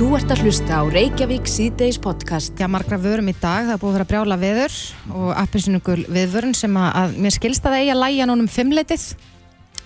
Þú 0.00 0.14
ert 0.16 0.30
að 0.32 0.46
hlusta 0.46 0.78
á 0.80 0.82
Reykjavík 0.88 1.48
síðdeis 1.50 1.98
podcast. 2.00 2.54
Já, 2.56 2.64
margra 2.72 2.96
vörum 2.96 3.26
í 3.28 3.34
dag, 3.36 3.66
það 3.66 3.74
er 3.74 3.80
búið 3.82 3.90
að 3.90 3.96
vera 3.98 4.06
brjála 4.08 4.38
veður 4.40 4.78
og 5.12 5.26
appisunugul 5.36 5.96
viðvörun 6.08 6.56
sem 6.56 6.78
að, 6.80 6.88
að 6.96 7.18
mér 7.20 7.36
skilst 7.36 7.68
að 7.68 7.74
það 7.74 7.82
eigi 7.82 7.92
að 7.92 8.00
læja 8.00 8.28
núnum 8.30 8.48
fimmleitið 8.48 9.04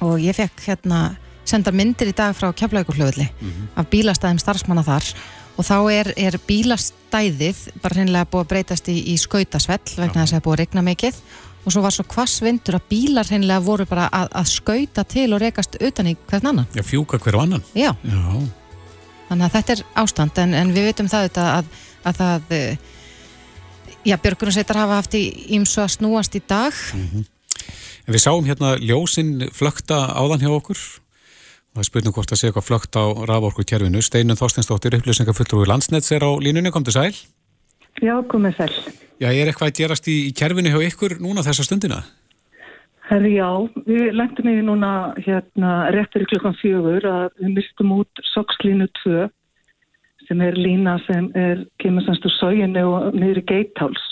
og 0.06 0.22
ég 0.22 0.38
fekk 0.38 0.62
hérna 0.69 1.00
senda 1.42 1.74
myndir 1.74 2.12
í 2.12 2.14
dag 2.14 2.38
frá 2.38 2.46
Keflavíkurflöðli 2.54 3.27
af 3.74 3.90
bílastæðum 3.90 4.38
starfsmanna 4.38 4.87
þar. 4.87 5.11
Og 5.59 5.66
þá 5.66 5.77
er, 5.98 6.15
er 6.31 6.39
bílastæðið 6.46 7.67
bara 7.83 7.99
hreinlega 7.99 8.31
búið 8.31 8.46
að 8.46 8.51
breytast 8.55 8.95
í, 8.95 8.99
í 9.11 9.19
skautasvell 9.19 9.83
vegna 9.99 10.23
þess 10.23 10.31
að 10.31 10.37
það 10.37 10.43
er 10.45 10.49
búið 10.49 10.61
að 10.61 10.62
regna 10.62 10.89
mikið. 10.95 11.23
Og 11.67 11.73
svo 11.75 11.83
var 11.83 11.99
svo 11.99 12.07
hvass 12.15 12.39
vindur 12.45 12.79
að 12.79 12.91
bílar 12.95 13.35
hreinlega 13.35 13.67
voru 13.67 13.91
bara 13.91 14.07
að, 14.15 14.31
að 14.31 14.53
skauta 14.55 15.11
til 15.11 15.33
og 15.35 15.43
rekast 15.43 15.81
utan 15.83 16.15
í 16.15 16.21
hvern 16.29 16.53
annan. 16.55 16.71
Já, 16.71 16.87
fjúka 16.87 17.19
hver 17.19 17.43
og 17.43 17.49
annan. 17.49 17.73
Já, 17.75 17.96
Já, 18.07 18.45
Þannig 19.29 19.46
að 19.46 19.54
þetta 19.56 19.75
er 19.75 19.84
ástand 20.02 20.40
en, 20.43 20.54
en 20.54 20.72
við 20.75 20.90
veitum 20.90 21.08
það 21.11 21.25
auðvitað 21.25 21.53
að, 21.53 21.71
að 22.04 22.18
það 22.21 22.57
eh, 22.58 22.90
já, 24.04 24.16
björgunarsveitar 24.16 24.80
hafa 24.82 24.99
haft 25.00 25.16
í 25.18 25.22
ímsu 25.57 25.80
að 25.85 25.94
snúast 25.96 26.36
í 26.36 26.43
dag 26.44 26.76
en 28.04 28.13
við 28.13 28.21
sáum 28.21 28.44
hérna 28.44 28.75
ljósinn 28.80 29.49
flökta 29.54 30.04
áðan 30.13 30.44
hjá 30.44 30.50
okkur 30.52 30.82
og 31.75 31.80
það 31.80 31.89
spurning 31.89 32.14
hvort 32.14 32.33
að 32.34 32.39
segja 32.39 32.52
eitthvað 32.52 32.66
flögt 32.69 32.98
á 33.00 33.05
raforku 33.27 33.64
kerfinu. 33.66 34.02
Steinun 34.05 34.39
Þorsteinsdóttir, 34.39 34.94
upplýsingafulltrúi 35.00 35.66
landsnets 35.66 36.12
er 36.14 36.22
á 36.22 36.30
línunni, 36.38 36.70
kom 36.70 36.84
til 36.86 36.94
sæl. 36.94 37.16
Já, 37.98 38.14
komið 38.30 38.61
sæl. 38.61 38.77
Já, 39.19 39.27
er 39.33 39.50
eitthvað 39.50 39.72
að 39.72 39.80
gerast 39.80 40.06
í, 40.06 40.14
í 40.28 40.34
kerfinu 40.38 40.70
hjá 40.70 40.78
ykkur 40.86 41.16
núna 41.22 41.42
þessa 41.42 41.66
stundina? 41.66 42.05
Herri, 43.05 43.34
já, 43.36 43.48
við 43.84 44.14
lengtum 44.17 44.48
í 44.48 44.58
núna 44.64 44.91
hérna 45.20 45.91
réttur 45.92 46.25
í 46.25 46.28
klukkan 46.31 46.56
fjögur 46.56 47.05
að 47.05 47.27
við 47.42 47.56
mistum 47.58 47.92
út 47.98 48.22
sokslínu 48.33 48.89
2 49.03 49.27
sem 50.25 50.41
er 50.41 50.56
lína 50.56 50.97
sem 51.05 51.28
er 51.36 51.67
kemur 51.83 52.06
semst 52.06 52.25
úr 52.25 52.33
sóginu 52.39 52.84
og 52.89 53.19
niður 53.19 53.42
í 53.42 53.44
geitháls 53.50 54.06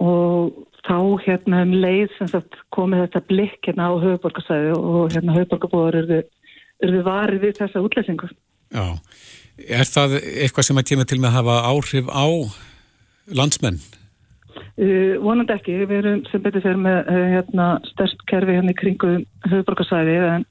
og 0.00 0.56
þá 0.86 0.96
hérna 1.26 1.62
um 1.66 1.74
leið 1.84 2.16
sem 2.16 2.30
sagt 2.32 2.56
komið 2.74 3.04
þetta 3.04 3.24
blikk 3.28 3.68
hérna 3.68 3.90
á 3.92 4.02
höfuborgarsæði 4.02 4.74
og 4.78 5.14
hérna 5.14 5.36
höfuborgarbúar 5.36 6.00
eru, 6.00 6.22
eru 6.82 7.02
varið 7.06 7.46
við 7.46 7.58
þessa 7.60 7.84
útlæsingu. 7.84 8.30
Já. 8.72 8.86
Er 9.68 9.84
það 9.84 10.16
eitthvað 10.18 10.68
sem 10.68 10.80
að 10.80 10.88
kemur 10.90 11.08
til 11.10 11.20
með 11.20 11.30
að 11.30 11.38
hafa 11.38 11.58
áhrif 11.68 12.08
á 12.08 12.26
landsmenn? 13.36 13.82
Uh, 14.52 15.18
vonandi 15.22 15.54
ekki, 15.54 15.74
við 15.86 15.98
erum 15.98 16.22
sem 16.30 16.42
betur 16.44 16.64
fyrir 16.64 16.80
með 16.80 17.10
uh, 17.12 17.24
hérna, 17.34 17.66
stærst 17.92 18.22
kerfi 18.30 18.56
hérna 18.56 18.74
í 18.74 18.78
kringu 18.78 19.12
höfuborgarsæði 19.48 20.16
en 20.28 20.46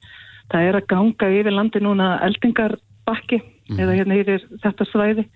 það 0.52 0.68
er 0.68 0.78
að 0.78 0.88
ganga 0.92 1.30
yfir 1.38 1.56
landi 1.56 1.82
núna 1.82 2.12
eldingarbakki 2.26 3.40
eða 3.78 3.96
hérna 3.96 4.18
yfir 4.20 4.46
þetta 4.62 4.88
svæði. 4.90 5.26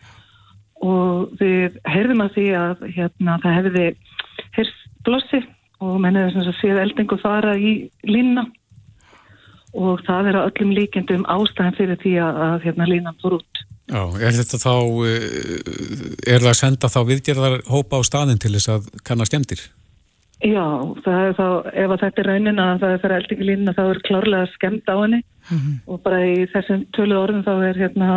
Og 0.85 1.33
við 1.41 1.79
heyrðum 1.89 2.25
að 2.27 2.35
því 2.35 2.47
að 2.61 2.87
hérna, 2.99 3.39
það 3.43 3.57
hefði 3.61 3.87
heyrst 4.59 4.83
blossi 5.07 5.41
og 5.81 5.99
menn 6.03 6.19
hefur 6.19 6.47
sem 6.47 6.59
séð 6.61 6.83
eldingu 6.83 7.19
fara 7.21 7.55
í 7.57 7.73
línna 8.07 8.47
og 9.77 10.01
það 10.07 10.31
er 10.31 10.39
að 10.41 10.51
öllum 10.51 10.75
líkendum 10.77 11.25
ástæðan 11.29 11.77
fyrir 11.77 11.99
því 12.01 12.15
að, 12.25 12.43
að 12.47 12.69
hérna, 12.69 12.89
línan 12.89 13.19
fór 13.23 13.39
út. 13.41 13.66
Já, 13.87 14.03
er 14.19 14.35
þetta 14.35 14.59
þá, 14.59 14.75
eh, 15.07 16.33
er 16.35 16.43
það 16.43 16.51
að 16.51 16.61
senda 16.61 16.91
þá 16.91 17.01
viðgerðar 17.07 17.61
hópa 17.71 18.01
á 18.03 18.09
staðin 18.09 18.41
til 18.43 18.55
þess 18.57 18.73
að 18.75 18.89
kanna 19.07 19.27
skemmtir? 19.29 19.63
Já, 20.43 20.67
það 21.05 21.21
er 21.23 21.37
þá, 21.39 21.49
ef 21.71 21.93
að 21.95 22.01
þetta 22.03 22.21
er 22.21 22.29
raunin 22.29 22.61
að 22.61 22.81
það 22.83 22.91
er 22.93 23.03
fyrir 23.03 23.17
eldingu 23.17 23.47
línuna 23.47 23.77
þá 23.77 23.85
er 23.87 24.01
klárlega 24.05 24.49
skemmt 24.53 24.91
á 24.91 24.97
henni 24.99 25.21
og 25.87 26.01
bara 26.05 26.19
í 26.27 26.35
þessum 26.53 26.83
tölu 26.93 27.17
orðum 27.17 27.45
þá 27.47 27.55
er 27.71 27.79
hérna 27.81 28.09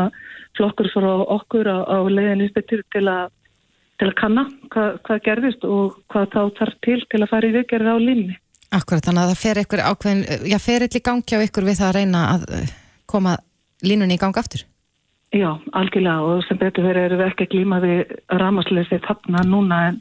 flokkur 0.58 0.90
frá 0.92 1.12
okkur 1.38 1.70
á, 1.70 1.78
á 1.86 1.98
leiðin 2.10 2.44
uppbyttur 2.50 2.84
til 2.92 3.06
að 3.08 3.30
til 4.00 4.08
að 4.10 4.16
kanna 4.20 4.46
hvað, 4.74 5.00
hvað 5.06 5.24
gerðist 5.28 5.66
og 5.68 5.98
hvað 6.12 6.28
þá 6.34 6.42
þarf 6.60 6.78
til 6.86 7.00
til 7.12 7.22
að 7.22 7.32
fara 7.32 7.50
í 7.50 7.56
viðgerð 7.56 7.92
á 7.92 7.96
línni. 8.00 8.38
Akkurat, 8.76 9.04
þannig 9.06 9.24
að 9.24 9.32
það 9.32 9.42
fer 9.44 9.62
ykkur 9.64 9.86
ákveðin 9.86 10.50
já, 10.50 10.58
fer 10.62 10.86
eitthvað 10.86 11.00
í 11.02 11.06
gangi 11.10 11.40
á 11.40 11.46
ykkur 11.46 11.68
við 11.68 11.80
það 11.80 11.90
að 11.90 11.98
reyna 12.00 12.26
að 12.34 12.46
eh, 12.58 12.74
koma 13.10 13.38
línunni 13.84 14.20
í 14.20 14.22
gang 14.22 14.40
aftur 14.40 14.66
Já, 15.30 15.50
algjörlega 15.78 16.26
og 16.26 16.42
sem 16.48 16.58
betur 16.58 16.88
verið 16.90 17.06
erum 17.06 17.20
við 17.22 17.28
ekki 17.30 17.46
að 17.46 17.52
glíma 17.54 17.78
við 17.84 18.14
ramasleysi 18.42 18.98
þarna 19.04 19.44
núna 19.46 19.78
en, 19.92 20.00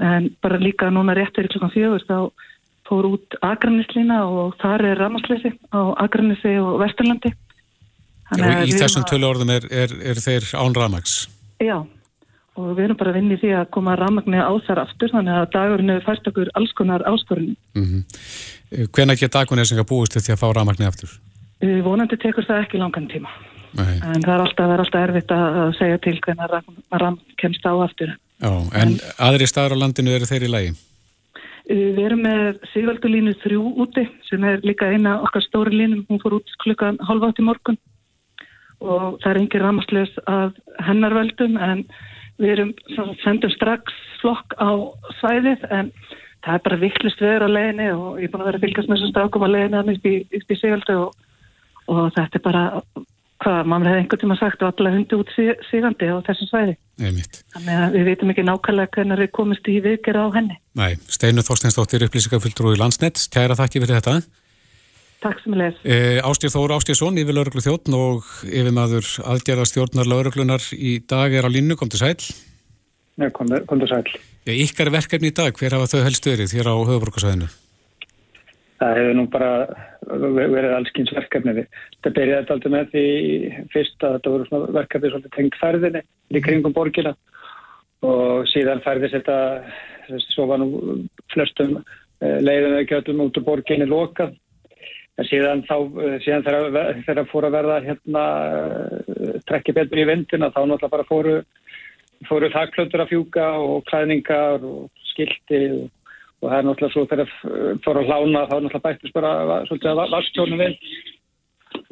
en 0.00 0.28
bara 0.40 0.60
líka 0.62 0.88
núna 0.88 1.12
réttur 1.18 1.44
í 1.44 1.50
klukkan 1.52 1.74
fjögur 1.74 2.06
þá 2.08 2.16
fór 2.88 3.08
út 3.10 3.36
Akranislína 3.44 4.22
og 4.24 4.56
þar 4.62 4.86
er 4.88 5.02
ramasleysi 5.02 5.52
á 5.76 5.80
Akranisi 6.00 6.54
og 6.62 6.80
Vesturlandi. 6.80 7.34
Og 8.32 8.40
að 8.40 8.64
í 8.64 8.78
þessum 8.78 9.04
að- 9.04 9.10
tölu 9.12 9.28
orðum 9.28 9.52
er, 9.52 9.68
er, 9.68 9.92
er 10.08 10.22
þeir 10.24 10.48
án 10.56 10.78
ramags? 10.80 11.18
Já, 11.60 11.76
og 12.56 12.72
við 12.72 12.86
erum 12.86 13.00
bara 13.04 13.12
að 13.12 13.20
vinna 13.20 13.36
í 13.36 13.42
því 13.44 13.52
að 13.60 13.70
koma 13.76 14.00
ramagni 14.00 14.40
á 14.40 14.52
þar 14.64 14.86
aftur 14.86 15.12
þannig 15.12 15.36
að 15.36 15.48
dagurinn 15.52 15.92
hefur 15.92 16.08
fært 16.08 16.32
okkur 16.32 16.52
alls 16.56 16.72
konar 16.80 17.04
áskorun. 17.04 17.56
Mm 17.76 18.04
Hvenær 18.72 19.20
geta 19.20 19.44
dagunni 19.44 19.84
búist 19.84 20.16
til 20.16 20.24
því 20.24 20.32
að 20.32 20.40
fá 20.40 20.48
ramagni 20.56 20.88
aftur? 20.88 21.10
Uh, 21.60 21.82
Vonandi 21.84 22.16
tekur 22.16 22.46
það 22.48 22.64
ekki 22.64 22.80
langan 22.80 23.10
tíma 23.12 23.28
Nei. 23.78 23.98
en 24.04 24.24
það 24.24 24.34
er 24.34 24.44
alltaf, 24.44 24.64
það 24.66 24.74
er 24.74 24.82
alltaf 24.84 25.04
erfitt 25.06 25.34
að 25.36 25.74
segja 25.78 26.00
til 26.04 26.16
hvernig 26.24 26.72
ram 27.02 27.18
kemst 27.40 27.68
á 27.68 27.72
aftur. 27.72 28.16
Já, 28.42 28.52
en 28.82 28.96
aðri 29.22 29.46
staðar 29.48 29.76
á 29.78 29.82
landinu 29.84 30.16
eru 30.16 30.28
þeir 30.28 30.48
í 30.48 30.50
lagi? 30.50 30.72
Uh, 31.70 31.88
Við 31.96 32.02
erum 32.08 32.24
með 32.26 32.60
Sigvaldulínu 32.72 33.36
3 33.44 33.58
úti 33.84 34.06
sem 34.28 34.44
er 34.44 34.60
líka 34.66 34.90
eina 34.90 35.20
okkar 35.22 35.44
stóri 35.46 35.76
línum, 35.78 36.04
hún 36.10 36.20
fór 36.22 36.40
út 36.40 36.56
klukkan 36.64 36.98
halv 37.06 37.28
átt 37.28 37.38
í 37.38 37.46
morgun 37.46 37.78
og 38.82 39.20
það 39.22 39.30
er 39.30 39.38
engin 39.40 39.62
ramasleis 39.62 40.16
af 40.26 40.56
hennar 40.82 41.14
veldum 41.14 41.54
en 41.62 41.84
við 42.42 42.54
erum 42.56 42.72
sendum 43.22 43.52
strax 43.54 43.94
flokk 44.20 44.56
á 44.58 44.70
svæðið 45.20 45.62
en 45.70 45.92
það 46.42 46.56
er 46.56 46.64
bara 46.66 46.80
vittlust 46.82 47.22
veður 47.22 47.46
á 47.46 47.54
leiðinni 47.54 47.88
og 47.94 48.18
ég 48.18 48.26
er 48.26 48.32
búin 48.32 48.42
að 48.42 48.50
vera 48.50 48.60
að 48.60 48.66
fylgjast 48.66 48.90
með 48.90 48.98
þessum 48.98 49.12
strákum 49.12 49.46
á 49.46 49.52
leiðinni 49.54 49.78
hann 49.78 49.94
upp 49.94 50.08
í, 50.10 50.14
í 50.26 50.58
Sigvaldu 50.58 50.98
og, 51.04 51.14
og 51.86 52.02
þetta 52.16 52.40
er 52.40 52.44
bara 52.48 52.64
hvað, 53.42 53.66
maður 53.70 53.90
hefði 53.90 54.02
einhvern 54.02 54.22
tíma 54.22 54.36
sagt 54.38 54.62
og 54.62 54.68
allavega 54.72 54.96
hundi 54.98 55.18
út 55.18 55.32
sig- 55.36 55.64
sigandi 55.70 56.08
á 56.08 56.16
þessum 56.26 56.48
svæði 56.50 56.76
Einmitt. 57.02 57.40
þannig 57.54 57.80
að 57.82 57.96
við 57.96 58.04
veitum 58.10 58.30
ekki 58.32 58.44
nákvæmlega 58.46 58.92
hvernig 58.96 59.18
við 59.22 59.30
komumst 59.38 59.68
í 59.68 59.80
viðgerð 59.82 60.22
á 60.22 60.28
henni. 60.36 60.56
Nei, 60.78 60.92
Steinu 61.08 61.42
Þorsteinsdóttir 61.46 62.06
upplýsingafulltrúi 62.06 62.78
landsnett, 62.78 63.18
kæra 63.34 63.58
þakki 63.58 63.82
fyrir 63.82 63.98
þetta. 64.00 64.22
Takk 65.22 65.38
sem 65.44 65.54
leið. 65.54 65.76
E, 65.86 65.96
Ástýr 66.26 66.50
Þór 66.50 66.72
Ástýrsson, 66.74 67.18
yfir 67.22 67.36
lauruglu 67.36 67.62
þjóttn 67.62 67.94
og 67.94 68.24
yfir 68.42 68.72
maður 68.74 69.06
aðgerðastjórnar 69.22 70.08
lauruglunar 70.10 70.64
í 70.74 70.98
dag 71.06 71.30
er 71.32 71.46
á 71.46 71.50
línu, 71.50 71.76
kom 71.78 71.88
til 71.92 72.00
sæl. 72.02 72.16
Nei, 73.20 73.28
komdu 73.30 73.86
sæl. 73.86 74.02
E, 74.42 74.56
ykkar 74.64 74.90
verkefni 74.90 75.30
í 75.30 75.34
dag, 75.36 75.54
hver 75.54 75.76
hafa 75.76 75.86
þau 75.92 76.02
helst 76.08 76.26
verið 76.26 76.56
hér 76.56 76.66
á 76.66 76.74
höfuborgarsæðinu? 76.74 77.46
Það 78.82 78.98
hefur 78.98 79.14
nú 79.14 79.24
bara 79.30 79.50
verið 80.10 80.72
allskins 80.74 81.12
verkefni. 81.14 81.66
Þetta 81.94 82.14
byrjaði 82.16 82.40
þetta 82.40 82.54
aldrei 82.56 82.72
með 82.74 82.88
því 82.90 83.04
fyrst 83.70 84.06
að 84.06 84.16
þetta 84.16 84.32
voru 84.32 84.62
verkefni 84.74 85.10
svolítið 85.12 85.34
tengt 85.36 85.58
ferðinni 85.60 86.02
í 86.32 86.42
kringum 86.42 86.74
borgina 86.74 87.12
og 88.02 88.48
síðan 88.50 88.82
ferðis 88.82 89.14
þetta, 89.14 89.36
svo 90.32 90.48
var 90.50 90.58
nú 90.58 90.98
flestum 91.30 91.76
leiðum 92.18 92.80
ekki 92.80 92.98
öllum 92.98 93.28
út 93.28 93.38
úr 93.38 93.46
borginni 93.46 93.86
lokað. 93.86 94.34
En 95.20 95.28
síðan 95.28 95.62
þá, 95.68 95.76
síðan 96.24 96.44
þegar, 96.48 97.00
þegar 97.06 97.30
fóru 97.30 97.50
að 97.50 97.56
verða 97.60 97.80
hérna 97.86 98.26
trekki 99.46 99.76
betur 99.76 100.02
í 100.02 100.08
vindina 100.08 100.50
þá 100.50 100.62
náttúrulega 100.64 100.94
bara 100.96 101.06
fóru, 101.06 101.38
fóru 102.26 102.50
þakklötur 102.50 103.04
að 103.04 103.12
fjúka 103.12 103.48
og 103.62 103.84
klæðningar 103.92 104.64
og 104.66 104.88
skilti 105.12 105.66
og 105.76 105.90
og 106.42 106.50
það 106.50 106.58
er 106.58 106.66
náttúrulega 106.68 106.94
svo 106.96 107.06
þegar 107.12 107.32
fór 107.84 108.00
að 108.02 108.10
hlána 108.10 108.44
þá 108.50 108.54
er 108.56 108.64
náttúrulega 108.66 108.84
bættist 108.88 109.16
bara 109.16 109.62
svolítið 109.68 109.92
að 109.92 110.14
varstjónin 110.16 110.62
við 110.62 110.76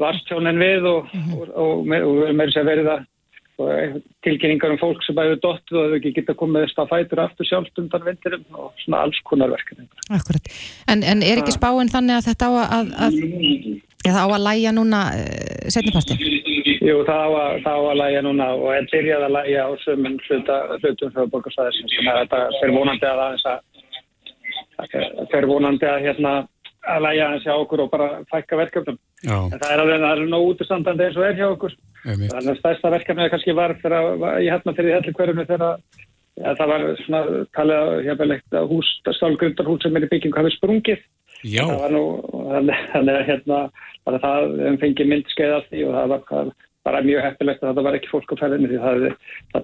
varstjónin 0.00 0.61
við 0.61 0.91
og, 0.91 1.15
og, 1.37 1.49
og, 1.55 1.87
með- 1.88 2.06
og 2.09 2.21
með 2.34 2.50
þess 2.50 2.62
að 2.62 2.71
verið 2.75 2.93
að 2.97 3.09
og 3.60 4.01
tilkynningar 4.25 4.72
um 4.75 4.78
fólk 4.80 5.03
sem 5.04 5.16
bæði 5.16 5.36
dottu 5.42 5.77
og 5.77 5.92
þau 5.92 6.13
geta 6.16 6.36
komið 6.39 6.65
þess 6.65 6.80
að 6.80 6.92
fætur 6.95 7.22
aftur 7.27 7.48
sjálft 7.48 7.80
undan 7.83 8.07
vindurum 8.07 8.45
og 8.57 8.71
svona 8.80 9.03
alls 9.04 9.21
konar 9.28 9.53
verkefni. 9.53 9.84
Akkurat, 10.16 10.48
en, 10.89 11.04
en 11.04 11.25
er 11.27 11.42
ekki 11.42 11.53
spáin 11.57 11.92
þannig 11.92 12.16
að 12.19 12.28
þetta 12.30 12.48
á 12.48 12.53
að, 12.78 12.92
að 13.04 13.19
eða 14.09 14.25
á 14.25 14.28
að 14.33 14.45
læja 14.47 14.72
núna 14.77 15.01
uh, 15.13 15.69
setnipartin? 15.72 16.22
Jú, 16.80 17.03
það 17.04 17.21
á 17.21 17.28
að, 17.28 17.59
það 17.66 17.77
á 17.77 17.83
að 17.91 18.01
læja 18.01 18.22
núna 18.25 18.48
og 18.57 18.69
er 18.72 18.89
byrjað 18.95 19.27
að 19.27 19.34
læja 19.36 19.66
á 19.69 19.71
sömum 19.84 20.16
hlutum 20.25 21.13
fyrir 21.13 21.33
borgarsæðisins 21.34 21.97
sem 21.98 22.09
er 22.09 22.22
þetta 22.22 22.42
fyrir 22.63 22.77
vonandi 22.78 23.10
að 23.10 23.25
aðeins 23.27 23.47
að 23.51 23.60
fyrir 24.91 25.48
vonandi 25.50 25.88
að 25.88 26.03
hérna 26.06 26.34
að 26.88 27.03
læja 27.04 27.24
aðeins 27.27 27.47
hjá 27.47 27.54
okkur 27.54 27.82
og 27.84 27.91
bara 27.92 28.09
fækka 28.30 28.59
verkefnum. 28.60 28.98
Já, 29.21 29.36
En 29.36 29.59
það 29.60 29.72
er 29.72 29.82
alveg, 29.82 30.04
það 30.04 30.12
er 30.12 30.30
nóg 30.32 30.47
útistandandi 30.48 31.06
eins 31.06 31.18
og 31.18 31.27
er 31.27 31.36
hjá 31.36 31.47
okkur. 31.50 31.74
Þannig 32.04 32.53
að 32.53 32.60
stærsta 32.60 32.92
verkefnið 32.94 33.32
kannski 33.34 33.56
var 33.56 33.74
þegar 33.82 34.22
ég 34.41 34.54
hérna 34.54 34.77
fyrir 34.78 34.97
hellu 34.97 35.15
hverjum 35.18 35.42
þegar 35.42 35.66
ja, 36.41 36.54
það 36.54 36.72
var 36.72 36.86
svona 37.04 37.44
talið 37.56 37.80
að 37.80 37.92
hérna 38.06 38.38
að 38.62 38.71
hús, 38.72 38.92
stálgrundarhús 39.18 39.84
sem 39.84 39.98
er 39.98 40.06
í 40.06 40.10
byggingu 40.15 40.41
hafi 40.41 40.54
sprungið. 40.56 41.04
Já, 41.41 41.65
Það 41.65 41.82
var 41.84 41.94
nú, 41.94 42.04
þannig 42.94 43.15
að 43.15 43.28
hérna, 43.28 43.60
það 44.09 44.50
fengið 44.82 45.12
myndskeið 45.12 45.54
af 45.56 45.71
því 45.71 45.84
og 45.88 45.94
það 45.98 46.10
var 46.15 46.56
bara 46.86 47.03
mjög 47.04 47.24
heppilegt 47.27 47.62
að 47.62 47.71
þetta 47.71 47.84
var 47.86 47.97
ekki 47.98 48.10
fólk 48.10 48.32
á 48.32 48.41
ferðinni 48.41 48.71
því 48.71 48.80
það 48.80 49.06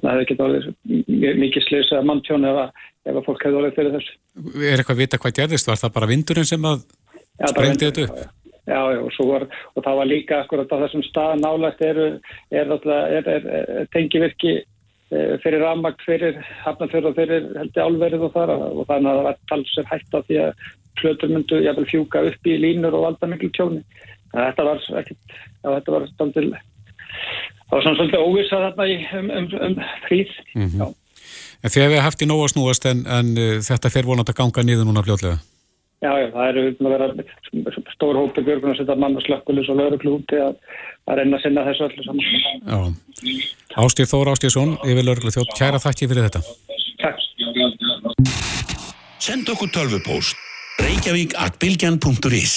hefði, 0.05 0.27
getið 0.31 0.45
orðið 0.47 1.39
mikið 1.43 1.67
slis 1.67 1.93
að 1.97 2.09
manntjón 2.11 2.49
ef, 2.51 2.63
að 3.09 3.21
fólk 3.25 3.47
hefði 3.47 3.61
orðið 3.61 3.77
fyrir 3.79 3.97
þessu. 3.97 4.17
Er 4.61 4.81
eitthvað 4.83 4.97
að 4.97 5.03
vita 5.03 5.21
hvað 5.23 5.37
gerðist? 5.41 5.71
Var 5.71 5.81
það 5.83 5.95
bara 5.97 6.11
vindurinn 6.11 6.49
sem 6.49 6.69
að 6.69 6.85
sprengti 7.41 7.89
þetta 7.89 8.07
upp? 8.07 8.25
Já, 8.67 8.81
já, 8.91 9.01
og, 9.01 9.19
var, 9.31 9.45
og 9.79 9.85
það 9.87 9.99
var 10.01 10.09
líka 10.11 10.39
akkurat 10.43 10.73
á 10.75 10.83
þessum 10.83 11.05
stað 11.07 11.37
nálægt 11.39 11.85
er, 11.87 12.01
er, 12.51 12.73
er, 12.75 13.29
er 13.31 13.91
tengivirki 13.95 14.57
e, 14.59 15.21
fyrir 15.45 15.63
rafmagt 15.63 16.03
fyrir 16.03 16.41
hafnafjörð 16.65 17.13
og 17.13 17.21
fyrir 17.21 17.47
heldur 17.61 17.87
álverið 17.87 18.27
og 18.27 18.35
þar 18.35 18.55
og 18.57 18.83
þannig 18.89 19.13
að 19.13 19.21
það 19.21 19.29
var 19.29 19.39
talsir 19.53 19.87
hægt 19.93 20.19
af 20.19 20.27
því 20.27 20.41
að 20.49 20.65
plötur 20.99 21.31
myndu 21.31 21.61
jæfnvel 21.63 21.87
fjúka 21.93 22.25
upp 22.27 22.51
í 22.51 22.59
línur 22.59 22.97
og 22.99 23.07
valda 23.07 23.31
miklu 23.31 23.53
tjóni. 23.55 23.85
Þetta 24.35 24.67
var 24.67 24.83
ekkert, 24.99 25.37
já, 25.63 25.69
þetta 25.69 25.95
var 25.95 26.11
það 27.67 27.75
var 27.75 27.85
svona 27.85 27.99
svolítið 27.99 28.25
óvisa 28.29 28.63
þarna 28.63 28.87
í, 28.87 28.97
um, 29.19 29.29
um, 29.41 29.51
um 29.69 29.77
fríð. 30.07 30.33
Mm 30.55 30.71
-hmm. 30.71 30.95
En 31.65 31.73
þegar 31.73 31.93
við 31.93 32.05
haft 32.05 32.23
í 32.23 32.29
nóg 32.29 32.45
að 32.45 32.53
snúast 32.55 32.87
en, 32.87 33.05
en 33.07 33.29
uh, 33.35 33.59
þetta 33.69 33.91
fer 33.91 34.09
vonandi 34.09 34.33
að 34.33 34.41
ganga 34.41 34.63
niður 34.63 34.89
núna 34.89 35.05
fljóðlega? 35.07 35.39
Já, 36.05 36.13
já, 36.21 36.27
það 36.35 36.49
eru 36.51 36.63
að 36.77 36.93
vera 36.93 37.07
stór 37.95 38.19
hópi 38.21 38.45
björgun 38.45 38.75
að 38.75 38.79
setja 38.83 38.99
mann 39.01 39.17
og 39.17 39.25
slökkulis 39.25 39.71
og 39.73 39.79
lauruglu 39.81 40.19
úti 40.19 40.37
að, 40.37 40.59
að 41.09 41.19
reyna 41.19 41.39
að 41.39 41.43
sinna 41.43 41.65
þessu 41.65 41.87
öllu 41.89 42.03
saman. 42.05 42.25
Já, 42.69 42.79
Ástíð 43.81 44.11
Þór 44.13 44.33
Ástíðsson, 44.35 44.77
yfir 44.85 45.09
lauruglu 45.09 45.33
þjótt, 45.33 45.57
kæra 45.57 45.81
þakki 45.81 46.11
fyrir 46.13 46.29
þetta. 46.29 46.45
Takk. 47.01 47.19
Send 49.27 49.49
okkur 49.49 49.73
tölvupóst 49.73 50.37
reykjavík 51.07 51.37
at 51.41 51.57
bilgjan.is 51.63 52.57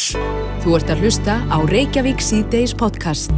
Þú 0.63 0.75
ert 0.79 0.91
að 0.91 1.05
hlusta 1.05 1.39
á 1.47 1.57
Reykjavík 1.69 2.21
C-Days 2.23 2.75
podcast. 2.75 3.33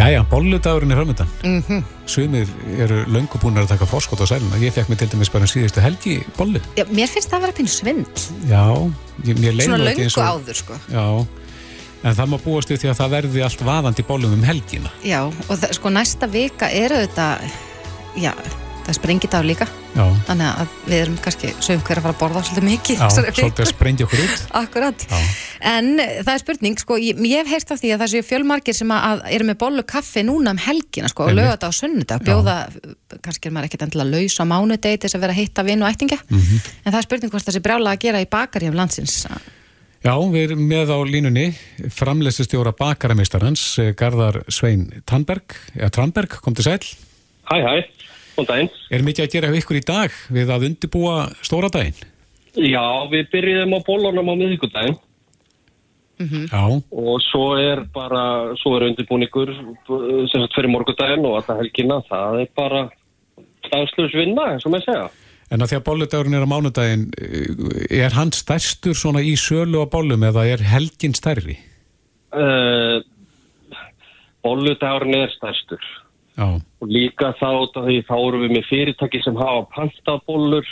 Jæja, 0.00 0.22
bolludagurinn 0.30 0.94
er 0.94 0.96
framöndan. 0.96 1.28
Mm 1.44 1.62
-hmm. 1.68 1.82
Sumir 2.06 2.48
eru 2.78 3.04
löngubúnar 3.04 3.62
að 3.62 3.68
taka 3.68 3.86
fórskot 3.86 4.20
á 4.20 4.26
sæluna. 4.26 4.56
Ég 4.56 4.72
fekk 4.72 4.88
mig 4.88 4.98
til 4.98 5.08
dæmis 5.08 5.28
bara 5.32 5.44
síðustu 5.44 5.80
helgi 5.80 6.22
bollu. 6.36 6.60
Já, 6.76 6.84
mér 6.84 7.06
finnst 7.06 7.30
það 7.30 7.36
að 7.36 7.40
vera 7.40 7.52
pínu 7.52 7.68
svindl. 7.68 8.20
Já, 8.48 8.92
ég, 9.24 9.38
mér 9.38 9.52
leiði 9.52 9.64
Svona 9.64 9.84
löngu 9.84 10.06
og... 10.06 10.24
áður, 10.24 10.54
sko. 10.54 10.72
Já, 10.92 11.26
en 12.04 12.14
það 12.16 12.26
má 12.26 12.38
búast 12.44 12.70
við 12.70 12.80
því 12.80 12.88
að 12.88 12.96
það 13.00 13.10
verði 13.10 13.42
allt 13.44 13.60
vaðandi 13.60 14.02
bollum 14.02 14.32
um 14.32 14.42
helgina. 14.42 14.90
Já, 15.04 15.22
og 15.48 15.58
það, 15.58 15.72
sko 15.72 15.88
næsta 15.88 16.26
vika 16.26 16.70
eru 16.70 16.96
þetta, 16.96 17.38
já, 18.16 18.32
það 18.90 18.98
sprengið 18.98 19.36
á 19.38 19.40
líka. 19.46 19.66
Já. 19.94 20.04
Þannig 20.28 20.48
að 20.50 20.74
við 20.86 20.96
erum 21.00 21.16
kannski 21.24 21.52
sögum 21.58 21.84
hver 21.86 22.00
að 22.00 22.04
fara 22.06 22.14
að 22.14 22.20
borða 22.20 22.42
svolítið 22.46 22.66
mikið. 22.66 23.00
Já, 23.00 23.08
svolítið 23.16 23.64
að 23.64 23.70
sprengja 23.70 24.06
okkur 24.06 24.22
út. 24.24 24.44
Akkurat. 24.62 25.04
Já. 25.10 25.20
En 25.70 25.90
það 26.00 26.32
er 26.32 26.42
spurning, 26.42 26.78
sko, 26.80 26.96
ég, 27.00 27.20
ég 27.28 27.42
hef 27.42 27.52
heyrst 27.52 27.74
af 27.74 27.80
því 27.82 27.92
að 27.94 28.02
það 28.02 28.12
séu 28.14 28.26
fjölmarkir 28.26 28.76
sem 28.76 28.92
að 28.96 29.24
eru 29.36 29.48
með 29.50 29.58
bollu 29.60 29.84
kaffi 29.88 30.24
núna 30.24 30.54
um 30.54 30.62
helgina, 30.64 31.10
sko, 31.12 31.28
og 31.28 31.36
lögða 31.36 31.56
þetta 31.56 31.70
á 31.70 31.74
sunnudag, 31.76 32.24
bjóða, 32.24 32.56
kannski 33.20 33.50
er 33.50 33.56
maður 33.56 33.68
ekkert 33.68 33.86
endilega 33.88 34.14
laus 34.14 34.38
á 34.40 34.44
mánudegi 34.48 35.00
til 35.02 35.08
þess 35.08 35.18
að 35.18 35.24
vera 35.26 35.36
að 35.36 35.42
hitta 35.42 35.66
vinn 35.68 35.84
og 35.84 35.92
ættinga, 35.92 36.20
mm 36.24 36.40
-hmm. 36.40 36.70
en 36.84 36.92
það 36.92 37.00
er 37.02 37.08
spurning 37.08 37.34
hvort 37.34 37.48
það 37.48 37.56
sé 37.58 37.64
brjála 37.66 37.92
að 37.92 38.02
gera 38.06 38.24
í 38.24 38.30
bakarjum 38.30 38.78
landsins. 38.78 39.26
Já, 40.00 40.16
við 40.16 40.42
erum 40.46 40.64
með 40.64 40.94
á 40.96 40.98
línunni 41.04 41.46
framleysistjóra 41.92 42.72
bakaramestarans, 42.72 43.64
Garðar 44.00 44.40
Svein 44.48 45.02
Tannberg, 45.04 45.52
eða 45.76 45.90
Tannberg, 45.92 46.40
kom 46.40 46.56
til 46.56 46.64
sæl. 46.64 46.80
Hæ, 47.50 47.56
hæ, 47.60 47.74
kom 48.40 48.48
daginn. 48.48 48.72
Er 48.90 49.04
mikið 49.06 49.26
að 49.26 49.36
gera 49.36 49.52
ykkur 49.60 49.78
í 49.78 49.84
dag 49.86 50.16
við 50.32 50.50
að 50.54 50.66
undibúa 50.70 51.20
stóra 51.44 51.70
daginn? 51.72 52.00
Já, 52.56 52.86
við 53.12 53.30
byrjuðum 53.30 53.76
á 53.76 53.80
bólunum 53.86 54.32
á 54.32 54.34
miðvíkudaginn. 54.34 54.98
Mm 56.20 56.28
-hmm. 56.28 56.46
Já. 56.52 56.82
Og 56.92 57.20
svo 57.30 57.56
er 57.56 57.84
bara, 57.94 58.54
svo 58.60 58.76
er 58.76 58.88
undirbúningur 58.90 59.54
sem 60.28 60.40
sagt 60.40 60.54
fyrir 60.54 60.68
morgudaginn 60.68 61.24
og 61.24 61.36
alltaf 61.36 61.56
helgina, 61.56 62.02
það 62.10 62.40
er 62.40 62.48
bara 62.56 62.90
stafslös 63.64 64.12
vinna, 64.12 64.52
eins 64.52 64.66
og 64.66 64.72
maður 64.72 64.84
segja. 64.84 65.08
En 65.50 65.62
að 65.62 65.70
því 65.70 65.76
að 65.76 65.86
bolludagurinn 65.88 66.34
er 66.34 66.44
á 66.46 66.52
mánudaginn, 66.52 67.06
er 67.90 68.12
hann 68.14 68.32
stærstur 68.32 68.94
svona 68.94 69.20
í 69.20 69.34
sölu 69.34 69.82
á 69.82 69.86
bollum 69.90 70.22
eða 70.22 70.46
er 70.46 70.62
helgin 70.62 71.14
stærri? 71.14 71.56
Uh, 72.30 73.02
bolludagurinn 74.42 75.14
er 75.14 75.32
stærstur. 75.34 75.82
Já. 76.40 76.48
Og 76.80 76.88
líka 76.88 77.34
þá, 77.36 77.50
því 77.74 77.98
þá 78.08 78.14
erum 78.18 78.44
við 78.46 78.54
með 78.56 78.68
fyrirtæki 78.70 79.20
sem 79.24 79.36
hafa 79.36 79.66
pantabollur 79.74 80.68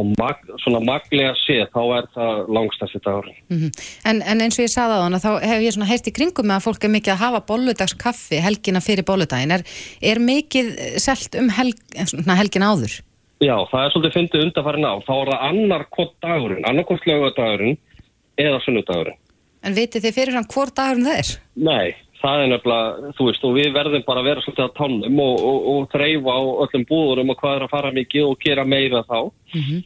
og 0.00 0.08
mag, 0.16 0.40
svona 0.62 0.80
maglega 0.84 1.32
sé, 1.42 1.58
þá 1.74 1.80
er 1.98 2.08
það 2.14 2.40
langstæsti 2.56 3.00
dagur. 3.04 3.28
Mm 3.50 3.58
-hmm. 3.58 3.70
en, 4.10 4.22
en 4.22 4.42
eins 4.44 4.58
og 4.58 4.64
ég 4.64 4.72
saði 4.72 4.96
á 4.96 5.02
þann, 5.02 5.20
þá 5.24 5.32
hef 5.50 5.62
ég 5.64 5.74
svona 5.76 5.90
heist 5.90 6.08
í 6.08 6.16
kringum 6.16 6.48
með 6.48 6.56
að 6.56 6.66
fólk 6.66 6.84
er 6.84 6.94
mikið 6.94 7.14
að 7.14 7.22
hafa 7.24 7.40
bolludagskaffi 7.50 8.40
helgina 8.40 8.80
fyrir 8.80 9.04
bolludagin. 9.04 9.54
Er, 9.56 9.64
er 10.00 10.20
mikið 10.20 10.72
selt 11.02 11.36
um 11.40 11.48
helg, 11.52 11.80
helgin 11.96 12.68
áður? 12.68 13.00
Já, 13.40 13.56
það 13.70 13.84
er 13.84 13.92
svolítið 13.92 14.16
fyndið 14.16 14.44
undarfærin 14.46 14.88
á. 14.88 14.94
Þá 15.08 15.14
er 15.16 15.32
það 15.32 15.44
annar 15.48 15.86
hvort 15.96 16.14
dagurinn, 16.20 16.64
annarkort 16.68 17.06
lögadagurinn 17.08 17.78
eða 18.36 18.60
sunnudagurinn. 18.64 19.18
En 19.64 19.76
vitið 19.76 20.06
þið 20.06 20.16
fyrir 20.16 20.36
hann 20.36 20.48
hvort 20.48 20.76
dagurinn 20.76 21.08
það 21.08 21.20
er? 21.20 21.30
Nei, 21.56 21.88
það 22.20 22.42
er 22.42 22.50
nefnilega, 22.52 23.12
þú 23.16 23.26
veist, 23.28 23.44
og 23.44 23.56
við 23.56 23.68
verðum 23.74 24.06
bara 24.06 24.22
að 24.22 24.28
vera 24.30 24.44
svolítið 24.44 24.66
að 24.66 24.76
tánum 24.78 25.20
og, 25.24 25.44
og, 25.50 25.68
og 25.72 25.90
þreyfa 25.94 26.36
á 26.36 26.40
öllum 26.64 26.86
búðurum 26.90 27.32
og 27.32 27.40
hvað 27.40 27.56
er 27.56 27.66
að 27.66 27.74
fara 27.74 27.92
mikið 27.96 28.28
og 28.28 28.40
gera 28.44 28.64
meira 28.64 29.04
þá. 29.08 29.18
Mm 29.54 29.62
-hmm. 29.66 29.84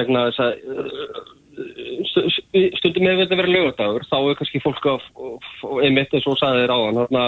Vegna 0.00 0.26
þess 0.28 0.40
að 0.44 0.52
stundum 2.78 3.08
ef 3.10 3.22
þetta 3.22 3.38
verður 3.38 3.54
lögadagur, 3.56 4.04
þá 4.08 4.18
er 4.20 4.38
kannski 4.38 4.62
fólk 4.64 4.86
að, 4.86 5.08
einmitt 5.84 6.14
eins 6.14 6.28
og 6.30 6.38
sagði 6.40 6.64
þér 6.64 6.74
áðan, 6.76 7.00
þarna 7.02 7.24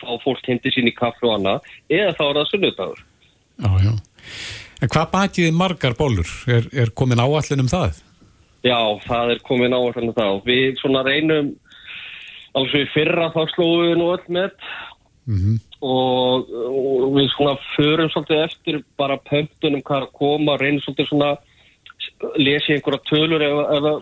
fá 0.00 0.10
fólk 0.24 0.48
hindi 0.48 0.72
sín 0.74 0.90
í 0.90 0.94
kaffi 0.96 1.28
og 1.28 1.36
annað, 1.38 1.68
eða 1.92 2.16
þá 2.18 2.24
er 2.24 2.38
það 2.38 2.50
sunnudagur. 2.50 3.04
Já, 3.62 3.70
já. 3.84 3.92
En 4.82 4.90
hvað 4.90 5.12
bakiði 5.12 5.54
margar 5.54 5.94
bólur? 5.98 6.30
Er, 6.50 6.66
er 6.72 6.90
komin 6.96 7.22
áallin 7.22 7.64
um 7.64 7.70
það? 7.70 8.00
Já, 8.64 8.78
það 9.04 9.34
er 9.34 9.42
komin 9.46 9.76
áallin 9.76 10.10
um 10.10 10.16
það. 10.16 10.40
Við 10.48 10.80
svona 10.80 11.04
reynum, 11.06 11.52
alveg 12.54 12.86
í 12.86 12.92
fyrra 12.94 13.30
þá 13.34 13.40
slóðum 13.54 13.86
við 13.88 13.96
nú 14.00 14.10
öll 14.14 14.26
með 14.28 14.50
mm 15.26 15.38
-hmm. 15.38 15.56
og, 15.80 16.52
og 16.68 17.16
við 17.16 17.28
svona 17.34 17.56
förum 17.76 18.10
svolítið 18.10 18.44
eftir 18.44 18.84
bara 18.96 19.18
pöntunum 19.30 19.82
hvað 19.82 20.00
er 20.00 20.06
að 20.06 20.16
koma, 20.20 20.56
reynum 20.56 20.80
svolítið 20.84 21.08
svona 21.08 21.36
lesi 22.36 22.74
einhverja 22.74 23.02
tölur 23.08 23.42
ef 23.42 23.52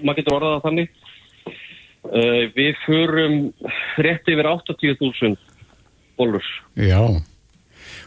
maður 0.03 0.19
getur 0.19 0.37
orðað 0.37 0.55
það 0.55 0.65
þannig. 0.67 0.89
Uh, 2.03 2.45
við 2.57 2.79
förum 2.83 3.37
rétt 4.03 4.27
yfir 4.27 4.49
80.000 4.51 5.37
bólur. 6.19 6.49
Já. 6.75 6.99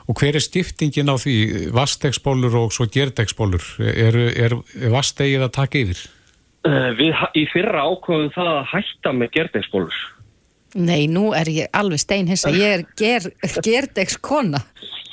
Og 0.06 0.20
hver 0.20 0.36
er 0.36 0.44
stiftingin 0.44 1.10
á 1.10 1.16
því 1.16 1.72
vastegsbólur 1.74 2.58
og 2.60 2.74
svo 2.76 2.90
gerdegsbólur? 2.92 3.64
Er, 3.80 4.18
er, 4.36 4.58
er 4.84 4.92
vastegið 4.94 5.48
að 5.48 5.56
taka 5.56 5.80
yfir? 5.80 6.04
Uh, 6.66 6.92
við 6.98 7.16
í 7.40 7.46
fyrra 7.54 7.86
ákvöðum 7.88 8.34
það 8.36 8.52
að 8.52 8.68
hætta 8.74 9.16
með 9.16 9.34
gerdegsbólur. 9.38 10.04
Nei, 10.76 11.08
nú 11.08 11.30
er 11.38 11.50
ég 11.52 11.76
alveg 11.76 12.02
steinhissa. 12.04 12.52
Ég 12.52 12.80
er 12.80 12.86
ger, 13.00 13.30
gerdegskona. 13.64 14.60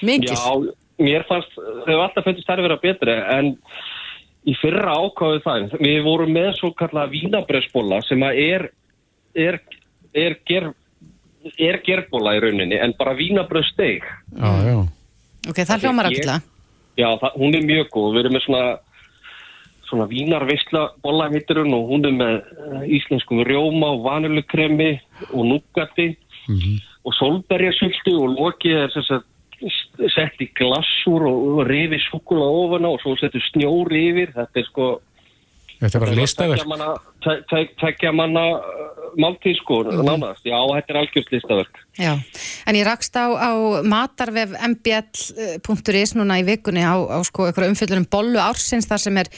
Mikil. 0.03 0.35
Já, 0.35 0.75
mér 1.03 1.27
fannst, 1.29 1.55
þau 1.55 1.87
hefur 1.87 2.05
alltaf 2.09 2.27
fundist 2.27 2.49
það 2.49 2.63
að 2.63 2.69
vera 2.69 2.81
betri 2.83 3.17
en 3.37 3.53
í 4.51 4.57
fyrra 4.59 4.97
ákvöðu 4.99 5.43
það. 5.45 5.77
Við 5.79 6.01
vorum 6.07 6.35
með 6.35 6.51
svo 6.59 6.73
kalla 6.75 7.07
vínabröðsbóla 7.13 8.03
sem 8.09 8.25
að 8.27 8.41
er, 8.43 8.69
er, 9.39 9.61
er 10.19 10.39
ger 10.49 10.73
er 11.59 11.81
gerbóla 11.85 12.37
í 12.37 12.43
rauninni 12.43 12.79
en 12.81 12.95
bara 12.99 13.15
vínabröðsteg 13.19 14.05
Já, 14.05 14.51
já 14.67 14.77
Ok, 15.51 15.59
það 15.67 15.87
hljómar 15.87 16.09
aftur 16.11 16.33
Já, 16.93 17.09
það, 17.19 17.37
hún 17.41 17.57
er 17.57 17.65
mjög 17.67 17.87
góð, 17.91 18.09
við 18.15 18.21
erum 18.23 18.35
með 18.37 18.45
svona 18.45 18.65
svona 19.93 20.09
vínarveistla 20.09 20.87
bolla 21.05 21.29
heitir 21.33 21.61
hún 21.61 21.77
og 21.77 21.91
hún 21.91 22.09
er 22.09 22.17
með 22.17 22.39
uh, 22.41 22.81
íslenskum 22.89 23.45
rjóma 23.45 23.93
og 23.93 24.07
vanilukremi 24.07 24.95
og 25.33 25.45
núgati 25.51 26.09
mm 26.49 26.57
-hmm. 26.57 26.81
og 27.05 27.13
solberjarsöldu 27.21 28.17
og 28.23 28.29
lokið 28.39 28.77
er 28.85 28.91
þess 28.97 29.11
að 29.11 29.23
sett 30.11 30.41
í 30.43 30.49
glassur 30.59 31.23
og, 31.29 31.67
rifi 31.69 32.01
súkula 32.11 32.47
ofana 32.47 32.89
og 32.89 33.01
svo 33.03 33.15
settur 33.17 33.43
snjóri 33.53 34.09
yfir 34.11 34.33
þetta 34.35 34.61
er 34.61 34.67
sko 34.67 34.87
Þetta 35.83 35.99
er 35.99 36.03
bara 36.05 36.15
listaverk 36.15 37.77
Tekja 37.83 38.13
manna 38.15 38.43
máltíð 39.19 39.57
sko, 39.59 39.83
Mhm. 39.85 40.05
nánast 40.07 40.45
Já, 40.47 40.57
þetta 40.57 40.91
er 40.95 40.99
algjört 41.03 41.33
listaverk 41.35 41.81
Já, 41.99 42.13
en 42.67 42.75
ég 42.79 42.87
rakst 42.87 43.13
á, 43.19 43.27
á 43.29 43.51
matarvef 43.85 44.55
mbl.is 44.63 46.15
núna 46.17 46.39
í 46.41 46.45
vikunni 46.47 46.81
á, 46.81 46.97
á 46.97 47.19
sko 47.27 47.45
eitthvað 47.51 47.69
umfyllunum 47.73 48.07
bollu 48.09 48.39
ársins 48.41 48.87
þar 48.89 49.03
sem 49.03 49.19
er 49.19 49.29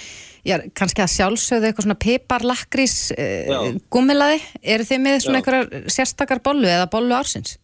já, 0.46 0.60
kannski 0.76 1.02
að 1.02 1.10
sjálfsögðu 1.16 1.66
eitthvað 1.70 1.86
svona 1.88 1.98
piparlakrís 2.04 2.96
Já. 3.16 3.58
uh, 3.58 3.72
gummilaði 3.90 4.38
eru 4.62 4.84
þið 4.84 5.02
með 5.06 5.18
svona 5.24 5.40
eitthvað 5.42 5.88
sérstakar 5.90 6.42
bollu 6.44 6.68
eða 6.70 6.86
bollu 6.92 7.14
ársins? 7.16 7.58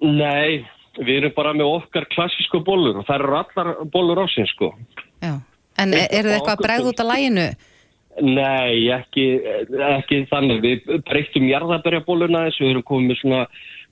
Nei, 0.00 0.66
við 0.98 1.20
erum 1.20 1.32
bara 1.36 1.52
með 1.54 1.70
okkar 1.82 2.08
klassísku 2.10 2.64
bollur 2.64 2.98
og 2.98 3.06
það 3.06 3.20
eru 3.20 3.38
allar 3.38 3.72
bollur 3.92 4.24
ásins 4.26 4.50
sko 4.56 4.72
Já, 5.22 5.36
en 5.78 5.94
e- 5.94 6.08
eru 6.10 6.30
þið 6.32 6.40
eitthvað 6.40 6.56
að 6.58 6.64
bregða 6.66 6.90
út 6.90 7.00
af 7.00 7.10
læginu? 7.12 7.48
Nei, 8.24 8.88
ekki, 8.94 9.26
ekki 9.90 10.22
þannig. 10.30 10.62
Við 10.64 11.00
breyttum 11.08 11.48
jarðabærjabóluna 11.50 12.46
þess, 12.46 12.60
við 12.62 12.70
erum 12.72 12.86
komið 12.88 13.10
með 13.10 13.20
svona 13.20 13.40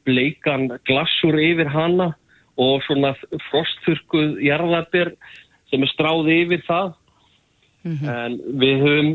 bleikan 0.05 0.69
glassur 0.89 1.39
yfir 1.41 1.71
hana 1.73 2.11
og 2.61 2.85
svona 2.87 3.15
frostþurkuð 3.51 4.39
jarðabir 4.45 5.15
sem 5.73 5.83
er 5.83 5.91
stráð 5.93 6.31
yfir 6.35 6.63
það 6.69 6.93
en 7.85 8.37
við 8.61 8.81
höfum 8.81 9.09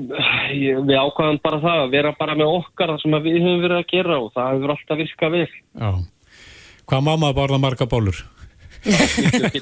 við 0.85 0.91
ákvæðum 0.93 1.39
bara 1.41 1.61
það 1.63 1.83
að 1.83 1.93
vera 1.95 2.11
bara 2.19 2.35
með 2.37 2.51
okkar 2.59 2.93
það 2.93 2.99
sem 3.01 3.15
við 3.25 3.37
höfum 3.39 3.63
verið 3.63 3.77
að 3.79 3.87
gera 3.89 4.17
og 4.19 4.33
það 4.35 4.51
hefur 4.53 4.73
alltaf 4.75 4.99
virkað 4.99 5.37
vel 5.37 5.47
Já. 5.47 5.89
Hvað 6.89 7.05
má 7.05 7.11
maður 7.15 7.39
borða 7.39 7.61
marga 7.63 7.89
bólur? 7.89 8.21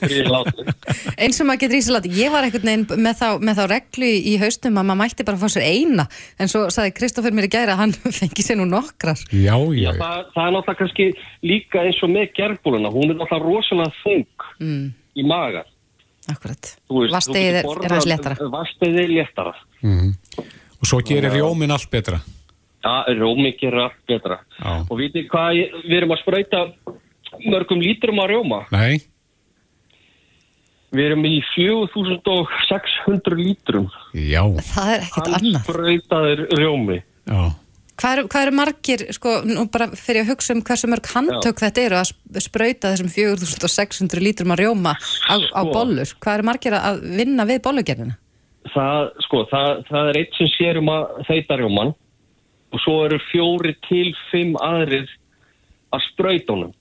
Eins 1.18 1.40
og 1.42 1.48
maður 1.50 1.62
getur 1.64 1.78
í 1.78 1.82
sig 1.86 1.94
láti, 1.96 2.12
ég 2.18 2.32
var 2.34 2.46
einhvern 2.46 2.68
veginn 2.70 3.04
með 3.04 3.16
þá, 3.22 3.28
með 3.44 3.60
þá 3.60 3.64
reglu 3.74 4.10
í 4.32 4.36
haustum 4.42 4.78
að 4.80 4.88
maður 4.90 5.00
mætti 5.02 5.26
bara 5.28 5.42
fá 5.42 5.48
sér 5.54 5.66
eina, 5.68 6.06
en 6.42 6.52
svo 6.52 6.66
sagði 6.74 6.94
Kristoffer 7.00 7.36
mér 7.36 7.48
í 7.50 7.54
gæra 7.54 7.76
að 7.76 7.82
hann 7.84 7.96
fengi 8.20 8.46
sér 8.46 8.60
nú 8.62 8.68
nokkrar. 8.70 9.20
Já, 9.34 9.56
Já, 9.78 9.92
það, 9.98 10.22
það 10.36 10.44
er 10.44 10.54
náttúrulega 10.58 10.80
kannski 10.84 11.10
líka 11.50 11.84
eins 11.88 12.02
og 12.06 12.14
með 12.14 12.30
gerbúluna, 12.38 12.94
hún 12.94 13.14
er 13.14 13.18
náttúrulega 13.20 13.48
rosalega 13.48 13.92
þung 14.04 14.48
mm, 14.62 14.86
í 15.18 15.28
maga 15.28 15.66
getur 16.28 17.62
er, 17.62 17.68
er 17.88 17.94
hans 17.96 18.08
letara 18.10 18.36
Vastegið 18.52 18.98
er 19.06 19.12
léttara. 19.16 19.54
Mhm. 19.82 20.10
Og 20.78 20.86
svo 20.90 21.00
gerir 21.02 21.32
rjómin 21.34 21.72
allt 21.74 21.88
betra. 21.90 22.20
Já, 22.84 22.92
rómi 23.18 23.50
gerir 23.58 23.80
allt 23.88 24.02
betra. 24.08 24.36
Já. 24.60 24.74
og 24.86 25.00
vitið 25.00 25.24
hvað, 25.32 25.56
ég- 25.58 25.72
við 25.88 25.96
erum 25.98 26.12
að 26.14 26.20
sprauta 26.22 26.60
mörgum 27.46 27.82
lítrum 27.84 28.20
að 28.24 28.32
rjóma 28.34 28.60
Nei, 28.74 28.98
við 30.96 31.06
erum 31.10 31.26
í 31.28 31.36
4600 31.54 33.38
lítrum 33.40 33.88
já, 34.16 34.42
Það 34.72 34.92
er 34.96 35.06
ekkert 35.08 35.32
annað 35.40 35.64
sprautaður 35.68 36.44
rjómi 36.58 37.00
já. 37.28 37.40
Hvað 37.98 38.12
eru, 38.14 38.24
hvað 38.30 38.44
eru 38.46 38.52
margir, 38.54 39.02
sko, 39.18 39.32
nú 39.50 39.64
bara 39.74 39.88
fyrir 39.98 40.22
að 40.22 40.28
hugsa 40.36 40.54
um 40.54 40.60
hversu 40.62 40.86
mörg 40.92 41.08
handtök 41.16 41.58
þetta 41.64 41.82
eru 41.88 41.98
að 41.98 42.12
sp- 42.12 42.44
sprauta 42.46 42.92
þessum 42.94 43.10
4600 43.10 44.22
lítrum 44.22 44.54
að 44.54 44.62
rjóma 44.68 44.92
á, 44.94 45.34
á 45.34 45.36
Sko. 45.42 45.64
bollur? 45.74 46.12
Hvað 46.22 46.36
eru 46.38 46.46
margir 46.46 46.76
að 46.78 47.00
vinna 47.18 47.48
við 47.50 47.64
bollugerðina? 47.66 48.14
það, 48.68 49.08
sko, 49.26 49.40
það, 49.50 49.70
það 49.90 50.10
er 50.12 50.18
eitt 50.22 50.38
sem 50.38 50.50
sér 50.54 50.78
um 50.82 50.90
að 50.94 51.04
þeita 51.26 51.58
rjóman 51.58 51.94
og 52.76 52.82
svo 52.84 52.96
eru 53.08 53.18
fjóri 53.32 53.74
til 53.88 54.10
fimm 54.30 54.54
aðrir 54.62 55.08
að 55.96 56.04
sprauta 56.12 56.54
honum 56.54 56.74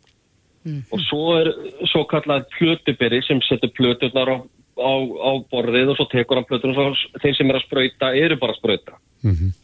og 0.92 1.04
svo 1.08 1.36
er 1.40 1.52
svo 1.90 2.04
kallað 2.10 2.48
plötuberi 2.56 3.22
sem 3.26 3.40
setur 3.46 3.72
plöturnar 3.76 4.32
á, 4.32 4.36
á, 4.78 4.92
á 4.98 5.30
borðið 5.52 5.92
og 5.92 6.00
svo 6.00 6.08
tekur 6.12 6.40
hann 6.40 6.48
plöturnar 6.48 6.90
og 6.90 6.96
svo 6.98 7.22
þeir 7.22 7.36
sem 7.38 7.52
er 7.52 7.60
að 7.60 7.66
sprauta 7.68 8.10
eru 8.16 8.40
bara 8.40 8.56
að 8.56 8.60
sprauta. 8.60 8.98
Mhm. 9.22 9.54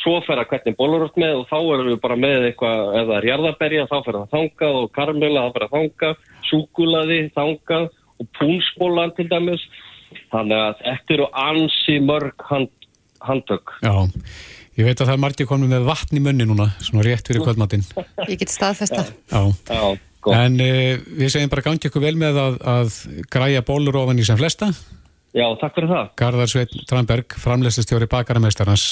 svo 0.00 0.16
fer 0.24 0.40
að 0.40 0.48
hvernig 0.48 0.76
bollur 0.78 1.02
út 1.04 1.16
með 1.20 1.42
og 1.42 1.48
þá 1.50 1.58
erum 1.60 1.88
við 1.90 2.00
bara 2.00 2.16
með 2.16 2.44
eitthvað, 2.48 2.78
ef 2.96 3.06
það 3.08 3.16
er 3.18 3.26
jarðaberja 3.28 3.88
þá 3.90 3.96
fer 4.04 4.16
það 4.16 4.30
þangað 4.34 4.78
og 4.80 4.92
karmela 4.96 5.42
þá 5.44 5.52
fer 5.52 5.64
það 5.66 5.74
þangað, 5.76 6.14
súkulaði 6.48 7.18
þangað 7.36 7.88
og 8.20 8.30
púnsbólan 8.38 9.14
til 9.16 9.28
dæmis. 9.28 9.64
Þannig 10.32 10.56
að 10.58 10.80
þetta 10.84 11.14
eru 11.16 11.26
ansi 11.44 11.96
mörg 12.02 12.46
hand, 12.48 12.72
handtök. 13.22 13.74
Já, 13.84 13.92
ég 14.80 14.88
veit 14.88 14.96
að 14.96 15.06
það 15.06 15.14
er 15.14 15.22
margir 15.26 15.50
konum 15.50 15.70
með 15.70 15.86
vatn 15.86 16.18
í 16.18 16.22
munni 16.24 16.46
núna, 16.48 16.70
svona 16.82 17.04
rétt 17.06 17.30
fyrir 17.30 17.44
kvöldmatinn. 17.44 17.84
Ég 18.26 18.40
get 18.40 18.52
staðfesta. 18.52 19.04
Já, 19.30 19.42
Já, 19.70 19.84
gott. 20.20 20.36
en 20.36 20.60
uh, 20.60 21.00
við 21.20 21.34
segjum 21.34 21.52
bara 21.52 21.66
gangi 21.66 21.90
ykkur 21.90 22.04
vel 22.04 22.16
með 22.20 22.40
að, 22.44 22.60
að 22.76 22.98
græja 23.32 23.64
bólur 23.66 24.00
ofan 24.02 24.20
í 24.20 24.26
sem 24.26 24.38
flesta. 24.40 24.72
Já, 25.36 25.46
takk 25.60 25.76
fyrir 25.76 25.92
það. 25.92 26.12
Garðar 26.18 26.50
Sveit 26.50 26.72
Tranberg, 26.90 27.36
framleysistjóri 27.38 28.10
bakaramestarnas. 28.10 28.86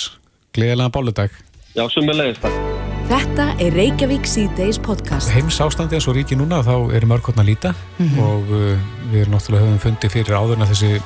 Gleðilega 0.55 0.93
bóludag. 0.95 1.35
Já, 1.75 1.85
sumulegist 1.91 2.45
takk. 2.45 2.87
Þetta 3.09 3.45
er 3.65 3.73
Reykjavík 3.73 4.27
C-Days 4.29 4.77
podcast. 4.85 5.31
Heims 5.33 5.57
ástandi 5.65 5.97
eins 5.97 6.07
og 6.11 6.19
ríki 6.19 6.37
núna, 6.37 6.59
þá 6.61 6.93
eru 6.93 7.09
mörgotna 7.09 7.45
líta 7.47 7.73
og 8.21 8.51
uh, 8.53 8.75
við 9.09 9.23
erum 9.23 9.33
náttúrulega 9.33 9.65
höfum 9.65 9.81
fundið 9.87 10.13
fyrir 10.13 10.37
áðurna 10.37 10.69
þessi 10.69 10.99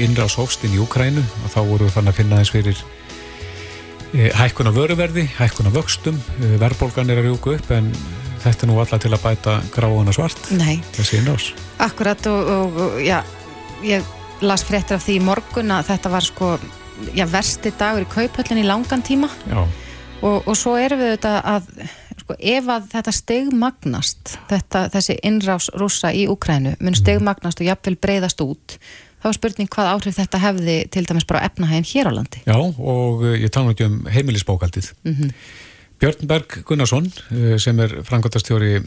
innrás 0.00 0.38
hófst 0.40 0.64
inn 0.64 0.78
í 0.78 0.80
Ukrænu 0.80 1.20
og 1.20 1.52
þá 1.52 1.58
voru 1.68 1.84
við 1.84 1.92
þannig 1.98 2.14
að 2.14 2.18
finna 2.22 2.38
eins 2.40 2.52
fyrir 2.54 2.80
uh, 2.80 4.30
hækkun 4.40 4.70
á 4.70 4.78
vöruverði, 4.78 5.26
hækkun 5.36 5.68
á 5.68 5.76
vöxtum, 5.76 6.16
uh, 6.40 6.56
verðbólgan 6.62 7.12
er 7.12 7.20
að 7.20 7.28
rjúka 7.28 7.58
upp 7.58 7.74
en 7.76 7.92
þetta 8.44 8.66
er 8.66 8.70
nú 8.70 8.78
alltaf 8.80 9.02
til 9.04 9.12
að 9.14 9.24
bæta 9.24 9.56
gráðuna 9.74 10.14
svart, 10.16 10.50
Nei, 10.56 10.80
þessi 10.96 11.20
innrás. 11.20 11.50
akkurat 11.78 12.26
og, 12.30 12.50
og, 12.56 12.80
og 12.86 13.00
já, 13.04 13.20
ég 13.86 14.04
las 14.40 14.64
fréttir 14.64 14.96
af 14.96 15.04
því 15.04 15.18
í 15.18 15.24
morgun 15.24 15.72
að 15.76 15.90
þetta 15.92 16.12
var 16.12 16.24
sko, 16.24 16.54
já, 17.16 17.26
versti 17.28 17.72
dagur 17.78 18.06
í 18.06 18.10
kauphöllin 18.12 18.62
í 18.62 18.66
langan 18.68 19.04
tíma. 19.04 19.28
Og, 20.20 20.42
og 20.44 20.56
svo 20.56 20.74
erum 20.76 21.00
við 21.00 21.14
þetta 21.14 21.34
að 21.48 21.68
sko, 22.20 22.36
ef 22.38 22.66
að 22.72 22.88
þetta 22.92 23.12
stegmagnast 23.16 24.34
þetta, 24.50 24.82
þessi 24.92 25.16
innrás 25.24 25.70
rússa 25.80 26.10
í 26.12 26.26
Úkrænu 26.28 26.74
mun 26.80 26.96
stegmagnast 26.98 27.62
og 27.62 27.70
jafnvel 27.70 27.96
breyðast 28.00 28.42
út 28.44 28.76
þá 29.20 29.30
er 29.30 29.36
spurning 29.36 29.70
hvað 29.72 29.90
áhrif 29.94 30.16
þetta 30.16 30.40
hefði 30.40 30.76
til 30.92 31.04
dæmis 31.08 31.26
bara 31.28 31.40
á 31.44 31.46
efnahæðin 31.48 31.88
hér 31.90 32.08
á 32.08 32.12
landi. 32.16 32.42
Já 32.48 32.56
og 32.56 33.24
uh, 33.24 33.34
ég 33.36 33.52
tala 33.52 33.74
um 33.86 33.98
heimilisbókaldið. 34.08 34.92
Björn 36.00 36.28
Berg 36.30 36.60
Gunnarsson 36.68 37.08
uh, 37.10 37.56
sem 37.60 37.80
er 37.84 37.98
frangotastjóri 38.06 38.78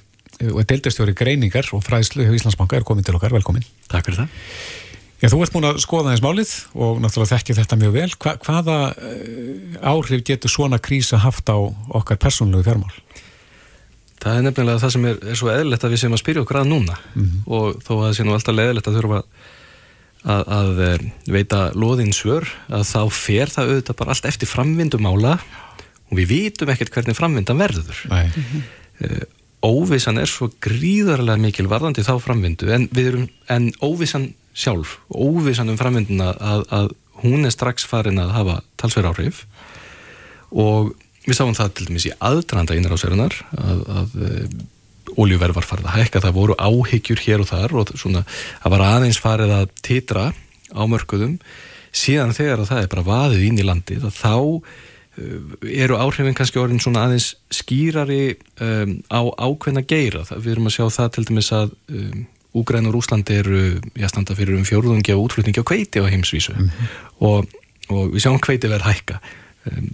og 0.50 0.64
er 0.64 0.70
deildastjóri 0.72 1.14
greiningar 1.16 1.68
og 1.78 1.84
fræðslu 1.86 2.26
hjá 2.26 2.34
Íslandsbanka 2.34 2.80
er 2.80 2.86
komin 2.88 3.06
til 3.06 3.14
okkar, 3.16 3.36
velkomin. 3.36 3.66
Takk 3.92 4.10
fyrir 4.10 4.24
það. 4.24 4.40
Já, 5.22 5.30
þú 5.32 5.44
ert 5.46 5.54
múin 5.56 5.68
að 5.70 5.78
skoða 5.80 6.12
þess 6.12 6.24
málið 6.26 6.54
og 6.74 6.98
náttúrulega 7.04 7.38
þekkið 7.38 7.60
þetta 7.62 7.78
mjög 7.80 7.94
vel. 7.96 8.08
Hva, 8.18 8.34
hvaða 8.44 8.78
uh, 8.92 9.78
áhrif 9.94 10.26
getur 10.28 10.52
svona 10.52 10.82
krísa 10.84 11.22
haft 11.24 11.54
á 11.54 11.58
okkar 11.62 12.20
persónulegu 12.20 12.66
fjármál? 12.66 12.92
Það 14.24 14.38
er 14.40 14.46
nefnilega 14.48 14.82
það 14.82 14.94
sem 14.96 15.06
er, 15.10 15.18
er 15.28 15.40
svo 15.40 15.52
eðlilegt 15.52 15.84
að 15.84 15.94
við 15.94 16.02
séum 16.02 16.16
að 16.16 16.22
spyrja 16.22 16.44
okkur 16.46 16.62
að 16.62 16.70
núna 16.72 16.96
og 17.44 17.82
þó 17.84 17.92
að 17.98 18.04
það 18.06 18.14
sé 18.16 18.26
nú 18.26 18.36
alltaf 18.38 18.56
leðilegt 18.56 18.88
að 18.88 18.98
þurfa 19.00 19.18
að, 20.24 20.44
að 20.58 20.80
eh, 20.86 21.04
veita 21.36 21.60
loðin 21.76 22.14
svör 22.16 22.48
að 22.72 22.86
þá 22.88 23.02
fer 23.12 23.52
það 23.52 23.74
auðvitað 23.74 24.00
bara 24.00 24.16
allt 24.16 24.30
eftir 24.30 24.50
framvindu 24.50 25.02
mála 25.04 25.36
og 26.14 26.20
við 26.22 26.30
vitum 26.30 26.72
ekkert 26.74 26.94
hvernig 26.94 27.18
framvindan 27.18 27.60
verður. 27.60 28.04
Nei. 28.14 28.28
Eh, 29.04 29.24
Óvissan 29.64 30.20
er 30.20 30.28
svo 30.28 30.50
gríðarlega 30.64 31.40
mikil 31.40 31.70
varðandi 31.72 32.04
þá 32.04 32.18
framvindu 32.20 32.68
en, 32.76 32.90
erum, 33.00 33.30
en 33.48 33.70
óvissan 33.80 34.34
sjálf, 34.52 34.98
óvissan 35.08 35.72
um 35.72 35.80
framvinduna 35.80 36.34
að, 36.36 36.66
að 36.68 36.90
hún 37.24 37.48
er 37.48 37.54
strax 37.56 37.88
farin 37.88 38.20
að 38.20 38.34
hafa 38.36 38.58
talsverð 38.82 39.14
áhrif 39.14 39.40
og 40.52 40.92
við 41.24 41.40
sáum 41.40 41.56
það 41.56 41.72
til 41.78 41.88
dæmis 41.88 42.10
í 42.10 42.14
aðdraðanda 42.20 42.76
innráserunar 42.76 43.40
að, 43.56 43.84
að 43.88 45.18
oljuverð 45.24 45.56
var 45.56 45.70
farið 45.70 45.88
að 45.88 45.98
hækka, 46.02 46.24
það 46.26 46.38
voru 46.42 46.58
áhyggjur 46.60 47.24
hér 47.24 47.44
og 47.46 47.52
þar 47.54 47.78
og 47.80 47.94
svona 47.96 48.26
það 48.28 48.76
var 48.76 48.88
aðeins 48.90 49.22
farið 49.24 49.58
að 49.62 49.76
titra 49.86 50.26
á 50.76 50.84
mörkuðum 50.92 51.38
síðan 51.96 52.36
þegar 52.36 52.66
að 52.66 52.74
það 52.74 52.84
er 52.84 52.92
bara 52.92 53.08
vaðið 53.08 53.48
inn 53.48 53.64
í 53.64 53.68
landið 53.70 54.10
að 54.10 54.20
þá 54.20 54.36
eru 55.18 55.98
áhrifin 56.02 56.36
kannski 56.38 56.62
orðin 56.62 56.82
svona 56.82 57.06
aðeins 57.06 57.34
skýrari 57.54 58.36
um, 58.64 58.96
á 59.14 59.22
ákveðna 59.38 59.84
geira, 59.86 60.24
það, 60.26 60.40
við 60.46 60.56
erum 60.56 60.70
að 60.70 60.78
sjá 60.78 60.86
það 60.96 61.12
til 61.14 61.26
dæmis 61.30 61.52
að 61.54 61.76
um, 61.94 62.24
Úgræn 62.54 62.86
og 62.86 62.94
Rúsland 62.94 63.30
eru, 63.34 63.80
já 63.98 64.06
standa 64.12 64.36
fyrir 64.38 64.60
um 64.60 64.66
fjórðungi 64.66 65.10
á 65.10 65.18
útflutningi 65.18 65.58
á 65.58 65.66
kveiti 65.66 66.02
á 66.02 66.06
heimsvísu. 66.06 66.54
Og, 67.26 67.50
og 67.90 68.12
við 68.14 68.26
sjáum 68.28 68.38
kveiti 68.38 68.70
verð 68.70 68.86
hækka. 68.86 69.18
Um, 69.66 69.88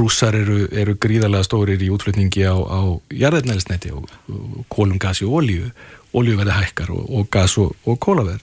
rússar 0.00 0.34
eru, 0.34 0.64
eru 0.74 0.96
gríðarlega 0.98 1.46
stórir 1.46 1.78
í 1.78 1.92
útflutningi 1.94 2.42
á, 2.50 2.54
á 2.58 2.98
jarðefnælisneti 3.14 3.94
og, 3.94 4.10
og 4.26 4.66
kólum, 4.74 4.98
gasi 4.98 5.22
og 5.22 5.38
olíu. 5.38 5.70
Olíuverði 6.14 6.58
hækkar 6.58 6.90
og, 6.94 7.06
og 7.14 7.30
gas 7.30 7.54
og, 7.62 7.78
og 7.86 8.02
kólaverð 8.02 8.42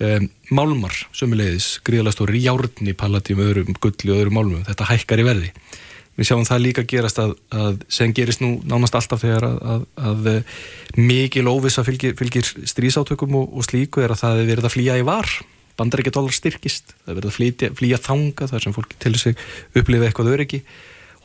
um, 0.00 0.28
málmar 0.50 0.94
sömulegis, 1.16 1.76
í 1.86 2.44
járni 2.44 2.94
palladium, 2.96 3.42
öðrum 3.44 3.76
gulli 3.80 4.12
og 4.12 4.22
öðrum 4.22 4.38
málmum. 4.38 4.64
Þetta 4.68 4.90
hækkar 4.92 5.22
í 5.22 5.26
verði. 5.26 5.52
Við 6.16 6.30
sjáum 6.30 6.46
það 6.48 6.62
líka 6.64 6.84
gerast 6.88 7.18
að, 7.20 7.34
að 7.52 7.82
sem 7.92 8.12
gerist 8.16 8.40
nú 8.40 8.54
nánast 8.64 8.94
alltaf 8.96 9.20
þegar 9.20 9.44
að, 9.50 9.58
að, 9.60 9.82
að 10.08 10.30
mikil 10.96 11.44
óvisa 11.50 11.84
fylgir, 11.84 12.14
fylgir 12.16 12.48
strísátökum 12.64 13.36
og, 13.36 13.52
og 13.52 13.66
slíku 13.66 14.00
er 14.00 14.14
að 14.14 14.22
það 14.22 14.40
er 14.40 14.50
verið 14.54 14.68
að 14.68 14.76
flýja 14.78 14.96
í 14.96 15.04
var. 15.06 15.32
Bandar 15.76 16.00
ekki 16.00 16.14
dólar 16.16 16.32
styrkist. 16.32 16.94
Það 17.04 17.12
er 17.12 17.18
verið 17.18 17.30
að 17.30 17.36
flýja, 17.36 17.72
flýja 17.76 18.00
þanga 18.00 18.48
þar 18.52 18.64
sem 18.64 18.76
fólki 18.76 18.96
til 19.04 19.12
sig 19.20 19.42
upplifa 19.76 20.08
eitthvað 20.08 20.32
öryggi. 20.38 20.62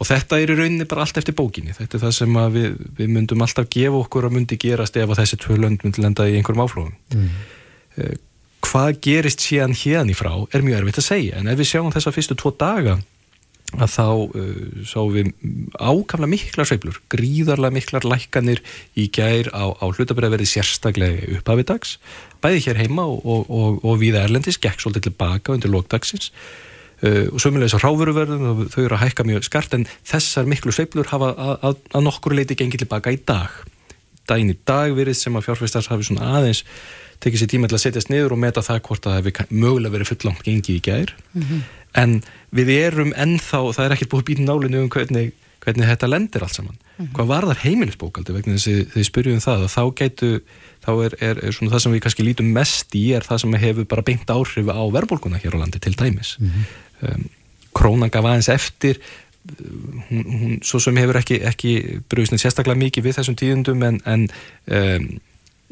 Og 0.02 0.10
þetta 0.10 0.42
er 0.42 0.52
í 0.52 0.58
rauninni 0.58 0.90
bara 0.90 1.06
allt 1.06 1.22
eftir 1.22 1.38
bókinni. 1.38 1.78
Þetta 1.78 1.96
er 1.96 2.04
það 2.04 2.14
sem 2.18 2.42
við, 2.58 2.76
við 2.98 3.16
myndum 3.16 3.46
alltaf 3.46 3.70
gefa 3.72 4.02
okkur 4.02 4.28
að 4.28 4.36
myndi 4.36 4.60
gerast 4.60 5.00
ef 5.00 5.08
að 5.08 5.22
þessi 5.22 5.40
tvö 5.40 5.60
lönd 5.62 5.86
myndi 5.86 6.04
lenda 6.04 6.28
í 6.28 6.36
einhverjum 6.36 6.66
áflóðum 6.66 6.96
mm. 7.16 7.32
Hvað 8.72 9.00
gerist 9.04 9.44
síðan 9.44 9.76
hérna 9.76 10.14
í 10.14 10.18
frá 10.18 10.32
er 10.56 10.64
mjög 10.64 10.82
erfitt 10.82 11.02
að 11.02 11.10
segja. 11.10 11.40
En 11.40 11.50
ef 11.52 11.60
við 11.60 11.74
sjáum 11.74 11.92
þessa 11.92 12.14
fyrstu 12.16 12.38
tvo 12.40 12.54
daga 12.56 13.02
að 13.72 13.92
þá 13.94 14.06
uh, 14.08 14.56
sáum 14.88 15.14
við 15.16 15.30
ákamla 15.80 16.28
miklar 16.28 16.68
sveiflur, 16.68 16.98
gríðarlega 17.12 17.76
miklar 17.78 18.08
lækkanir 18.08 18.60
í 19.00 19.08
gær 19.16 19.48
á, 19.56 19.72
á 19.72 19.86
hlutabriðverði 19.88 20.50
sérstaklega 20.50 21.38
upphafidags 21.38 21.96
bæði 22.44 22.66
hér 22.66 22.82
heima 22.82 23.06
og, 23.08 23.24
og, 23.24 23.48
og, 23.48 23.80
og 23.88 24.02
við 24.02 24.20
Erlendis 24.20 24.60
gekk 24.60 24.84
svolítið 24.84 25.08
tilbaka 25.08 25.56
undir 25.56 25.72
lókdagsins 25.72 26.34
uh, 26.34 27.32
og 27.32 27.40
sömulegis 27.40 27.78
á 27.80 27.84
ráfuruverðum 27.84 28.66
þau 28.74 28.82
eru 28.84 28.98
að 28.98 29.06
hækka 29.06 29.28
mjög 29.30 29.48
skart 29.48 29.78
en 29.78 29.88
þessar 30.04 30.52
miklu 30.52 30.76
sveiflur 30.76 31.08
hafa 31.14 31.32
að, 31.32 31.54
að, 31.70 31.86
að 31.96 32.08
nokkur 32.10 32.36
leiti 32.36 32.60
gengið 32.60 32.84
tilbaka 32.84 33.16
í 33.16 33.22
dag. 33.24 33.56
Daginn 34.28 34.52
í 34.52 34.60
dag 34.68 34.92
verið 35.00 35.16
sem 35.16 35.40
að 35.40 35.48
fjárfæstars 35.48 35.88
hafi 35.92 36.12
svona 36.12 36.36
aðeins 36.36 36.66
tekið 37.22 37.44
sér 37.44 37.52
tíma 37.52 37.70
til 37.70 37.78
að 37.78 37.84
setjast 37.86 38.12
niður 38.12 38.36
og 38.36 38.42
meta 38.42 38.64
það 38.66 38.82
hvort 38.88 39.06
að 39.06 39.14
það 39.14 39.22
hefur 39.22 39.54
mögulega 39.64 39.96
verið 39.96 40.12
fullangt 40.12 40.44
gengið 40.48 40.76
í 40.78 40.84
gær. 40.88 41.14
En 42.02 42.22
við 42.56 42.74
erum 42.78 43.14
ennþá, 43.20 43.62
það 43.76 43.86
er 43.86 43.96
ekkert 43.96 44.12
búið 44.14 44.28
býtin 44.30 44.50
nálinu 44.50 44.84
um 44.86 44.92
hvernig, 44.92 45.34
hvernig 45.64 45.90
þetta 45.92 46.10
lendir 46.10 46.46
allt 46.46 46.58
saman. 46.58 46.78
Hvað 47.16 47.32
var 47.32 47.48
þar 47.50 47.64
heimilisbókaldi 47.64 48.36
vegna 48.36 48.58
þess 48.58 48.70
að 48.72 48.94
þið 48.94 49.08
spyrjum 49.08 49.40
um 49.40 49.44
það 49.46 49.66
og 49.66 49.74
þá 49.74 49.84
gætu 50.02 50.30
þá 50.82 50.92
er, 51.06 51.16
er, 51.22 51.42
er 51.48 51.56
svona 51.56 51.74
það 51.74 51.84
sem 51.84 51.96
við 51.96 52.04
kannski 52.06 52.26
lítum 52.26 52.54
mest 52.56 52.96
í 52.98 53.04
er 53.18 53.26
það 53.26 53.44
sem 53.44 53.58
hefur 53.64 53.90
bara 53.90 54.06
beint 54.06 54.34
áhrif 54.34 54.70
á 54.70 54.84
verðbólguna 54.94 55.42
hér 55.42 55.58
á 55.58 55.62
landi 55.62 55.82
til 55.82 55.96
dæmis. 55.98 56.36
Um, 57.02 57.28
krónan 57.78 58.14
gaf 58.14 58.26
aðeins 58.28 58.52
eftir 58.54 59.02
hún, 60.10 60.24
hún 60.42 60.56
svo 60.66 60.82
sem 60.84 60.98
hefur 61.02 61.20
ekki, 61.22 61.42
ekki 61.48 61.74
brúðisnið 62.12 62.46
sérstaklega 62.46 62.82
mikið 62.82 63.08
við 63.08 63.18
þessum 63.20 63.38
tíðundum 63.40 63.86
en, 63.88 64.00
en 64.06 64.28
um, 64.68 65.08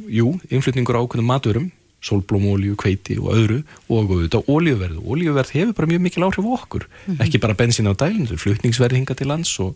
jú, 0.08 0.38
innflutningur 0.50 0.98
á 0.98 1.04
ákveðum 1.04 1.30
maturum 1.30 1.68
sólblómolíu, 2.00 2.78
kveiti 2.80 3.18
og 3.20 3.34
öðru 3.36 3.60
og 3.92 4.12
auðvitað 4.14 4.52
olíuverð. 4.52 5.00
Og 5.02 5.16
olíuverð 5.16 5.54
hefur 5.58 5.76
bara 5.76 5.90
mjög 5.92 6.04
mikil 6.06 6.26
áhrif 6.28 6.48
á 6.48 6.52
okkur. 6.56 6.86
Ekki 7.20 7.42
bara 7.44 7.58
bensín 7.60 7.92
á 7.92 7.94
dælinn, 7.94 8.30
flutningsverð 8.40 9.00
hinga 9.00 9.18
til 9.20 9.28
lands 9.28 9.52
og, 9.60 9.76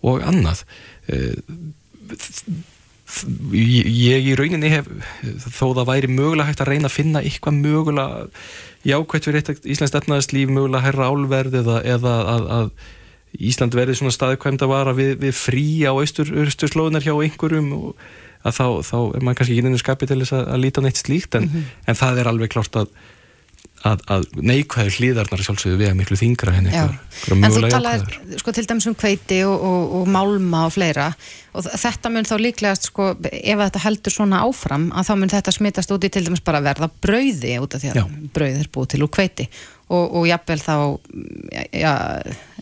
og 0.00 0.24
annað. 0.24 0.64
Eh, 1.12 1.36
ég, 3.52 3.90
ég 3.92 4.30
í 4.32 4.38
rauninni 4.38 4.72
hef 4.72 4.88
þó 5.52 5.74
það 5.76 5.90
væri 5.90 6.12
mögulega 6.12 6.48
hægt 6.48 6.64
að 6.64 6.72
reyna 6.72 6.88
að 6.88 6.96
finna 6.96 7.22
eitthvað 7.22 7.60
mögulega 7.60 8.26
jákvæmt 8.88 9.28
fyrir 9.28 9.42
eitt 9.42 9.68
Íslands 9.68 9.94
efnaðarslíf 10.00 10.50
mögulega 10.50 10.86
herra 10.86 11.12
álverð 11.12 11.60
eða, 11.60 11.78
eða 11.84 12.16
að, 12.32 12.48
að 12.56 12.72
Ísland 13.48 13.76
verði 13.76 13.96
svona 13.96 14.12
staðkvæmt 14.12 14.64
að 14.64 14.72
vara 14.72 14.92
við, 14.96 15.14
við 15.22 15.36
frí 15.36 15.68
á 15.88 15.92
austur, 15.92 16.28
austur 16.42 16.68
slóðunar 16.72 17.04
hjá 17.04 17.14
einhverjum 17.14 17.70
og 17.78 18.02
að 18.42 18.58
þá, 18.58 18.66
þá 18.90 18.98
er 19.00 19.24
maður 19.24 19.40
kannski 19.40 19.56
ekki 19.56 19.64
inn 19.64 19.78
í 19.78 19.82
skapi 19.82 20.10
til 20.10 20.20
þess 20.22 20.36
að, 20.38 20.46
að 20.54 20.62
líta 20.66 20.84
neitt 20.84 21.02
slíkt 21.02 21.38
en, 21.38 21.50
en 21.86 21.98
það 21.98 22.22
er 22.22 22.32
alveg 22.32 22.54
klárt 22.54 22.80
að 22.82 22.94
að, 23.86 24.02
að 24.14 24.26
neikvæður 24.38 24.96
hlýðarnar 24.98 25.42
sjálfsögðu 25.44 25.78
vega 25.80 25.94
miklu 25.96 26.18
þingra 26.18 26.54
henni. 26.54 26.72
En 26.74 27.54
þú 27.54 27.70
talaði 27.70 28.38
sko, 28.40 28.54
til 28.54 28.64
dæmis 28.68 28.86
um 28.90 28.96
kveiti 28.98 29.40
og, 29.46 29.54
og, 29.68 29.94
og 29.98 30.10
málma 30.12 30.64
og 30.68 30.74
fleira 30.76 31.08
og 31.56 31.66
þetta 31.66 32.12
mun 32.12 32.28
þá 32.28 32.34
líklegast 32.40 32.88
sko, 32.90 33.12
ef 33.28 33.62
þetta 33.64 33.84
heldur 33.84 34.14
svona 34.14 34.42
áfram 34.46 34.88
að 34.94 35.10
þá 35.10 35.12
mun 35.20 35.34
þetta 35.34 35.56
smitast 35.56 35.94
út 35.94 36.06
í 36.06 36.12
til 36.12 36.24
dæmis 36.28 36.44
bara 36.44 36.62
verða 36.64 36.90
brauði 37.02 37.58
út 37.62 37.76
af 37.76 37.82
því 37.82 37.92
að 37.92 38.16
brauð 38.34 38.62
er 38.62 38.72
búið 38.72 38.94
til 38.94 39.02
úr 39.06 39.12
kveiti 39.18 39.48
og, 39.90 40.04
og 40.06 40.26
jafnvel 40.30 40.62
þá 40.62 40.74
ja, 41.82 41.94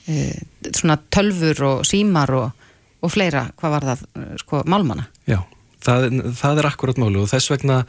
e, 0.06 0.26
svona 0.72 0.98
tölfur 1.12 1.64
og 1.68 1.86
símar 1.88 2.34
og, 2.36 2.68
og 3.00 3.12
fleira, 3.12 3.48
hvað 3.60 3.76
var 3.76 3.90
það 3.92 4.04
sko, 4.42 4.64
málmana? 4.68 5.06
Já, 5.28 5.42
það, 5.84 6.08
það 6.40 6.62
er 6.62 6.70
akkurat 6.70 7.00
máli 7.00 7.22
og 7.22 7.30
þess 7.32 7.52
vegna 7.52 7.84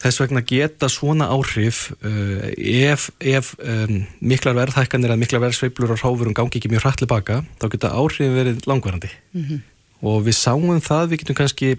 Þess 0.00 0.22
vegna 0.22 0.40
geta 0.48 0.88
svona 0.88 1.26
áhrif 1.28 1.90
uh, 2.00 2.46
ef, 2.56 3.10
ef 3.20 3.50
um, 3.60 3.98
miklar 4.24 4.56
verðhækkanir 4.56 5.12
eða 5.12 5.20
miklar 5.20 5.42
verðsveiblur 5.42 5.92
á 5.92 5.96
ráfurum 6.00 6.32
gangi 6.36 6.56
ekki 6.56 6.70
mjög 6.72 6.86
hrætt 6.86 7.04
baka, 7.10 7.42
þá 7.60 7.66
geta 7.74 7.90
áhrifin 7.92 8.32
verið 8.32 8.64
langvarandi. 8.70 9.10
Mhm. 9.36 9.60
Og 10.08 10.22
við 10.24 10.38
sáum 10.38 10.80
það, 10.80 11.10
við 11.10 11.20
getum 11.20 11.36
kannski 11.42 11.74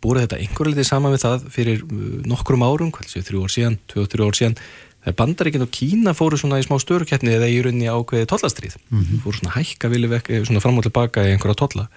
búið 0.00 0.22
þetta 0.22 0.38
einhverju 0.44 0.74
litið 0.76 0.86
saman 0.86 1.16
við 1.16 1.24
það 1.24 1.48
fyrir 1.56 1.82
uh, 1.82 2.04
nokkrum 2.30 2.62
árum, 2.62 2.94
séu, 3.02 3.24
þrjú 3.26 3.42
ár 3.42 3.54
síðan, 3.56 3.80
tvö 3.90 4.04
og 4.04 4.14
þrjú 4.14 4.30
ár 4.30 4.38
síðan, 4.38 4.56
þegar 5.00 5.18
Bandaríkinn 5.18 5.66
og 5.66 5.74
Kína 5.74 6.14
fóru 6.14 6.38
svona 6.38 6.62
í 6.62 6.68
smá 6.68 6.76
störukeppni 6.78 7.34
eða 7.34 7.50
í 7.50 7.58
rauninni 7.66 7.90
ákveði 7.90 8.30
tollastrið. 8.30 8.78
Mhm. 8.94 9.24
Fóru 9.26 9.40
svona 9.40 9.56
hækka 9.58 9.90
vilja 9.90 10.14
vekk, 10.14 10.32
svona 10.46 10.62
fram 10.62 10.78
og 10.78 10.86
tilbaka 10.86 11.26
í 11.26 11.34
einhverja 11.34 11.58
tolla. 11.66 11.90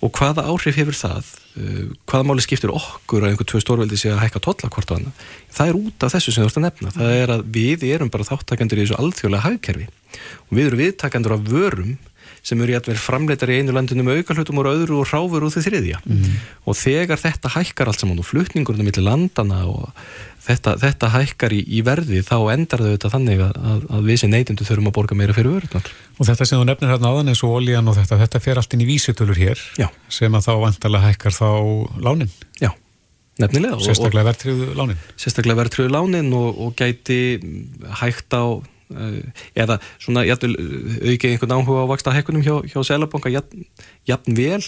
Og 0.00 0.08
hvaða 0.16 0.48
áhrif 0.48 0.80
hefur 0.80 0.96
það, 0.96 1.34
hvaða 1.54 2.26
máli 2.28 2.44
skiptir 2.44 2.70
okkur 2.70 3.24
að 3.24 3.32
einhver 3.32 3.48
tvö 3.50 3.60
stórveldi 3.62 3.98
sé 3.98 4.12
að 4.12 4.22
hækka 4.22 4.42
tolla 4.44 4.70
hvort 4.70 4.92
á 4.92 4.94
hana, 4.94 5.14
það 5.50 5.72
er 5.72 5.78
út 5.80 6.06
af 6.06 6.12
þessu 6.14 6.34
sem 6.34 6.44
þú 6.44 6.50
ert 6.50 6.60
að 6.60 6.66
nefna. 6.66 6.92
Það 6.94 7.14
er 7.16 7.32
að 7.34 7.42
við 7.56 7.86
erum 7.90 8.12
bara 8.12 8.28
þáttakendur 8.28 8.78
í 8.78 8.84
þessu 8.84 9.00
alþjóðlega 9.00 9.46
hagkerfi 9.48 9.88
og 10.46 10.54
við 10.54 10.68
erum 10.68 10.82
viðtakendur 10.84 11.34
af 11.36 11.44
vörum 11.50 11.96
sem 12.46 12.60
eru 12.64 12.72
jættverð 12.74 13.02
framleitar 13.04 13.50
í 13.52 13.60
einu 13.60 13.74
landinu 13.76 14.04
með 14.06 14.22
aukarhlutum 14.22 14.60
og 14.62 14.70
öðru 14.70 14.98
og 15.02 15.10
ráfur 15.12 15.46
úr 15.46 15.52
því 15.54 15.62
þriðja. 15.66 16.00
Og 16.64 16.76
þegar 16.80 17.20
þetta 17.20 17.52
hækkar 17.56 17.90
allt 17.92 18.02
saman 18.02 18.20
og 18.22 18.28
flutningurinn 18.28 18.86
millir 18.86 19.04
landana 19.04 19.62
og 19.68 19.90
þetta, 20.46 20.76
þetta 20.80 21.10
hækkar 21.14 21.52
í, 21.52 21.60
í 21.68 21.82
verði 21.84 22.22
þá 22.24 22.36
endar 22.54 22.80
þau 22.84 22.90
þetta 22.94 23.12
þannig 23.12 23.42
að, 23.44 23.58
að, 23.72 23.86
að 23.96 24.08
við 24.08 24.20
sem 24.22 24.32
neytindu 24.32 24.66
þurfum 24.68 24.88
að 24.90 24.96
borga 24.96 25.18
meira 25.20 25.36
fyrir 25.36 25.56
vörunar. 25.58 25.90
Og 26.16 26.28
þetta 26.30 26.48
sem 26.48 26.60
þú 26.60 26.68
nefnir 26.70 26.94
hérna 26.94 27.12
áðan 27.12 27.32
eins 27.34 27.42
og 27.44 27.56
olían 27.60 27.90
og 27.92 27.98
þetta, 28.00 28.20
þetta 28.24 28.42
fer 28.46 28.60
allt 28.62 28.76
inn 28.76 28.84
í 28.84 28.88
vísitölur 28.88 29.40
hér 29.40 29.60
Já. 29.80 29.88
sem 30.08 30.32
að 30.32 30.48
þá 30.48 30.52
vantarlega 30.64 31.10
hækkar 31.12 31.36
þá 31.36 31.48
lánin, 32.08 32.32
Já, 32.60 32.72
nefnilega. 33.40 33.78
Sérstaklega 33.84 34.30
verðtriðu 34.32 34.72
lánin. 34.80 34.98
sérstaklega 35.20 35.60
verðtröðu 35.60 35.92
lánin 35.94 36.32
og, 36.36 36.60
og 36.66 36.74
gæti 36.80 37.20
hægt 38.00 38.32
á 38.36 38.44
eða 39.54 39.78
svona 40.02 40.24
jafnvel 40.26 40.56
uh, 40.56 40.96
aukið 41.12 41.34
einhvern 41.34 41.56
áhuga 41.56 41.84
á 41.86 41.90
vaksta 41.92 42.14
hækkunum 42.14 42.44
hjá, 42.46 42.54
hjá 42.66 42.80
Sælabanka 42.86 43.32
jafn, 43.32 43.64
jafn 44.08 44.36
vel 44.38 44.62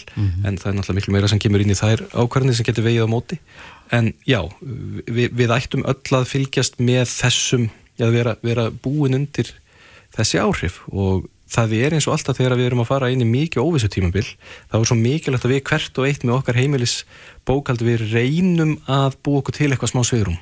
en 0.47 0.59
það 0.61 0.69
er 0.71 0.77
náttúrulega 0.79 0.99
miklu 1.01 1.17
meira 1.17 1.31
sem 1.33 1.43
kemur 1.43 1.65
inn 1.65 1.75
í 1.75 1.79
þær 1.79 2.07
ákvarðinni 2.13 2.57
sem 2.59 2.69
getur 2.69 2.87
vegið 2.87 3.07
á 3.07 3.15
móti. 3.15 3.41
En 3.93 4.13
já, 4.25 4.41
við, 4.63 5.35
við 5.37 5.53
ættum 5.53 5.85
öll 5.85 6.17
að 6.17 6.31
fylgjast 6.31 6.79
með 6.81 7.05
þessum 7.11 7.69
já, 8.01 8.07
vera, 8.15 8.39
vera 8.43 8.71
búin 8.71 9.19
undir 9.19 9.53
þessi 10.17 10.41
áhrif. 10.41 10.81
Og 10.93 11.27
það 11.53 11.75
er 11.79 11.97
eins 11.97 12.09
og 12.09 12.17
alltaf 12.17 12.39
þegar 12.39 12.57
við 12.59 12.71
erum 12.71 12.83
að 12.85 12.89
fara 12.89 13.11
inn 13.13 13.25
í 13.25 13.29
mikið 13.29 13.63
óvissu 13.65 13.91
tímabil 13.93 14.25
þá 14.25 14.79
er 14.79 14.89
svo 14.89 14.97
mikilvægt 14.99 15.47
að 15.47 15.55
við 15.55 15.63
hvert 15.69 16.01
og 16.01 16.09
eitt 16.09 16.25
með 16.25 16.37
okkar 16.39 16.59
heimilis 16.61 16.97
bókaldi 17.49 17.89
við 17.91 18.05
reynum 18.13 18.75
að 18.91 19.19
búa 19.25 19.43
okkur 19.43 19.59
til 19.59 19.71
eitthvað 19.71 19.93
smá 19.93 20.03
sveirum 20.09 20.39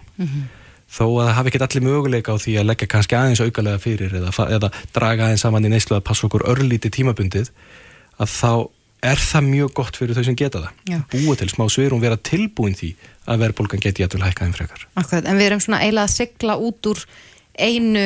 þó 0.91 1.05
að 1.07 1.23
það 1.23 1.33
hafi 1.37 1.51
ekki 1.51 1.63
allir 1.67 1.87
möguleika 1.87 2.35
á 2.35 2.43
því 2.43 2.57
að 2.61 2.69
leggja 2.71 2.91
kannski 2.91 3.17
aðeins 3.19 3.43
aukalega 3.45 3.83
fyrir 3.83 4.19
eða, 4.21 4.35
eða 4.57 4.71
draga 4.97 5.29
aðeins 5.29 5.47
saman 5.47 5.69
í 5.69 5.73
neyslu 5.73 5.97
að 5.99 6.07
passa 6.11 6.27
okkur 6.27 6.47
örlíti 6.51 6.93
tímabundið 6.93 7.51
að 8.21 8.33
þá 8.35 8.53
er 9.11 9.23
það 9.23 9.49
mjög 9.49 9.73
gott 9.79 9.97
fyrir 9.97 10.19
þau 10.19 10.27
sem 10.29 10.37
geta 10.37 10.65
það 10.67 10.93
Já. 10.93 10.99
búa 11.15 11.37
til 11.41 11.49
smá 11.53 11.65
sveirum, 11.73 12.03
vera 12.03 12.21
tilbúin 12.21 12.77
því 12.77 12.93
að 13.31 13.45
verðbólgan 13.47 13.83
geti 13.85 14.05
jættul 14.05 14.23
hækkaðin 14.25 14.57
frekar 14.57 14.87
Akkurat, 15.01 15.25
en 15.25 15.41
við 15.41 15.49
erum 15.49 15.63
svona 15.65 15.81
eiginlega 15.85 16.11
að 16.11 16.17
sigla 16.19 16.59
út 16.61 16.91
úr 16.91 17.05
einu 17.61 18.03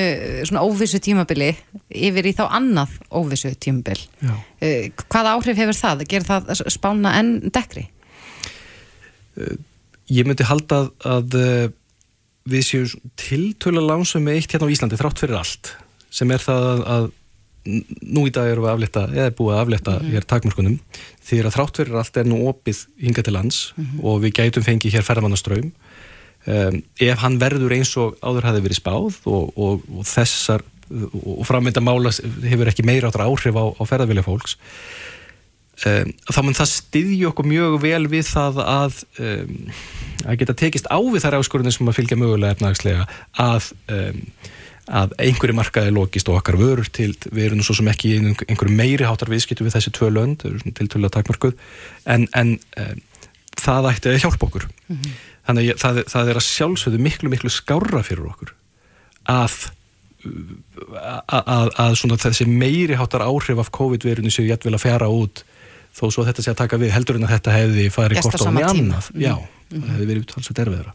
svona 0.48 0.62
óvissu 0.66 1.00
tímabili 1.02 1.50
yfir 1.94 2.26
í 2.26 2.32
þá 2.34 2.46
annað 2.56 2.94
óvissu 3.14 3.52
tímabil. 3.60 3.98
Já. 4.24 4.32
Uh, 4.34 5.04
hvaða 5.12 5.34
áhrif 5.36 5.60
hefur 5.60 5.78
það? 5.78 6.06
Gerir 6.10 6.26
það 6.26 6.64
spána 6.74 7.12
enn 7.20 7.36
dekkri? 7.54 7.84
ég 10.12 10.26
myndi 10.28 10.46
halda 10.46 10.84
að, 10.84 10.90
að 11.08 11.36
eh, 11.40 11.64
við 12.48 12.64
séum 12.68 13.10
tiltöla 13.20 13.82
lánsum 13.84 14.24
með 14.24 14.40
eitt 14.40 14.54
hérna 14.54 14.68
á 14.68 14.74
Íslandi 14.74 15.00
þrátt 15.00 15.22
fyrir 15.22 15.38
allt 15.40 15.74
sem 16.14 16.30
er 16.34 16.42
það 16.44 16.66
að, 16.70 16.82
að 16.94 17.06
nú 17.64 18.26
í 18.28 18.32
dag 18.34 18.50
erum 18.50 18.66
við 18.66 18.70
að 18.70 18.74
aflétta 18.76 19.04
eða 19.08 19.28
er 19.30 19.36
búið 19.38 19.54
að 19.54 19.62
aflétta 19.62 19.94
hér 20.04 20.26
takmörkunum 20.28 20.74
því 21.24 21.38
að 21.40 21.54
þrátt 21.54 21.80
fyrir 21.80 22.00
allt 22.00 22.18
er 22.20 22.28
nú 22.28 22.42
opið 22.50 22.82
hinga 23.00 23.24
til 23.24 23.34
lands 23.34 23.60
og 24.02 24.20
við 24.24 24.36
gætum 24.40 24.66
fengið 24.66 24.98
hér 24.98 25.06
ferðamannaströym 25.06 25.70
um, 25.70 26.78
ef 27.08 27.24
hann 27.24 27.40
verður 27.40 27.76
eins 27.78 27.94
og 28.00 28.18
áður 28.20 28.50
hafi 28.50 28.64
verið 28.66 28.80
spáð 28.82 29.18
og, 29.24 29.56
og, 29.56 29.88
og 29.88 30.04
þessar 30.08 30.66
og 30.92 31.44
framvinda 31.48 31.80
mála 31.80 32.12
hefur 32.44 32.68
ekki 32.68 32.84
meira 32.84 33.08
áttur 33.08 33.24
áhrif 33.24 33.56
á, 33.56 33.64
á 33.72 33.82
ferðavilja 33.88 34.26
fólks 34.26 34.58
um, 35.90 36.10
þá 36.30 36.40
mun 36.44 36.58
það 36.58 36.72
styðja 36.72 37.30
okkur 37.30 37.48
mjög 37.50 37.78
vel 37.82 38.02
við 38.10 38.26
það 38.30 38.60
að 38.64 38.98
um, 39.20 39.54
að 40.24 40.38
geta 40.40 40.56
tekist 40.58 40.90
á 40.90 40.98
við 40.98 41.24
þær 41.24 41.38
áskorunni 41.40 41.72
sem 41.74 41.90
að 41.90 41.98
fylgja 41.98 42.20
mögulega 42.20 42.56
efnagslega 42.56 43.06
að 43.44 43.70
um, 43.92 44.20
að 44.84 45.14
einhverju 45.24 45.56
markaði 45.56 45.92
lokist 45.96 46.28
og 46.28 46.42
okkar 46.42 46.58
vörur 46.60 46.88
til, 46.92 47.14
við 47.32 47.46
erum 47.46 47.62
svo 47.64 47.78
sem 47.78 47.88
ekki 47.88 48.18
einhverju 48.20 48.74
meiri 48.76 49.06
háttar 49.08 49.30
viðskiptu 49.32 49.64
við 49.64 49.78
þessi 49.78 49.92
tvö 49.96 50.10
lönd, 50.12 50.44
svona 50.44 50.76
tiltölulega 50.76 51.14
takmörkuð 51.14 51.54
en, 52.12 52.26
en 52.36 52.50
það 53.56 53.88
ætti 53.94 54.10
að 54.12 54.18
hjálpa 54.26 54.44
okkur. 54.44 54.66
Þannig 55.48 55.70
að 55.72 55.80
það, 55.80 56.02
það 56.12 56.28
er 56.28 56.40
að 56.40 56.46
sjálfsögðu 56.50 57.00
miklu 57.00 57.32
miklu 57.32 57.52
skárra 57.54 58.04
fyrir 58.04 58.28
okkur 58.28 58.52
að 59.32 59.56
að, 60.24 61.42
að, 61.42 61.70
að 61.80 61.96
svona 62.00 62.20
þessi 62.20 62.46
meiri 62.48 62.96
háttar 62.98 63.24
áhrif 63.26 63.60
af 63.60 63.72
COVID-verinu 63.74 64.32
séu 64.32 64.46
jættvel 64.48 64.74
að 64.76 64.84
fjara 64.86 65.10
út 65.12 65.44
þó 65.94 66.04
svo 66.10 66.24
þetta 66.26 66.44
sé 66.44 66.52
að 66.52 66.60
taka 66.62 66.78
við 66.82 66.94
heldur 66.96 67.18
en 67.20 67.26
að 67.28 67.34
þetta 67.36 67.56
hefði 67.58 67.88
farið 67.94 68.18
Gerst 68.20 68.26
á 68.26 68.30
hvort 68.30 68.42
á 68.42 68.46
sama 68.46 68.60
með 68.60 68.70
tíma. 68.74 69.00
annað 69.00 69.10
já, 69.24 69.34
það 69.74 69.90
hefði 69.94 70.08
verið 70.12 70.30
talsveit 70.34 70.62
erfiðara 70.66 70.94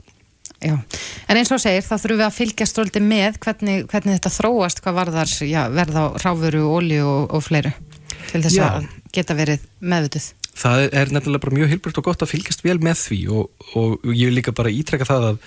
Já, 0.59 0.73
en 1.31 1.37
eins 1.39 1.51
og 1.55 1.61
segir, 1.63 1.85
þá 1.87 1.93
þurfum 2.01 2.17
við 2.19 2.25
að 2.25 2.33
fylgjast 2.35 2.73
stóldi 2.75 2.99
með 2.99 3.37
hvernig, 3.45 3.85
hvernig 3.87 4.17
þetta 4.17 4.31
þróast, 4.35 4.81
hvað 4.83 4.97
varðar 4.97 5.29
já, 5.47 5.61
verð 5.71 5.95
á 5.95 6.05
ráfuru, 6.19 6.63
ólíu 6.67 7.05
og, 7.07 7.29
og 7.37 7.45
fleiru 7.45 7.71
til 8.27 8.41
þess 8.43 8.57
Já. 8.57 8.65
að 8.67 8.89
geta 9.15 9.37
verið 9.39 9.63
meðvituð. 9.79 10.25
það 10.59 10.83
er 10.91 11.13
nefnilega 11.15 11.43
bara 11.45 11.55
mjög 11.55 11.71
hilbjörnt 11.71 12.01
og 12.01 12.07
gott 12.09 12.25
að 12.25 12.31
fylgjast 12.33 12.65
vel 12.67 12.75
með 12.83 12.99
því 13.05 13.19
og, 13.37 13.69
og 13.79 14.11
ég 14.11 14.27
vil 14.27 14.35
líka 14.41 14.51
bara 14.57 14.73
ítrekka 14.75 15.07
það 15.07 15.29
að 15.29 15.39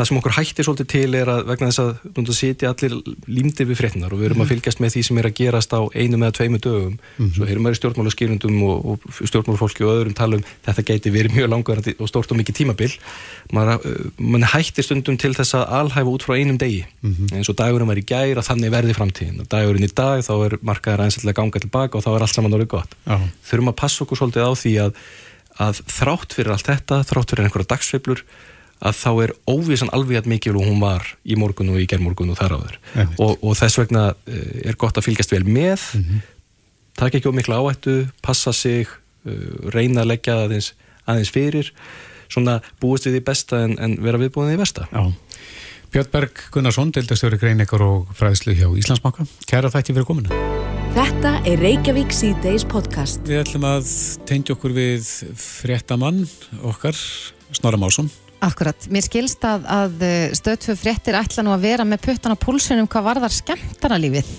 það 0.00 0.08
sem 0.08 0.18
okkur 0.20 0.34
hættir 0.38 0.66
svolítið 0.66 0.88
til 0.88 1.16
er 1.18 1.28
að 1.28 1.40
vegna 1.50 1.68
þess 1.68 1.80
að 1.82 2.30
sitja 2.36 2.70
allir 2.72 2.94
límdir 3.28 3.68
við 3.68 3.80
fréttinar 3.80 4.14
og 4.14 4.20
við 4.20 4.30
erum 4.30 4.44
að 4.44 4.52
fylgjast 4.54 4.80
með 4.80 4.94
því 4.94 5.02
sem 5.06 5.18
er 5.20 5.28
að 5.28 5.34
gerast 5.36 5.74
á 5.76 5.80
einum 5.92 6.24
eða 6.24 6.36
tveimu 6.38 6.60
dögum. 6.64 6.94
Mhm. 7.18 7.32
svo 7.36 7.48
heyrum 7.48 7.68
við 7.68 7.76
stjórnmálaskýrundum 7.78 8.56
og, 8.64 8.86
og 8.90 8.98
stjórnmálafólki 9.20 9.84
og 9.84 9.92
öðrum 9.92 10.16
tala 10.16 10.38
um 10.38 10.44
þetta 10.64 10.84
gæti 10.88 11.12
verið 11.12 11.36
mjög 11.36 11.50
langar 11.52 11.82
og 11.84 12.08
stórt 12.08 12.32
og 12.32 12.40
mikið 12.40 12.58
tímabil. 12.60 12.90
Maður, 13.52 13.84
uh, 13.84 14.10
mann 14.18 14.46
hættir 14.48 14.86
stundum 14.86 15.18
til 15.20 15.34
þess 15.36 15.58
að 15.58 15.74
alhæfa 15.80 16.14
út 16.14 16.24
frá 16.24 16.36
einum 16.38 16.60
degi. 16.60 16.84
Eins 17.34 17.50
og 17.52 17.58
dagurinn 17.60 17.90
var 17.90 18.00
í 18.00 18.06
gær 18.06 18.40
að 18.40 18.48
þannig 18.48 18.72
verði 18.72 18.96
framtíðin. 18.96 19.40
Og 19.44 19.50
dagurinn 19.52 19.84
í 19.84 19.92
dag 19.92 20.24
þá 20.24 20.34
er 20.46 20.56
markaðar 20.62 21.04
einstaklega 21.04 21.42
ganga 21.42 21.60
tilbaka 21.60 21.98
og 21.98 22.06
þá 22.06 22.14
er 22.14 22.24
allt 22.24 22.36
saman 22.36 22.56
orðið 22.56 22.72
gott. 22.76 22.96
Já. 23.04 23.18
þurfum 23.50 23.72
að 23.72 23.80
passa 23.82 24.04
okkur 24.04 24.20
svolítið 24.20 24.48
á 24.48 24.52
því 24.56 24.72
að, 24.86 25.02
að 25.60 25.82
þrátt 25.90 26.36
fyrir 26.36 26.54
allt 26.54 26.70
þetta, 26.70 27.02
þrátt 27.10 27.34
fyrir 27.34 27.48
einhverja 27.48 27.70
dagsveiflur 27.74 28.24
að 28.80 28.96
þá 28.96 29.10
er 29.24 29.32
óvísan 29.50 29.92
alveg 29.96 30.22
að 30.22 30.30
mikil 30.32 30.56
og 30.56 30.66
hún 30.66 30.80
var 30.82 31.06
í 31.24 31.36
morgun 31.38 31.72
og 31.74 31.80
í 31.82 31.86
gerðmorgun 31.90 32.32
og 32.32 32.38
þar 32.40 32.56
áður 32.56 32.78
og, 33.20 33.34
og 33.36 33.56
þess 33.58 33.80
vegna 33.82 34.04
uh, 34.12 34.44
er 34.64 34.78
gott 34.80 34.96
að 34.96 35.08
fylgjast 35.08 35.34
vel 35.34 35.44
með 35.44 35.84
taka 36.98 37.18
ekki 37.18 37.28
á 37.28 37.36
mikla 37.36 37.60
áhættu 37.60 37.96
passa 38.24 38.54
sig, 38.56 38.88
uh, 39.28 39.72
reyna 39.74 40.04
að 40.04 40.14
leggja 40.14 40.38
aðeins, 40.46 40.72
aðeins 41.04 41.32
fyrir 41.34 41.72
svona 42.30 42.60
búist 42.80 43.08
við 43.08 43.18
því 43.18 43.24
besta 43.26 43.64
en, 43.66 43.76
en 43.82 43.98
vera 44.00 44.20
viðbúin 44.20 44.52
því 44.52 44.62
besta 44.62 44.88
Já. 44.92 45.04
Björn 45.90 46.06
Berg 46.12 46.40
Gunnarsson, 46.54 46.92
deildastjóri 46.94 47.34
greinikar 47.34 47.82
og 47.82 48.12
fræðslu 48.14 48.52
hjá 48.54 48.68
Íslandsbanka. 48.78 49.24
Kæra 49.50 49.72
þætti 49.74 49.96
fyrir 49.96 50.06
komuna. 50.06 50.36
Þetta 50.94 51.32
er 51.50 51.58
Reykjavík 51.58 52.14
C-Days 52.14 52.62
podcast. 52.70 53.24
Við 53.26 53.42
ætlum 53.42 53.66
að 53.66 53.90
tengja 54.30 54.54
okkur 54.54 54.76
við 54.76 55.10
fréttamann 55.34 56.22
okkar, 56.62 56.94
Snorra 57.58 57.82
Málsson. 57.82 58.06
Akkurat, 58.40 58.86
mér 58.88 59.04
skilst 59.04 59.42
að, 59.44 59.66
að 59.68 60.04
stöðtöfu 60.38 60.78
fréttir 60.80 61.18
ætla 61.18 61.44
nú 61.44 61.52
að 61.52 61.66
vera 61.66 61.84
með 61.84 62.06
puttan 62.06 62.32
á 62.32 62.40
púlsunum 62.40 62.88
hvað 62.88 63.08
varðar 63.10 63.34
skemmtarnalífið 63.36 64.30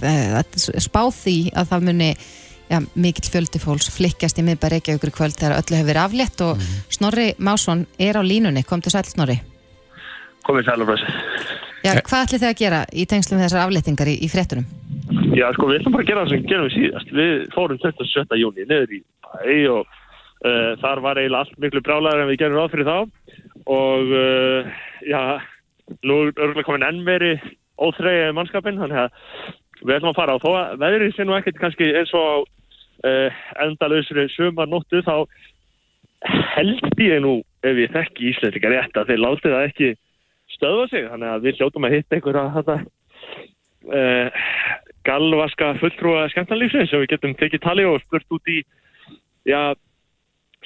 spáð 0.82 1.12
því 1.20 1.36
að 1.54 1.70
það 1.70 1.86
muni 1.92 2.10
já, 2.16 2.80
mikill 2.98 3.30
fjöldi 3.30 3.62
fólks 3.62 3.92
flikkjast 3.94 4.42
í 4.42 4.48
miðbæri 4.48 4.80
Reykjavíkur 4.80 5.14
í 5.14 5.16
kvöld 5.20 5.38
þegar 5.38 5.60
öllu 5.60 5.78
hefur 5.78 5.92
verið 5.94 6.04
aflétt 6.08 6.44
og 6.48 6.68
Snorri 6.90 7.30
Másson 7.38 7.86
er 8.02 8.18
á 8.18 8.26
línunni, 8.26 8.66
kom 8.66 8.82
til 8.82 8.96
sæl 8.96 9.06
Snorri 9.06 9.38
komið 10.48 10.68
sæl 10.68 10.84
og 10.84 10.92
blessi. 10.92 11.16
Já, 11.82 11.96
hvað 11.98 12.26
ætli 12.26 12.40
þið 12.42 12.50
að 12.50 12.60
gera 12.60 12.82
í 12.94 13.08
tengslum 13.10 13.40
við 13.40 13.48
þessar 13.48 13.64
afléttingar 13.66 14.12
í, 14.12 14.18
í 14.22 14.30
fréttunum? 14.32 14.68
Já, 15.38 15.48
sko, 15.56 15.70
við 15.70 15.80
ætlum 15.80 15.96
bara 15.96 16.06
að 16.06 16.12
gera 16.12 16.24
það 16.24 16.34
sem 16.34 16.46
gerum 16.50 16.68
við 16.68 16.76
síðast. 16.78 17.16
Við 17.18 17.34
fórum 17.56 17.82
27. 17.82 18.38
júni 18.42 18.68
niður 18.70 18.94
í 18.98 19.02
bæ 19.26 19.56
og 19.72 19.82
uh, 19.88 20.72
þar 20.84 21.04
var 21.06 21.22
eiginlega 21.22 21.46
allt 21.46 21.64
miklu 21.64 21.84
brálaður 21.86 22.24
en 22.26 22.32
við 22.32 22.42
gerum 22.44 22.60
ráð 22.60 22.76
fyrir 22.76 22.90
þá 22.92 22.98
og 23.72 24.12
uh, 24.12 24.72
já, 25.08 25.22
nú 26.04 26.22
er 26.28 26.34
örgulega 26.36 26.68
komin 26.68 26.88
enn 26.88 27.04
meiri 27.08 27.36
óþreyja 27.82 28.34
mannskapin, 28.38 28.80
þannig 28.82 29.06
að 29.06 29.16
við 29.82 29.96
ætlum 29.98 30.12
að 30.12 30.20
fara. 30.20 30.36
Og 30.36 30.44
þó 30.44 30.52
að 30.60 30.82
veðrið 30.84 31.16
sé 31.16 31.26
nú 31.26 31.38
ekkert 31.38 31.62
kannski 31.62 31.90
eins 31.98 32.14
og 32.18 32.46
uh, 33.08 33.42
endalausri 33.64 34.28
sumarnóttu 34.36 35.02
þá 35.08 35.16
held 36.56 37.02
ég 37.02 37.22
nú 37.24 37.40
ef 37.66 37.78
ég 37.82 37.94
þekki 37.94 38.32
íslendinga 38.32 38.74
rétt 38.74 38.98
að 38.98 39.12
þeir 39.12 39.24
látið 39.24 39.56
það 39.56 39.68
ekki 39.70 39.92
stöðva 40.56 40.88
sig, 40.92 41.08
þannig 41.10 41.32
að 41.32 41.46
við 41.46 41.60
hljótum 41.60 41.88
að 41.88 41.96
hitta 41.96 42.18
einhverja 42.18 42.44
þetta 42.58 42.76
uh, 43.96 44.44
galvaska 45.08 45.72
fulltrúa 45.82 46.28
skemmtanlífsins 46.34 46.92
sem 46.92 47.02
við 47.02 47.14
getum 47.16 47.38
tekið 47.40 47.64
tali 47.64 47.88
og 47.90 48.02
spurt 48.04 48.38
út 48.38 48.52
í 48.52 48.60
já, 49.50 49.74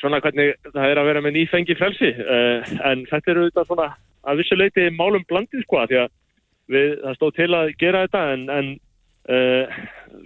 svona 0.05 0.21
hvernig 0.21 0.53
það 0.69 0.89
er 0.91 1.01
að 1.01 1.09
vera 1.09 1.25
með 1.25 1.37
nýfengi 1.39 1.77
frelsi 1.79 2.13
uh, 2.13 2.73
en 2.91 3.05
þetta 3.09 3.33
eru 3.33 3.49
þetta 3.49 3.67
svona 3.69 3.91
að 4.25 4.41
vissu 4.41 4.57
leiti 4.57 4.87
málum 4.93 5.25
blandið 5.29 5.65
sko 5.65 5.81
að 5.81 5.91
því 5.91 6.01
að 6.03 6.09
við, 6.75 6.89
það 7.03 7.19
stóð 7.19 7.37
til 7.39 7.51
að 7.57 7.71
gera 7.81 8.03
þetta 8.05 8.23
en, 8.33 8.47
en 8.55 8.73
uh, 9.35 9.77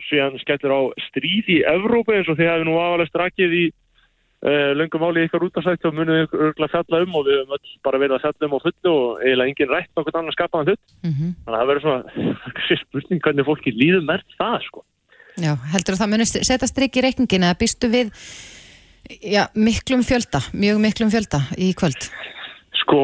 síðan 0.08 0.40
skellur 0.44 0.76
á 0.76 0.82
stríð 1.10 1.54
í 1.56 1.62
Evrópu 1.68 2.16
eins 2.16 2.32
og 2.32 2.40
þið 2.40 2.52
hefði 2.52 2.68
nú 2.68 2.76
aðalega 2.80 3.12
strakið 3.12 3.56
í 3.56 3.64
uh, 3.70 4.72
löngum 4.80 5.04
máli 5.04 5.26
ykkar 5.28 5.48
útastætt 5.48 5.88
og 5.90 5.98
munum 5.98 6.20
við 6.20 6.38
örgulega 6.50 6.72
fjalla 6.76 7.02
um 7.06 7.18
og 7.20 7.26
við 7.28 7.42
höfum 7.42 7.58
öll 7.58 7.74
bara 7.88 8.04
verið 8.04 8.18
að 8.18 8.24
fjalla 8.28 8.50
um 8.50 8.56
á 8.56 8.60
fullu 8.68 8.94
og 8.94 9.24
eiginlega 9.24 9.54
engin 9.54 9.74
rætt 9.74 9.92
nokkuð 9.96 10.22
annar 10.22 10.38
skapaðan 10.38 10.72
hlut. 10.72 10.96
Mm 11.08 11.34
þannig 11.44 11.58
að 11.58 11.60
það 11.60 11.72
verður 11.72 11.86
svona 11.88 12.80
spurning 12.84 13.26
hvernig 13.26 13.50
fólki 13.50 13.76
líður 13.76 14.08
mert 14.08 14.40
það 14.40 14.62
sko. 14.68 14.86
Já, 15.40 15.54
heldur 15.72 15.96
að 15.96 16.02
það 16.02 16.12
muni 16.12 16.26
setja 16.28 16.68
strikk 16.68 16.98
í 17.00 17.04
reikningin 17.06 17.46
eða 17.48 17.60
býstu 17.60 17.88
við 17.92 18.10
já, 19.10 19.48
miklum 19.56 20.04
fjölda, 20.06 20.42
mjög 20.54 20.82
miklum 20.84 21.12
fjölda 21.14 21.42
í 21.58 21.72
kvöld? 21.78 22.10
Sko, 22.82 23.00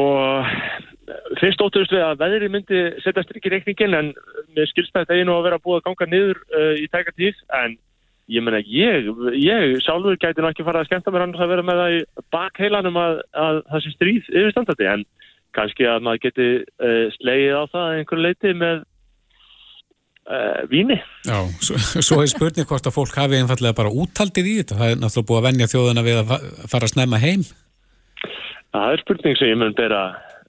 fyrst 1.40 1.62
óttuðust 1.62 1.94
við 1.94 2.04
að 2.04 2.22
veðri 2.22 2.50
myndi 2.52 2.84
setja 3.04 3.24
strikk 3.26 3.48
í 3.48 3.52
reikningin 3.56 3.98
en 3.98 4.12
mér 4.56 4.70
skilst 4.70 4.94
að 4.94 5.04
þetta 5.04 5.18
er 5.18 5.28
nú 5.28 5.36
að 5.36 5.48
vera 5.48 5.60
búið 5.62 5.80
að 5.80 5.84
ganga 5.88 6.08
niður 6.12 6.40
uh, 6.54 6.72
í 6.78 6.86
tæka 6.92 7.14
tíð 7.16 7.42
en 7.60 7.76
ég 8.32 8.42
menna 8.42 8.62
ég, 8.66 9.06
ég 9.38 9.76
sjálfur 9.84 10.18
gæti 10.18 10.42
nú 10.42 10.50
ekki 10.50 10.66
fara 10.66 10.82
að 10.82 10.90
skemmta 10.90 11.14
mér 11.14 11.26
annars 11.26 11.44
að 11.44 11.52
vera 11.54 11.66
með 11.66 11.82
það 11.82 11.94
í 11.94 12.00
bakheilanum 12.34 12.98
að, 12.98 13.22
að 13.38 13.62
það 13.70 13.84
sé 13.84 13.94
stríð 13.94 14.30
yfirstandandi 14.32 14.90
en 14.90 15.06
kannski 15.56 15.86
að 15.88 16.02
maður 16.06 16.24
geti 16.26 16.48
uh, 16.62 17.06
slegið 17.18 17.54
á 17.54 17.62
það 17.72 17.84
að 17.84 17.98
einhver 18.00 18.22
leiti 18.24 18.54
með 18.58 18.82
uh, 20.30 20.64
víni. 20.70 20.96
Já, 21.26 21.38
svo, 21.62 21.78
svo 22.02 22.18
er 22.22 22.30
spurning 22.32 22.66
hvort 22.68 22.86
að 22.88 22.96
fólk 22.96 23.16
hafi 23.18 23.38
einfallega 23.40 23.76
bara 23.78 23.92
úthaldið 23.92 24.50
í 24.50 24.56
þetta. 24.60 24.78
Það 24.80 24.92
er 24.94 25.00
náttúrulega 25.02 25.28
búið 25.30 25.40
að 25.40 25.46
venja 25.48 25.70
þjóðana 25.72 26.04
við 26.06 26.20
að 26.22 26.32
fa- 26.32 26.68
fara 26.74 26.88
að 26.88 26.94
snemma 26.94 27.22
heim. 27.22 27.46
Það 28.76 28.92
er 28.92 29.02
spurning 29.04 29.38
sem 29.40 29.52
ég 29.52 29.60
mun 29.62 29.76
bera 29.78 30.02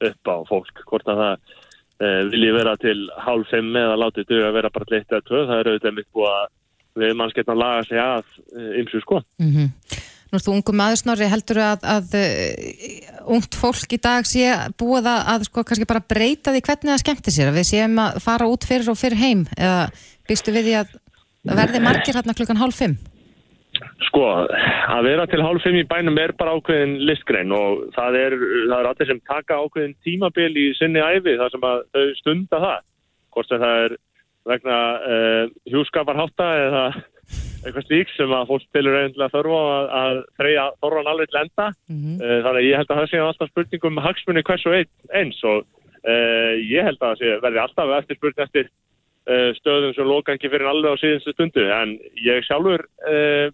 upp 0.07 0.29
á 0.29 0.35
fólk, 0.49 0.83
hvort 0.89 1.07
að 1.09 1.21
það 1.23 1.35
uh, 1.37 2.21
vilji 2.33 2.51
vera 2.57 2.75
til 2.81 2.97
hálf 3.25 3.49
fimm 3.53 3.71
eða 3.79 3.95
látið 4.03 4.27
duga 4.29 4.49
að 4.51 4.57
vera 4.59 4.73
bara 4.75 4.91
leitt 4.93 5.11
eða 5.13 5.25
tvö, 5.29 5.45
það 5.49 5.61
er 5.61 5.71
auðvitað 5.71 5.97
mitt 5.97 6.09
búið 6.13 6.33
að 6.35 6.51
við 6.97 7.15
mannskeitna 7.17 7.53
að 7.55 7.61
laga 7.63 7.87
sig 7.87 7.99
að 8.01 8.35
uh, 8.57 8.71
ymsu 8.81 9.01
sko. 9.05 9.23
Mm 9.41 9.71
Nú 10.27 10.39
ertu 10.39 10.51
ungu 10.51 10.73
maður 10.75 11.01
snorri, 11.01 11.27
heldur 11.31 11.61
að, 11.63 11.85
að 11.87 12.15
uh, 12.19 13.25
ungt 13.37 13.55
fólk 13.55 13.95
í 13.95 13.99
dag 14.03 14.27
sé 14.27 14.49
búið 14.79 15.07
að, 15.13 15.21
að 15.33 15.45
sko 15.47 15.63
kannski 15.63 15.87
bara 15.87 16.03
breyta 16.03 16.51
því 16.51 16.63
hvernig 16.67 16.93
það 16.93 17.03
skemmti 17.03 17.35
sér, 17.35 17.51
að 17.51 17.59
við 17.61 17.69
séum 17.71 18.01
að 18.03 18.19
fara 18.25 18.49
út 18.51 18.67
fyrir 18.67 18.91
og 18.91 18.99
fyrir 18.99 19.21
heim, 19.21 19.45
eða 19.55 19.85
býstu 20.27 20.55
við 20.55 20.67
því 20.67 20.79
að 20.81 20.97
verði 21.47 21.83
margir 21.83 22.19
hérna 22.19 22.35
klukkan 22.35 22.59
hálf 22.59 22.81
fimm? 22.81 22.97
Sko, 24.07 24.23
að 24.93 25.07
vera 25.07 25.25
til 25.29 25.41
hálf 25.43 25.63
fimm 25.65 25.77
í 25.79 25.85
bænum 25.87 26.17
er 26.21 26.33
bara 26.37 26.55
ákveðin 26.57 26.97
listgrein 27.07 27.53
og 27.53 27.87
það 27.95 28.17
er, 28.19 28.35
það 28.69 28.77
er 28.77 28.89
allir 28.91 29.09
sem 29.09 29.21
taka 29.29 29.59
ákveðin 29.61 29.95
tímabil 30.05 30.51
í 30.57 30.65
sinni 30.77 31.03
æfi 31.03 31.35
þar 31.39 31.53
sem 31.53 31.67
að 31.67 31.83
þau 31.93 32.05
stunda 32.21 32.61
það. 32.63 32.85
Hvort 33.35 33.51
sem 33.51 33.61
það 33.63 33.83
er 33.83 33.95
vegna 34.47 34.79
uh, 34.97 35.53
hjúskaparhátta 35.69 36.47
eða 36.63 36.83
eitthvað 37.67 37.85
slík 37.87 38.11
sem 38.15 38.33
að 38.33 38.49
fólk 38.51 38.65
stilur 38.67 38.97
eiginlega 38.97 39.33
þörfu 39.33 39.57
á 39.57 39.63
að, 39.67 39.87
að 39.99 40.19
freyja 40.39 40.65
þorran 40.83 41.11
alveg 41.11 41.31
til 41.31 41.39
enda. 41.41 41.67
Uh, 42.21 42.39
þannig 42.45 42.59
að 42.59 42.67
ég 42.67 42.81
held 42.81 42.91
að 42.91 42.99
það 42.99 43.09
sé 43.11 43.21
alltaf 43.23 43.51
spurning 43.51 43.87
um 43.89 44.03
hagsmunni 44.05 44.43
hversu 44.47 44.75
eins 44.77 45.39
og 45.43 45.63
uh, 45.63 46.53
ég 46.61 46.87
held 46.87 46.99
að 47.01 47.07
það 47.07 47.21
sé 47.21 47.37
verði 47.45 47.63
alltaf 47.63 47.95
eftir 47.99 48.19
spurning 48.19 48.45
eftir 48.45 48.67
uh, 48.69 49.49
stöðum 49.59 49.95
sem 49.95 50.11
loka 50.11 50.35
ekki 50.35 50.51
fyrir 50.53 50.69
alveg 50.71 50.97
á 50.97 51.01
síðanstu 51.01 51.35
stundu. 51.35 51.65
En 51.67 51.95
ég 52.23 52.45
sjálfur 52.47 52.85
uh, 52.85 53.47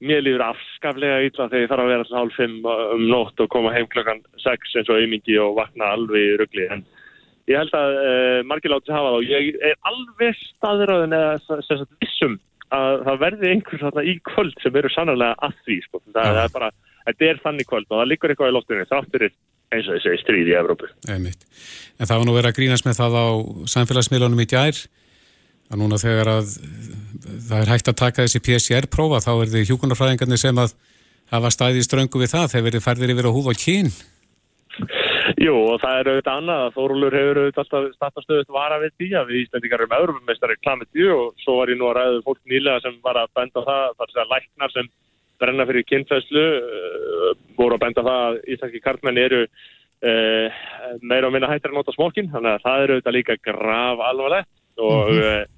mér 0.00 0.24
líður 0.24 0.46
afskaflega 0.46 1.24
illa 1.26 1.50
þegar 1.50 1.64
ég 1.66 1.72
þarf 1.72 1.84
að 1.84 1.92
vera 1.92 2.08
til 2.08 2.20
hálf 2.20 2.38
fimm 2.38 2.70
um 2.70 3.04
nótt 3.10 3.42
og 3.44 3.50
koma 3.52 3.74
heim 3.74 3.90
klokkan 3.92 4.22
sex 4.40 4.72
eins 4.78 4.88
og 4.88 4.96
auðmingi 4.96 5.36
og 5.42 5.58
vakna 5.58 5.92
alveg 5.96 6.30
í 6.30 6.38
rugli. 6.40 6.70
En 6.72 6.86
ég 7.50 7.58
held 7.58 7.74
að 7.76 7.98
margir 8.48 8.72
láti 8.72 8.94
hafa 8.94 9.10
það 9.10 9.18
og 9.18 9.34
ég 9.34 9.58
er 9.60 9.76
alveg 9.90 10.38
staðröðin 10.54 11.18
eða 11.18 11.34
sem 11.66 11.82
sagt 11.82 11.98
vissum 12.00 12.38
að 12.76 13.04
það 13.06 13.20
verði 13.24 13.52
einhver 13.54 13.82
svona 13.82 14.04
í 14.06 14.16
kvöld 14.30 14.62
sem 14.62 14.78
eru 14.80 14.90
sannarlega 14.94 15.36
að 15.46 15.56
því 15.66 15.78
sko. 15.86 16.02
það, 16.06 16.30
það 16.30 16.42
er 16.44 16.54
bara, 16.54 16.70
þetta 17.08 17.28
er 17.28 17.42
þannig 17.44 17.70
kvöld 17.70 17.88
og 17.88 17.96
það 17.98 18.10
liggur 18.12 18.34
eitthvað 18.34 18.52
í 18.52 18.56
loftinu 18.56 18.88
þáttur 18.90 19.26
eins 19.26 19.88
og 19.88 19.98
þessi 19.98 20.22
stríð 20.22 20.50
í 20.50 20.56
Evrópu 20.58 20.90
Einmitt. 21.10 21.44
En 21.98 22.08
það 22.08 22.16
var 22.16 22.28
nú 22.28 22.36
verið 22.36 22.52
að 22.52 22.58
grínast 22.58 22.86
með 22.86 23.00
það 23.00 23.18
á 23.18 23.26
samfélagsmiðlunum 23.74 24.44
í 24.44 24.48
gær 24.50 24.80
að 25.70 25.82
núna 25.82 26.00
þegar 26.02 26.32
að 26.32 26.54
það 27.48 27.58
er 27.60 27.70
hægt 27.70 27.90
að 27.90 28.00
taka 28.00 28.24
þessi 28.26 28.42
PCR-prófa 28.46 29.22
þá 29.22 29.32
er 29.34 29.52
þið 29.54 29.68
hjúkunarfræðingarnir 29.70 30.42
sem 30.42 30.58
að 30.58 30.74
hafa 31.30 31.52
staðið 31.54 31.82
í 31.82 31.86
ströngu 31.86 32.22
við 32.22 32.32
það 32.34 32.48
þegar 32.54 32.66
verið 32.66 32.86
færðir 32.86 33.14
yfir 33.14 33.30
á 33.30 33.36
húð 33.36 33.52
og 33.52 33.60
kyn. 33.60 33.92
Jú 35.38 35.52
og 35.54 35.80
það 35.82 35.98
er 35.98 36.08
auðvitað 36.10 36.38
annað 36.40 36.62
að 36.64 36.74
Þórólur 36.76 37.16
hefur 37.18 37.38
auðvitað 37.40 37.60
alltaf 37.62 37.96
startastöðut 37.96 38.54
vara 38.54 38.78
við 38.82 38.92
því 38.98 39.08
að 39.20 39.28
við 39.30 39.42
Íslandingar 39.44 39.84
erum 39.84 39.96
öðrumestari 39.98 40.56
klamið 40.64 40.90
því 40.90 41.06
og 41.14 41.42
svo 41.44 41.56
var 41.58 41.72
ég 41.72 41.78
nú 41.78 41.88
að 41.90 41.96
ræða 41.98 42.22
fólk 42.26 42.40
nýlega 42.50 42.82
sem 42.84 42.96
var 43.04 43.20
að 43.20 43.32
benda 43.38 43.64
það 43.68 43.84
þar 44.00 44.12
sem 44.12 44.22
að 44.24 44.32
læknar 44.34 44.74
sem 44.74 44.90
brenna 45.40 45.66
fyrir 45.68 45.86
kynfæslu 45.88 46.46
uh, 46.60 47.30
voru 47.58 47.76
að 47.76 47.84
benda 47.84 48.06
það 48.06 48.24
að 48.24 48.40
íslenski 48.54 48.82
kartmenn 48.84 49.20
eru 49.20 49.44
uh, 49.44 50.60
meira 51.02 51.28
og 51.28 51.36
minna 51.36 51.50
hættir 51.50 51.72
að 51.72 51.80
nota 51.80 51.94
smokkin 51.96 52.32
þannig 52.32 52.56
að 52.56 52.66
það 52.66 52.84
eru 52.84 52.98
auðvitað 52.98 53.18
líka 53.18 53.38
grav 53.44 54.04
alvarlegt 54.08 54.52
og 54.80 55.12
mm 55.12 55.20
-hmm. 55.20 55.54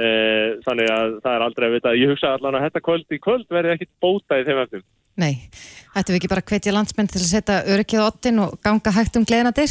uh, 0.00 0.50
þannig 0.66 0.92
að 0.96 1.16
það 1.22 1.32
er 1.36 1.46
aldrei 1.46 1.68
að 1.68 1.76
vita 1.78 1.96
ég 2.00 2.12
hugsa 2.12 2.34
allan 2.34 2.58
að 2.58 2.66
þetta 2.68 2.86
kvöld 2.88 3.16
í 3.16 3.22
kvöld 3.28 3.48
verði 3.48 3.74
ekkit 3.76 3.92
bóta 4.00 4.40
í 4.40 4.46
þeim 4.48 4.62
eftir 4.64 4.84
Nei, 5.14 5.46
ættum 5.94 6.10
við 6.10 6.16
ekki 6.18 6.28
bara 6.32 6.42
að 6.42 6.48
hvetja 6.50 6.72
landsmenn 6.74 7.06
til 7.06 7.20
að 7.20 7.28
setja 7.28 7.60
öryggið 7.70 8.00
á 8.02 8.08
ottin 8.08 8.40
og 8.42 8.56
ganga 8.66 8.90
hægt 8.96 9.14
um 9.14 9.26
gleðinadir? 9.28 9.70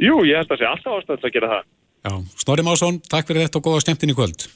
Jú, 0.00 0.22
ég 0.24 0.40
held 0.40 0.54
að 0.54 0.62
sé 0.62 0.68
alltaf 0.68 0.94
ástæðan 1.02 1.26
að 1.28 1.34
gera 1.34 1.50
það. 1.50 1.66
Já, 2.08 2.12
Snorri 2.40 2.64
Másson, 2.64 3.00
takk 3.12 3.28
fyrir 3.28 3.44
þetta 3.44 3.60
og 3.60 3.66
góða 3.66 3.82
skemmtin 3.84 4.14
í 4.14 4.16
kvöld. 4.16 4.46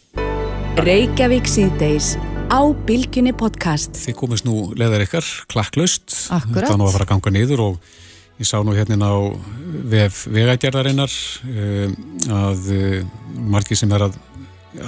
Reykjavík 0.80 1.50
síðdeis 1.50 2.14
á 2.48 2.60
Bilginni 2.88 3.34
podcast. 3.36 4.00
Þið 4.00 4.16
komist 4.16 4.48
nú 4.48 4.70
leðar 4.80 5.04
ykkar, 5.04 5.28
klakklaust. 5.52 6.08
Akkurat. 6.32 6.70
Það 6.70 6.80
nú 6.80 6.88
að 6.88 6.96
fara 6.96 7.08
að 7.08 7.12
ganga 7.12 7.32
niður 7.36 7.64
og 7.66 7.92
ég 8.40 8.48
sá 8.48 8.56
nú 8.64 8.72
hérna 8.72 9.12
á 9.12 9.20
vef 9.92 10.24
vegagerðarinnar 10.32 11.18
um, 11.44 11.96
að 12.32 12.70
uh, 12.72 12.96
margir 13.52 13.76
sem 13.76 13.92
er 13.92 14.06
að 14.08 14.16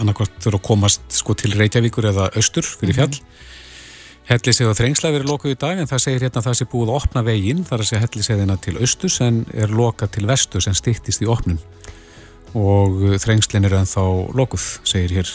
annarkvort 0.01 0.41
þurfa 0.41 0.63
að 0.63 0.69
komast 0.71 1.05
sko 1.13 1.37
til 1.37 1.53
Reykjavíkur 1.53 2.09
eða 2.09 2.31
austur 2.39 2.65
fyrir 2.65 3.03
fjall. 3.03 3.19
Hellisið 4.25 4.71
og 4.71 4.77
þrengsla 4.79 5.11
verið 5.13 5.29
lokað 5.29 5.53
í 5.53 5.57
dag 5.61 5.81
en 5.83 5.89
það 5.91 6.01
segir 6.07 6.23
hérna 6.25 6.41
að 6.41 6.47
það 6.49 6.55
sé 6.61 6.67
búið 6.73 6.91
að 6.91 6.99
opna 7.03 7.23
veginn 7.27 7.65
þar 7.69 7.83
að 7.83 7.89
segja 7.91 8.05
helliseiðina 8.07 8.55
til 8.65 8.77
austurs 8.81 9.19
en 9.21 9.43
er 9.53 9.69
lokað 9.77 10.15
til 10.17 10.25
vesturs 10.31 10.69
en 10.71 10.79
stýttist 10.79 11.21
í 11.25 11.29
opnun 11.29 11.59
og 12.57 13.03
uh, 13.05 13.17
þrengslin 13.21 13.67
er 13.69 13.75
ennþá 13.83 14.05
lokuð, 14.39 14.65
segir 14.87 15.13
hér 15.19 15.33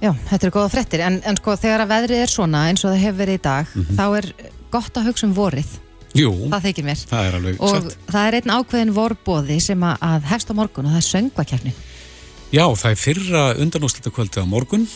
Já, 0.00 0.14
þetta 0.30 0.46
eru 0.46 0.54
góða 0.54 0.70
frettir, 0.72 1.02
en, 1.04 1.18
en 1.28 1.36
sko 1.36 1.52
þegar 1.60 1.82
að 1.84 1.90
veðrið 1.92 2.22
er 2.24 2.30
svona 2.32 2.62
eins 2.70 2.84
og 2.86 2.94
það 2.94 3.02
hefur 3.04 3.18
verið 3.20 3.36
í 3.36 3.42
dag, 3.44 3.66
Mhm. 3.76 3.98
þá 3.98 4.04
er 4.16 4.28
gott 4.72 4.96
að 4.96 5.08
hugsa 5.10 5.26
um 5.28 5.34
vorið, 5.36 5.74
Jú, 6.16 6.30
það 6.48 6.64
þykir 6.70 6.86
mér. 6.88 7.02
það 7.10 7.26
er 7.28 7.36
alveg 7.36 7.60
Og 7.60 7.74
satt. 7.76 7.96
það 8.08 8.28
er 8.30 8.36
einn 8.38 8.54
ákveðin 8.56 8.94
vorbóði 8.96 9.58
sem 9.60 9.84
að, 9.84 10.22
hefst 10.30 10.48
á 10.48 10.54
morgun 10.56 10.88
og 10.88 10.94
það 10.96 11.02
er 11.02 11.08
söngvakefni. 11.10 11.72
Já, 12.50 12.64
það 12.80 12.90
er 12.94 13.02
fyrra 13.04 13.42
undanúslita 13.60 14.10
kvöldið 14.16 14.40
á 14.40 14.46
morgun 14.48 14.88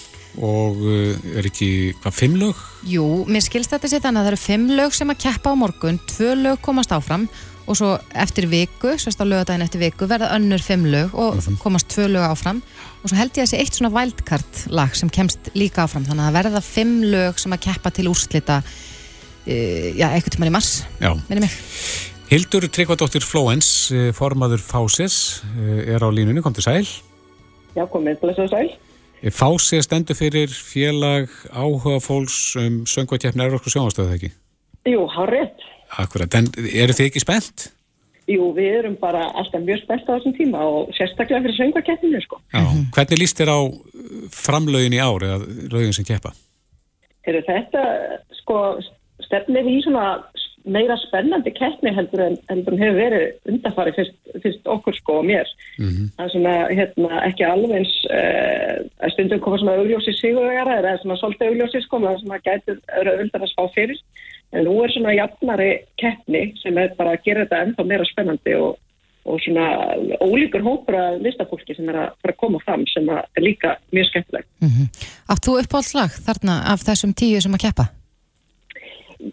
og 0.42 0.78
uh, 0.82 1.38
er 1.38 1.46
ekki 1.48 1.94
hvað 2.02 2.14
fimm 2.16 2.38
lög? 2.40 2.60
Jú, 2.88 3.06
mér 3.30 3.44
skilst 3.44 3.74
þetta 3.74 3.90
sér 3.90 4.04
þannig 4.04 4.20
að 4.20 4.26
það 4.26 4.32
eru 4.32 4.42
fimm 4.44 4.70
lög 4.78 4.94
sem 4.96 5.12
að 5.12 5.20
keppa 5.26 5.52
á 5.52 5.60
morgun, 5.60 6.00
tvö 6.10 6.34
lög 6.40 6.62
komast 6.64 6.94
áfram 6.94 7.28
og 7.64 7.78
svo 7.78 7.94
eftir 8.20 8.46
viku, 8.50 8.92
sérst 9.00 9.22
á 9.22 9.24
lögadaginn 9.24 9.64
eftir 9.64 9.80
viku, 9.80 10.08
verða 10.08 10.34
önnur 10.36 10.60
fimm 10.60 10.84
lög 10.90 11.14
og 11.16 11.38
komast 11.62 11.88
tvö 11.94 12.10
lög 12.12 12.26
áfram 12.26 12.60
og 13.00 13.08
svo 13.08 13.18
held 13.18 13.32
ég 13.32 13.44
að 13.44 13.46
þessi 13.46 13.60
eitt 13.62 13.78
svona 13.78 13.92
wildcard 13.94 14.64
lag 14.74 14.96
sem 14.96 15.12
kemst 15.12 15.52
líka 15.56 15.86
áfram, 15.86 16.04
þannig 16.04 16.26
að 16.26 16.28
það 16.28 16.38
verða 16.40 16.64
fimm 16.66 16.98
lög 17.14 17.40
sem 17.40 17.56
að 17.56 17.64
keppa 17.68 17.94
til 17.94 18.10
úrslita 18.12 18.60
uh, 18.64 19.88
já, 19.96 20.08
eitthvað 20.10 20.36
tímann 20.36 20.52
í 20.52 20.56
mars, 20.58 20.74
Já. 21.00 21.12
minni 21.30 21.46
mig. 21.46 21.56
Hildur 22.28 22.66
Tryggvadóttir 22.68 23.24
Flóens, 23.24 23.70
uh, 23.94 24.10
formaður 24.16 24.60
Fásis, 24.64 25.42
er 25.86 26.04
á 26.04 26.08
línunni, 26.12 26.44
kom 26.44 26.56
til 26.56 26.64
sæl. 26.66 26.88
Já, 27.74 27.84
komið, 27.90 28.20
blessa 28.22 28.48
sæl. 28.52 28.74
Fásis 29.32 29.86
stendur 29.86 30.16
fyrir 30.18 30.52
félag 30.52 31.30
áhuga 31.48 32.00
fólks 32.04 32.56
um 32.60 32.82
söngvakeppni 32.84 33.46
Európsku 33.46 33.72
sjónvastöðu, 33.72 34.16
ekki? 34.18 34.30
Jú, 34.84 35.06
hár 35.08 35.32
rétt. 35.32 35.64
Akkurat, 35.96 36.34
en 36.36 36.50
eru 36.60 36.92
þið 36.92 37.08
ekki 37.08 37.22
spennt? 37.22 37.70
Jú, 38.28 38.50
við 38.56 38.80
erum 38.80 38.96
bara 39.00 39.26
alltaf 39.36 39.62
mjög 39.64 39.82
spennt 39.84 40.08
á 40.08 40.16
þessum 40.16 40.34
tíma 40.36 40.60
og 40.64 40.92
sérstaklega 40.96 41.42
fyrir 41.44 41.56
söngvakeppninu, 41.58 42.20
sko. 42.24 42.40
Já. 42.52 42.62
Hvernig 42.96 43.20
líst 43.20 43.40
þér 43.40 43.52
á 43.52 43.60
uh, 43.64 43.72
framlögin 44.32 44.96
í 44.96 45.00
ár 45.00 45.24
eða 45.24 45.40
lögin 45.72 45.96
sem 45.96 46.08
keppa? 46.08 46.32
Er 47.24 47.40
þetta, 47.48 47.82
sko, 48.42 48.60
stefnir 49.24 49.68
í 49.68 49.78
svona 49.84 50.18
meira 50.64 50.96
spennandi 51.02 51.52
keppni 51.54 51.92
heldur 51.94 52.22
en, 52.24 52.36
heldur 52.48 52.74
en 52.74 52.80
hefur 52.80 52.96
verið 52.96 53.50
undarfari 53.52 53.92
fyrst, 53.96 54.14
fyrst 54.42 54.70
okkur, 54.74 54.96
sko, 54.96 55.18
og 55.20 55.26
mér. 55.28 55.48
Mhm. 55.78 56.12
Það 56.18 56.30
sem 56.32 56.46
að, 56.50 56.62
hérna, 56.78 57.10
ekki 57.28 57.46
alveg 57.48 57.74
eins 57.80 57.96
uh, 58.08 58.76
að 59.04 59.14
stundum 59.14 59.42
koma 59.44 59.60
svona 59.60 59.76
augljósi 59.80 60.14
sigurvegara 60.20 60.78
eða 60.80 60.94
svona 61.02 61.18
svolítið 61.20 61.50
augljósi, 61.50 61.82
sko, 61.84 62.00
maður 62.00 62.22
sem 62.22 62.36
að 62.36 62.46
gæti 62.48 62.78
auðvitað 63.00 63.44
að 63.44 63.52
spá 63.52 63.64
fyrir. 63.74 64.00
En 64.54 64.64
nú 64.68 64.78
er 64.84 64.94
svona 64.94 65.16
jafnari 65.16 65.70
keppni 66.00 66.46
sem 66.62 66.78
er 66.78 66.94
bara 66.98 67.16
að 67.16 67.24
gera 67.26 67.44
þetta 67.44 67.62
ennþá 67.64 67.86
meira 67.90 68.06
spennandi 68.06 68.54
og, 68.60 68.78
og 69.26 69.40
svona 69.42 69.66
ólíkur 70.22 70.62
hópur 70.62 70.96
af 71.00 71.18
listafólki 71.24 71.74
sem 71.74 71.90
er 71.90 71.98
að 72.04 72.14
fara 72.22 72.36
að 72.36 72.40
koma 72.44 72.62
fram 72.62 72.86
sem 72.92 73.10
að 73.10 73.24
er 73.34 73.46
líka 73.48 73.74
mjög 73.90 74.12
skemmtilegt. 74.12 74.48
Átt 75.26 75.48
þú 75.48 75.58
uppáhaldslag 75.64 76.16
þarna 76.28 76.60
af 76.70 76.86
þessum 76.86 77.16
tíu 77.18 77.42
sem 77.42 77.56
að 77.56 77.66
keppa? 77.66 77.90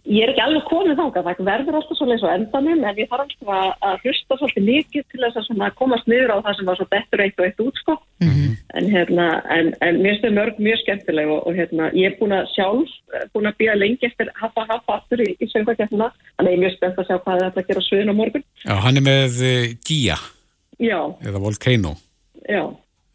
Ég 0.07 0.23
er 0.23 0.31
ekki 0.31 0.43
alveg 0.45 0.67
komið 0.69 0.99
þangað, 1.01 1.25
það 1.27 1.47
verður 1.49 1.77
alltaf 1.79 1.97
svolítið 1.99 2.21
svo 2.21 2.29
endanum 2.31 2.83
en 2.87 2.99
ég 3.01 3.09
þarf 3.11 3.25
alltaf 3.25 3.49
að, 3.57 3.71
að 3.89 4.05
hlusta 4.05 4.37
svolítið 4.39 4.67
mikið 4.69 5.05
til 5.11 5.21
þess 5.25 5.51
að 5.51 5.73
komast 5.79 6.07
niður 6.07 6.31
á 6.31 6.37
það 6.45 6.57
sem 6.57 6.69
var 6.69 6.79
svo 6.79 6.87
bettur 6.93 7.23
eitt 7.25 7.41
og 7.41 7.47
eitt 7.47 7.63
út 7.65 7.81
sko. 7.81 7.95
En, 8.71 8.87
hérna, 8.87 9.25
en, 9.51 9.73
en 9.83 9.97
mér 9.99 10.19
finnst 10.21 10.37
mörg 10.37 10.59
mjög 10.63 10.79
skemmtileg 10.85 11.31
og, 11.33 11.41
og 11.49 11.57
hérna, 11.59 11.89
ég 11.97 12.07
er 12.07 12.15
búin 12.21 12.35
að 12.37 12.47
sjálf, 12.53 12.93
eh, 13.11 13.25
búin 13.33 13.49
að 13.49 13.57
býja 13.59 13.75
lengi 13.75 14.07
eftir 14.07 14.31
haffa 14.39 14.63
haffa 14.69 14.95
aftur 15.01 15.23
í, 15.25 15.33
í 15.43 15.49
söngvakefna, 15.51 16.07
þannig 16.37 16.47
að 16.47 16.53
ég 16.53 16.55
er 16.55 16.63
mjög 16.63 16.77
spennt 16.77 17.01
að 17.01 17.09
sjá 17.09 17.17
hvað 17.17 17.41
það 17.41 17.59
að 17.59 17.67
gera 17.67 17.83
á 17.83 17.87
sviðin 17.89 18.13
á 18.13 18.19
morgun. 18.21 18.45
Já, 18.63 18.73
hann 18.85 19.01
er 19.01 19.05
með 19.09 19.41
uh, 19.43 19.65
Gia 19.89 20.17
Já, 20.81 20.99
eða 21.27 21.43
Volcano. 21.43 21.95
já, 22.47 22.63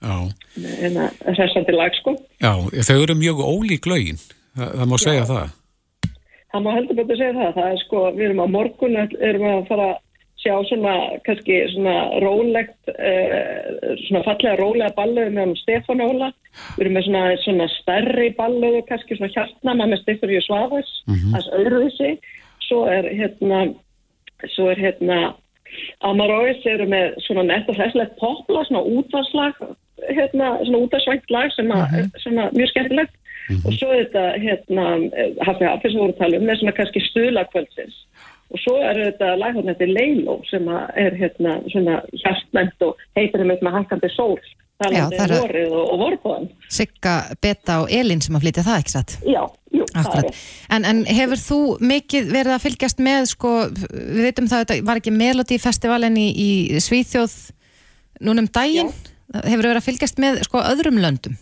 Já. 0.05 0.17
en 0.61 0.99
það 1.01 1.41
er 1.41 1.55
svolítið 1.55 1.81
lag 1.81 1.97
sko. 2.03 2.19
Já, 2.45 2.53
þau 2.91 2.99
eru 3.01 3.17
mjög 3.17 3.41
ólík 3.49 3.89
lögin, 3.89 4.21
Þa, 4.57 4.69
það 4.77 4.91
má 4.93 4.99
segja 5.01 5.25
það. 5.33 5.57
Það 6.55 6.63
má 6.65 6.73
heldur 6.77 6.99
betur 7.01 7.19
segja 7.19 7.37
það, 7.37 7.55
það 7.57 7.71
er 7.71 7.81
sko, 7.83 8.03
við 8.17 8.27
erum 8.29 8.43
á 8.43 8.55
morgun, 8.55 8.99
erum 9.19 9.47
að 9.51 9.65
fara 9.71 9.87
að 9.93 10.03
sjá 10.47 10.53
svona, 10.69 10.93
kannski 11.27 11.57
svona 11.73 11.95
rólegt, 12.23 12.77
uh, 12.93 13.95
svona 14.07 14.23
fallega 14.27 14.59
rólega 14.61 14.93
balluðu 14.99 15.33
með 15.33 15.43
hann 15.43 15.57
Stefán 15.63 16.05
Óla, 16.05 16.29
við 16.77 16.85
erum 16.85 16.95
með 16.99 17.09
svona, 17.09 17.25
svona 17.43 17.67
stærri 17.81 18.29
balluðu, 18.39 18.85
kannski 18.91 19.19
svona 19.19 19.33
hjartnama 19.35 19.89
með 19.91 20.03
Stefán 20.05 20.35
Jú 20.37 20.45
Svavars, 20.45 20.93
Mhm. 21.09 21.35
þess 21.35 21.51
öðruvísi, 21.59 22.13
svo 22.69 22.85
er 22.93 23.11
hérna, 23.11 23.75
svo 24.55 24.71
er 24.71 24.77
hérna, 24.77 25.35
Amaróis 26.07 26.63
eru 26.65 26.87
með 26.87 27.17
svona 27.27 27.43
nett 27.43 27.69
og 27.69 27.77
hlæslegt 27.77 28.17
popla, 28.21 28.63
svona 28.65 28.85
útvarslag, 28.87 29.55
hérna, 30.09 30.63
svona 30.65 30.83
útvarsvægt 30.85 31.31
lag 31.31 31.51
sem 31.53 31.69
að, 31.75 32.11
svona 32.23 32.51
mjög 32.55 32.71
skemmtilegt 32.71 33.15
og 33.55 33.73
svo 33.79 33.93
er 33.93 34.05
þetta 34.05 34.25
hérna, 34.43 34.87
hafði 35.47 35.71
hafði 35.71 35.93
sem 35.93 36.03
voru 36.03 36.15
að 36.15 36.21
tala 36.23 36.41
um 36.41 36.47
með 36.49 36.61
svona 36.61 36.77
kannski 36.77 37.05
stuðla 37.07 37.47
kvöldsins 37.53 37.99
og 38.47 38.63
svo 38.63 38.77
er 38.83 39.01
þetta 39.01 39.33
lag 39.41 39.59
þetta 39.59 39.91
Leilo 39.91 40.39
sem 40.51 40.69
að 40.71 41.01
er 41.03 41.19
hérna 41.19 41.57
svona 41.73 41.99
hjartnæmt 42.13 42.87
og 42.87 43.03
heitir 43.19 43.43
um 43.43 43.53
eitthvað 43.55 43.81
hækkandi 43.81 44.13
sól 44.15 44.39
Já, 44.77 45.07
það 45.09 45.33
um 45.33 45.73
og, 45.73 45.85
og 45.89 46.01
vorbóðan 46.03 46.49
Sigga, 46.69 47.15
Beta 47.41 47.79
og 47.81 47.93
Elin 47.93 48.21
sem 48.21 48.37
að 48.37 48.45
flytja 48.45 48.65
það, 48.67 48.81
ekki 48.83 48.93
satt? 48.93 49.15
Já, 49.25 49.41
jú, 49.73 49.87
það 49.89 50.01
er 50.03 50.11
Akkurat. 50.11 50.41
En, 50.77 50.85
en 50.85 51.01
hefur 51.09 51.41
þú 51.41 51.61
mikið 51.81 52.29
verið 52.35 52.53
að 52.53 52.65
fylgjast 52.67 53.01
með, 53.07 53.29
sko, 53.31 53.53
við 53.73 54.21
veitum 54.27 54.51
það, 54.51 54.67
þetta 54.67 54.89
var 54.91 55.01
ekki 55.01 55.15
Melody 55.17 55.59
Festivalin 55.63 56.19
í, 56.21 56.27
í 56.29 56.51
Svíþjóð 56.85 57.39
núna 58.29 58.45
um 58.45 58.51
daginn, 58.53 58.93
hefur 59.33 59.65
verið 59.65 59.81
að 59.81 59.89
fylgjast 59.89 60.21
með, 60.21 60.43
sko, 60.45 60.61
öðrum 60.75 61.01
löndum? 61.01 61.41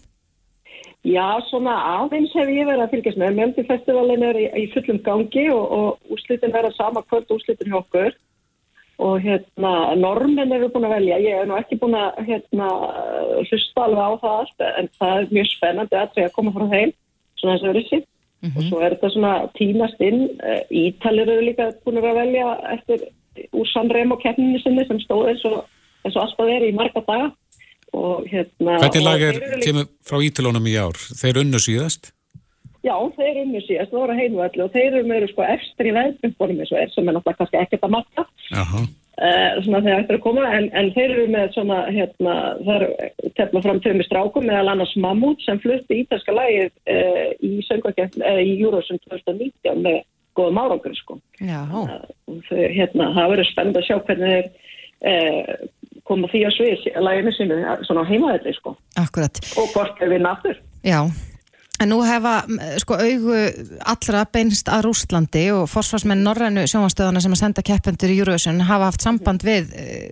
Já, 1.05 1.37
svona 1.51 1.75
aðeins 2.01 2.33
hef 2.33 2.49
ég 2.49 2.65
verið 2.65 2.83
að 2.87 2.93
fylgjast 2.95 3.19
með. 3.21 3.35
Mjöldi-festivalin 3.39 4.23
er 4.25 4.39
í, 4.41 4.45
í 4.63 4.69
fullum 4.73 5.03
gangi 5.05 5.49
og, 5.53 5.65
og 5.77 6.15
úrslitin 6.15 6.55
verða 6.55 6.71
sama 6.79 7.03
kvöld 7.05 7.35
úrslitin 7.35 7.69
hjá 7.69 7.81
okkur. 7.83 8.17
Og 9.05 9.19
hérna, 9.21 9.73
normin 10.01 10.55
eru 10.55 10.71
búin 10.73 10.87
að 10.89 10.95
velja. 10.97 11.21
Ég 11.21 11.37
hef 11.43 11.51
nú 11.51 11.59
ekki 11.59 11.77
búin 11.83 11.99
að 11.99 12.23
hérna, 12.31 12.71
hlusta 13.51 13.85
alveg 13.85 14.01
á 14.01 14.13
það 14.23 14.39
allt, 14.39 14.67
en 14.71 14.91
það 14.97 15.15
er 15.19 15.37
mjög 15.37 15.51
spennandi 15.53 16.01
að 16.01 16.21
að 16.25 16.35
koma 16.39 16.55
frá 16.55 16.67
þeim, 16.73 16.95
svona 17.41 17.57
þess 17.57 17.67
að 17.67 17.73
verið 17.73 17.89
sér. 17.91 18.05
Og 18.45 18.65
svo 18.69 18.81
er 18.81 18.95
þetta 18.95 19.13
svona 19.13 19.35
tínast 19.59 20.03
inn. 20.05 20.25
Eh, 20.45 20.63
Ítalir 20.85 21.31
eru 21.33 21.45
líka 21.47 21.71
búin 21.85 22.01
að 22.01 22.11
velja 22.21 22.49
eftir 22.75 23.07
úr 23.53 23.69
Sanremo 23.73 24.17
keppninu 24.21 24.61
sinni 24.63 24.85
sem 24.89 25.01
stóð 25.01 25.31
eins 25.33 25.45
og, 25.49 25.65
og 26.05 26.19
alltaf 26.25 26.51
er 26.53 26.67
í 26.69 26.75
marga 26.77 27.05
daga. 27.05 27.31
Og 27.95 28.27
hérna... 28.31 28.81
Hvernig 28.83 29.07
lag 29.07 29.23
er, 29.23 29.41
kemur 29.63 29.89
frá 30.07 30.19
Ítulónum 30.27 30.67
í 30.67 30.75
ár? 30.81 30.99
Þeir 31.21 31.45
unnu 31.45 31.61
síðast? 31.63 32.11
Já, 32.85 32.97
þeir 33.17 33.41
unnu 33.47 33.63
síðast, 33.65 33.93
það 33.93 34.03
voru 34.03 34.19
heimvalli 34.19 34.65
og 34.65 34.75
þeir 34.75 34.91
eru 34.91 35.07
meður 35.09 35.31
sko 35.31 35.47
eftir 35.47 35.89
í 35.89 35.95
veðbjörnbónum 35.97 36.61
eins 36.61 36.73
og 36.75 36.83
er 36.83 36.91
sem 36.93 37.07
er 37.09 37.17
náttúrulega 37.17 37.41
kannski 37.41 37.61
ekkert 37.63 37.87
að 37.87 37.95
matta 37.95 38.25
uh, 38.53 39.55
svona 39.65 39.81
þegar 39.87 40.03
eftir 40.03 40.19
að 40.19 40.25
koma 40.27 40.49
en, 40.59 40.67
en 40.77 40.91
þeir 40.93 41.15
eru 41.15 41.25
með 41.33 41.55
svona 41.55 41.79
hérna, 41.89 42.35
það 42.67 42.75
eru 42.75 43.31
tefna 43.39 43.63
fram 43.65 43.81
tömi 43.87 44.05
strákum 44.05 44.49
meðal 44.51 44.75
annars 44.75 44.93
Mammut 45.01 45.47
sem 45.47 45.63
flutti 45.63 46.03
ítalska 46.03 46.35
lagið 46.37 46.75
uh, 46.93 47.31
í 47.41 47.55
söngvakefn 47.71 48.27
uh, 48.27 48.43
í 48.43 48.53
Eurovision 48.59 49.01
2019 49.07 49.81
með 49.87 50.03
góðum 50.37 50.61
árangur 50.61 50.99
sko 50.99 51.17
Já. 51.41 51.63
og 51.73 52.45
þau, 52.51 52.61
hérna, 52.75 53.13
það 53.17 53.33
verður 53.33 53.51
spennend 53.55 53.81
að 53.81 53.89
sjá 53.89 53.97
hvernig 54.11 54.35
þeir 54.35 54.53
uh, 55.09 55.73
koma 56.09 56.29
því 56.33 56.43
á 56.47 56.51
svið 56.55 56.89
laginu 57.01 57.33
sínu 57.35 57.61
svona 57.89 58.05
á 58.05 58.11
heimaðalli 58.11 58.55
sko 58.57 58.75
Akkurat. 59.01 59.41
og 59.57 59.71
hvort 59.73 59.97
þeir 60.01 60.17
vinna 60.17 60.35
aftur 60.37 60.59
Já, 60.85 61.01
en 61.81 61.91
nú 61.91 62.01
hefa 62.05 62.35
sko 62.83 62.99
augu 63.01 63.39
allra 63.95 64.25
beinst 64.29 64.69
að 64.69 64.89
Rústlandi 64.89 65.47
og 65.57 65.69
forsvarsmenn 65.73 66.25
Norrænu 66.27 66.67
sjónvastöðana 66.71 67.25
sem 67.25 67.37
að 67.37 67.43
senda 67.43 67.65
keppendur 67.67 68.13
í 68.13 68.19
Eurovision 68.21 68.65
hafa 68.69 68.91
haft 68.91 69.05
samband 69.05 69.47
við 69.47 69.73
uh, 69.73 70.09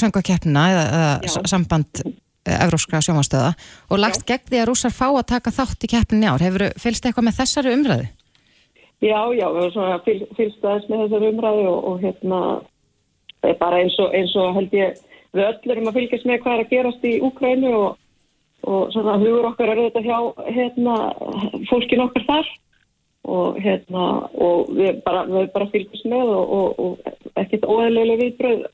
söngakeppnina 0.00 0.68
eða, 0.72 0.86
eða 1.28 1.50
samband 1.52 2.04
uh, 2.06 2.14
Evróskra 2.56 3.02
sjónvastöða 3.04 3.52
og 3.90 4.00
lagst 4.00 4.26
gegn 4.28 4.48
því 4.48 4.62
að 4.62 4.70
rússar 4.70 4.94
fá 4.94 5.08
að 5.10 5.26
taka 5.34 5.52
þátt 5.54 5.84
í 5.84 5.90
keppninni 5.90 6.28
í 6.28 6.30
ár. 6.30 6.44
Hefur 6.46 6.70
fylgst 6.80 7.08
eitthvað 7.08 7.26
með 7.28 7.40
þessari 7.40 7.74
umræðu? 7.74 8.06
Já, 9.04 9.20
já, 9.36 9.46
við 9.52 10.22
fylgst 10.38 10.62
aðeins 10.64 10.86
með 10.88 11.02
þessari 11.04 11.30
umræðu 11.34 11.66
og, 11.68 11.80
og 11.90 12.04
hérna 12.04 12.40
er 13.44 13.58
bara 13.60 13.82
eins 13.82 13.98
og, 14.00 14.14
eins 14.16 14.32
og 14.40 14.54
held 14.56 14.76
ég 14.76 14.96
við 15.34 15.48
öll 15.48 15.72
erum 15.74 15.90
að 15.90 15.98
fylgjast 16.00 16.28
með 16.28 16.42
hvað 16.42 16.54
er 16.54 16.64
að 16.64 16.72
gerast 16.74 17.06
í 17.06 17.14
Úkrænu 17.26 17.72
og, 17.74 17.98
og 18.66 18.94
svona 18.94 19.18
hugur 19.22 19.50
okkar 19.50 19.72
er 19.72 19.82
þetta 19.86 20.04
hjá 20.06 20.18
hérna, 20.58 20.96
fólkin 21.70 22.04
okkar 22.06 22.26
þar 22.28 22.52
og 23.36 23.60
hérna 23.62 24.04
og 24.38 24.72
við 24.76 25.00
bara, 25.06 25.24
við 25.30 25.48
bara 25.54 25.70
fylgjast 25.72 26.10
með 26.10 26.34
og, 26.34 26.52
og, 26.58 26.82
og 26.84 27.38
ekkert 27.42 27.66
óæðilega 27.66 28.20
viðbröð 28.22 28.66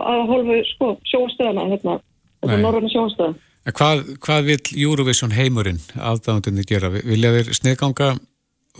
að 0.00 0.22
hólfu 0.30 0.60
sko 0.70 0.92
sjóastöðana 1.10 1.66
hérna, 1.72 1.98
þetta 2.44 2.60
norræna 2.62 2.92
sjóastöðan 2.92 3.36
hvað, 3.72 4.06
hvað 4.24 4.48
vil 4.48 4.60
Eurovision 4.86 5.34
heimurinn 5.34 5.82
aðdáðundinni 5.96 6.64
gera? 6.68 6.92
Vilja 6.94 7.34
þeir 7.38 7.52
sniðganga 7.60 8.14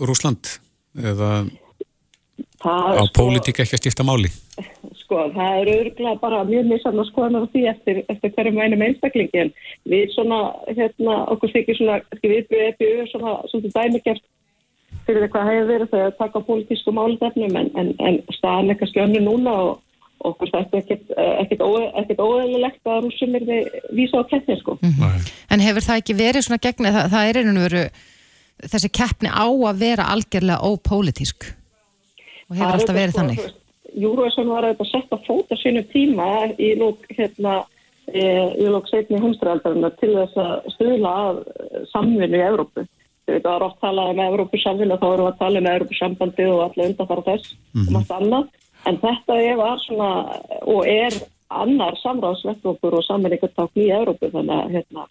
Rúsland 0.05 0.57
eða 0.95 1.45
Það, 2.65 2.97
á 2.97 3.03
pólitík 3.13 3.61
ekki 3.61 3.77
að 3.77 3.81
skipta 3.83 4.05
máli? 4.07 4.31
sko, 5.05 5.21
það 5.35 5.59
er 5.61 5.71
örgulega 5.75 6.21
bara 6.21 6.43
mjög 6.49 6.69
missann 6.71 7.01
að 7.01 7.09
skoða 7.11 7.41
á 7.41 7.51
því 7.53 7.63
eftir, 7.71 8.01
eftir 8.11 8.33
hverjum 8.35 8.61
einum 8.61 8.85
einstaklingi 8.85 9.43
en 9.45 9.51
við 9.91 10.07
svona, 10.15 10.39
hérna, 10.69 11.17
okkur 11.35 11.53
þykir 11.53 11.79
svona, 11.79 11.99
ekki 12.15 12.31
við 12.31 12.47
byrjuð 12.51 12.71
EPU 12.73 13.09
svona, 13.13 13.35
svona 13.51 13.73
dæmigert 13.77 14.23
fyrir 15.05 15.25
það 15.25 15.33
hvað 15.35 15.49
hefur 15.51 15.71
verið 15.71 15.91
þegar 15.93 16.11
að 16.11 16.19
taka 16.21 16.43
pólitísku 16.47 16.93
málutefnum 16.95 17.57
en, 17.61 17.71
en, 17.77 17.91
en 18.01 18.21
staðan 18.37 18.71
eitthvað 18.73 18.91
skjönnu 18.93 19.21
núna 19.25 19.55
og 19.65 19.73
okkur 20.25 20.49
þetta 20.53 20.79
ekkert, 20.81 21.11
ekkert, 21.43 21.63
ekkert 22.01 22.23
óeðlilegt 22.23 22.89
að 22.89 23.01
rússum 23.05 23.35
er 23.37 23.45
þið 23.45 23.75
vísa 23.97 24.21
á 24.21 24.29
keppni, 24.31 24.55
sko. 24.61 24.77
En 25.53 25.61
hefur 25.61 25.85
það 25.85 26.01
ekki 26.01 26.17
verið 26.17 26.47
svona 26.47 26.61
gegn, 26.63 26.87
það, 26.87 27.09
það 27.13 27.29
er 27.29 27.39
einhvern 27.41 27.61
veru 27.65 27.83
þessi 28.63 28.91
keppni 28.95 29.29
á 29.29 29.45
að 29.45 29.83
vera 29.83 30.07
algjörlega 30.15 30.71
ópólitísk 30.71 31.49
og 32.49 32.57
hefur 32.57 32.79
alltaf 32.79 32.97
verið 32.97 33.19
þannig. 33.19 33.45
Júruvæsson 33.95 34.51
var 34.51 34.67
að 34.67 34.83
fóta 35.27 35.57
sínu 35.59 35.85
tíma 35.91 36.27
í 36.59 36.73
lók 36.79 37.05
hérna 37.15 37.61
e, 38.11 38.23
í 38.59 38.67
lók 38.67 38.89
setni 38.91 39.21
heimstræðaldarinnar 39.23 39.95
til 40.01 40.11
þess 40.17 40.41
að 40.41 40.69
stuðla 40.75 41.13
að 41.21 41.39
eh, 41.55 41.79
samvinnu 41.93 42.39
í 42.39 42.45
Evrópu. 42.45 42.85
Þetta 43.25 43.53
var 43.53 43.65
oft 43.65 43.79
talað 43.81 44.11
um 44.13 44.21
Evrópu 44.25 44.59
samvinnu 44.61 44.99
þá 45.01 45.07
erum 45.07 45.25
við 45.25 45.31
að 45.31 45.39
tala 45.39 45.61
um 45.61 45.69
Evrópu 45.71 45.99
sambandi 45.99 46.49
og 46.51 46.63
allir 46.65 46.91
undanfara 46.91 47.25
þess 47.29 47.55
og 47.81 47.93
margt 47.95 48.13
annað. 48.17 48.51
En 48.85 48.99
þetta 49.01 49.39
er 49.41 49.55
var 49.57 49.79
svona 49.81 50.09
og 50.61 50.81
er 50.89 51.15
annar 51.55 51.97
samráðsvettvokkur 52.01 52.99
og 52.99 53.07
samvinningartákn 53.07 53.81
í 53.81 53.89
Evrópu 53.95 54.29
þannig 54.33 54.59
að 54.59 54.75
hérna, 54.75 55.07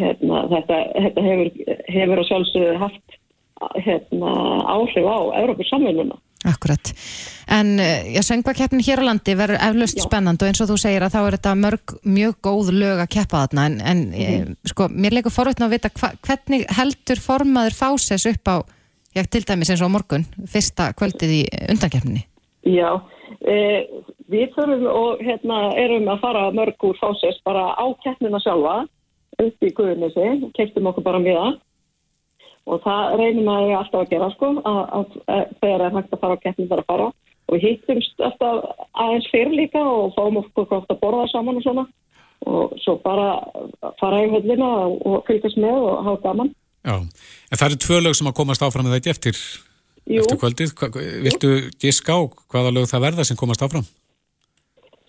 hérna, 0.00 0.42
þetta, 0.54 0.80
þetta 1.06 1.28
hefur, 1.28 1.52
hefur 1.98 2.22
að 2.22 2.28
sjálfsögðu 2.30 2.76
haft 2.82 3.20
hérna, 3.74 4.32
áhrif 4.68 5.06
á 5.08 5.18
Evrópu 5.40 5.64
samvinnuna. 5.64 6.18
Akkurat. 6.46 6.92
En 7.48 7.66
uh, 7.78 8.14
já, 8.14 8.22
söngvakeppnin 8.22 8.84
hér 8.84 9.00
á 9.02 9.08
landi 9.08 9.34
verður 9.38 9.62
eflaust 9.66 9.98
spennand 10.02 10.42
og 10.42 10.50
eins 10.50 10.60
og 10.62 10.68
þú 10.70 10.76
segir 10.78 11.02
að 11.06 11.16
þá 11.16 11.20
er 11.22 11.36
þetta 11.38 11.54
mörg 11.58 11.94
mjög 12.04 12.36
góð 12.44 12.70
lög 12.76 13.02
að 13.02 13.12
keppa 13.16 13.42
þarna 13.46 13.66
en, 13.66 13.76
en 13.80 14.02
mm. 14.12 14.54
sko, 14.70 14.88
mér 14.92 15.16
leikur 15.16 15.34
forvitna 15.34 15.66
að 15.66 15.76
vita 15.76 15.90
hva, 15.96 16.12
hvernig 16.26 16.66
heldur 16.76 17.22
formaður 17.24 17.78
fáses 17.78 18.28
upp 18.30 18.52
á, 18.52 18.56
já, 19.16 19.24
til 19.24 19.42
dæmis 19.48 19.72
eins 19.72 19.84
og 19.86 19.92
morgun, 19.94 20.26
fyrsta 20.52 20.92
kvöldið 20.98 21.36
í 21.38 21.42
undankeppninni? 21.72 22.26
Já, 22.66 22.90
e, 23.40 23.56
við 24.30 24.52
þurfum 24.58 24.86
og 24.92 25.22
hérna 25.24 25.62
erum 25.80 26.10
að 26.12 26.22
fara 26.26 26.48
mörg 26.54 26.90
úr 26.90 26.98
fásis 27.00 27.40
bara 27.46 27.72
á 27.74 27.86
keppnina 28.04 28.42
sjálfa 28.44 28.82
upp 29.42 29.66
í 29.66 29.72
Guðunissi, 29.76 30.50
kepptum 30.56 30.90
okkur 30.92 31.06
bara 31.06 31.22
með 31.22 31.40
það 31.40 31.56
og 32.66 32.82
það 32.82 33.14
reynum 33.20 33.52
að 33.52 33.68
ég 33.70 33.78
alltaf 33.78 34.02
að 34.02 34.10
gera 34.14 34.32
sko 34.34 34.50
að, 34.58 34.82
að, 34.98 35.14
að 35.34 35.44
þegar 35.60 35.84
er 35.86 35.96
hægt 35.96 36.16
að 36.16 36.22
fara 36.24 36.36
á 36.36 36.42
keppnina 36.42 36.70
þar 36.72 36.82
að 36.82 36.90
fara 36.90 37.08
og 37.46 37.54
við 37.54 37.66
hittumst 37.68 38.26
alltaf 38.26 38.64
aðeins 39.04 39.30
fyrir 39.30 39.54
líka 39.54 39.82
og 39.86 40.16
fáum 40.16 40.40
okkur 40.42 40.68
gott 40.72 40.90
að 40.90 41.00
borða 41.02 41.28
saman 41.30 41.60
og 41.60 41.66
svona 41.66 41.86
og 42.46 42.74
svo 42.82 42.96
bara 43.04 43.28
fara 44.00 44.22
í 44.24 44.30
höllina 44.32 44.68
og, 44.86 44.96
og 45.06 45.28
fylgjast 45.28 45.58
með 45.60 45.76
og 45.78 46.02
hafa 46.06 46.22
gaman. 46.28 46.50
Já, 46.86 46.96
en 47.02 47.58
það 47.58 47.68
eru 47.68 47.78
tvö 47.82 48.00
lög 48.02 48.18
sem 48.18 48.30
að 48.30 48.36
komast 48.38 48.62
áfram 48.62 48.86
með 48.86 48.98
ekki 49.00 49.12
eftir, 49.14 49.38
eftir 50.06 50.40
kvöldið. 50.42 50.74
Hva, 50.78 50.90
viltu 51.24 51.52
giska 51.82 52.18
á 52.18 52.20
hvaða 52.52 52.74
lög 52.76 52.90
það 52.90 53.06
verða 53.08 53.26
sem 53.26 53.38
komast 53.38 53.64
áfram? 53.66 53.86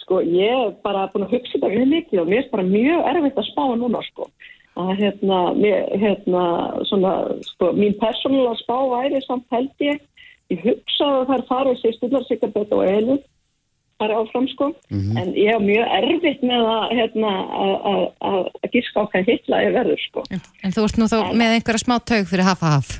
Sko 0.01 0.21
ég 0.23 0.53
er 0.55 0.71
bara 0.85 1.09
búin 1.11 1.27
að 1.27 1.35
hugsa 1.35 1.57
þetta 1.57 1.73
við 1.73 1.89
mikið 1.91 2.23
og 2.23 2.31
mér 2.31 2.45
er 2.45 2.51
bara 2.53 2.65
mjög 2.65 3.09
erfitt 3.11 3.41
að 3.41 3.49
spá 3.51 3.63
núna 3.75 4.01
sko. 4.07 4.29
Að 4.77 4.91
hérna, 5.01 5.37
hérna, 5.97 6.43
svona, 6.85 7.13
sko, 7.47 7.71
mín 7.73 7.95
persónulega 7.97 8.59
spá 8.61 8.75
væri 8.91 9.21
samt 9.25 9.47
held 9.55 9.71
ég. 9.81 9.99
Ég 10.53 10.61
hugsa 10.63 11.07
að 11.07 11.25
það 11.27 11.33
er 11.39 11.45
farið 11.49 11.79
sýstunar 11.81 12.27
Sigarbett 12.27 12.71
og 12.77 12.83
Elin 12.85 13.17
þar 13.97 14.13
áfram 14.19 14.45
sko. 14.51 14.67
En 14.93 15.33
ég 15.33 15.49
er 15.55 15.59
mjög 15.65 15.89
erfitt 15.97 16.43
með 16.45 16.67
að, 16.69 16.85
hérna, 16.99 17.31
að- 17.63 17.81
að- 17.91 18.11
að 18.29 18.39
að 18.63 18.71
gíska 18.75 19.01
á 19.01 19.09
hvað 19.09 19.25
hitla 19.31 19.63
ég 19.65 19.73
verður 19.73 20.01
sko. 20.05 20.23
En 20.63 20.71
þú 20.71 20.83
ert 20.85 20.97
nú 21.01 21.09
þá 21.09 21.17
með 21.33 21.53
einhverja 21.57 21.83
smá 21.83 21.95
taug 22.05 22.25
fyrir 22.29 22.45
hafa 22.45 22.65
haf. 22.77 22.93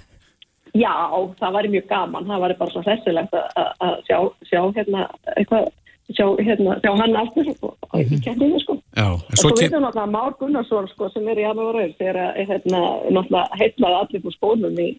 Já, 0.74 0.94
það 1.40 1.54
væri 1.58 1.70
mjög 1.78 1.88
gaman. 1.94 2.26
Það 2.26 2.42
væri 2.44 2.58
bara 2.58 2.72
svo 2.72 2.82
hressilegt 2.84 3.34
að- 3.34 3.52
að 3.56 3.70
að 3.82 3.96
sjá, 4.10 4.18
sjá 4.50 4.62
hérna, 4.76 5.10
eitthvað, 5.38 5.70
sjá, 6.15 6.28
hérna, 6.39 6.78
sjá 6.84 6.91
hann 6.96 7.17
aftur 7.20 7.50
og, 7.52 7.76
og 7.89 8.00
í 8.00 8.20
kemdinu 8.24 8.62
sko. 8.63 8.78
Já, 8.96 9.10
Og 9.17 9.36
svo 9.41 9.52
veitum 9.58 9.84
náttúrulega 9.84 10.08
Már 10.13 10.34
Gunnarsson 10.39 10.89
sko, 10.93 11.10
sem 11.13 11.28
er 11.28 11.41
í 11.41 11.46
janúarauð 11.46 11.93
þegar 12.00 12.20
að, 12.24 12.41
hérna, 12.52 12.82
náttúrulega 13.12 13.62
heitlaði 13.62 14.00
allir 14.02 14.24
på 14.26 14.34
spónum 14.36 14.82
í, 14.82 14.89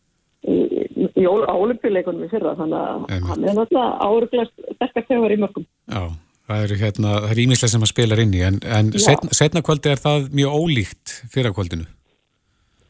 í, 0.45 0.57
í, 1.03 1.11
í 1.23 1.27
olimpíuleikunum 1.33 2.27
í 2.27 2.31
fyrra 2.33 2.57
þannig 2.59 2.81
að 2.81 3.29
hann 3.31 3.45
er 3.45 3.61
náttúrulega 3.61 4.09
áruglast 4.09 4.67
sterkar 4.77 5.07
þegar 5.11 5.37
í 5.37 5.39
mörgum. 5.45 5.69
Já, 5.89 6.03
það 6.51 6.67
eru 6.67 6.81
hérna, 6.83 7.15
það 7.23 7.31
er 7.37 7.45
ímislega 7.45 7.75
sem 7.75 7.87
að 7.87 7.95
spila 7.95 8.21
inn 8.25 8.35
í, 8.37 8.43
en, 8.51 8.61
en 8.81 8.93
setna, 8.97 9.39
setna 9.41 9.65
kvöldi 9.65 9.95
er 9.95 10.03
það 10.03 10.29
mjög 10.37 10.59
ólíkt 10.61 11.17
fyrir 11.33 11.57
kvöldinu. 11.57 11.89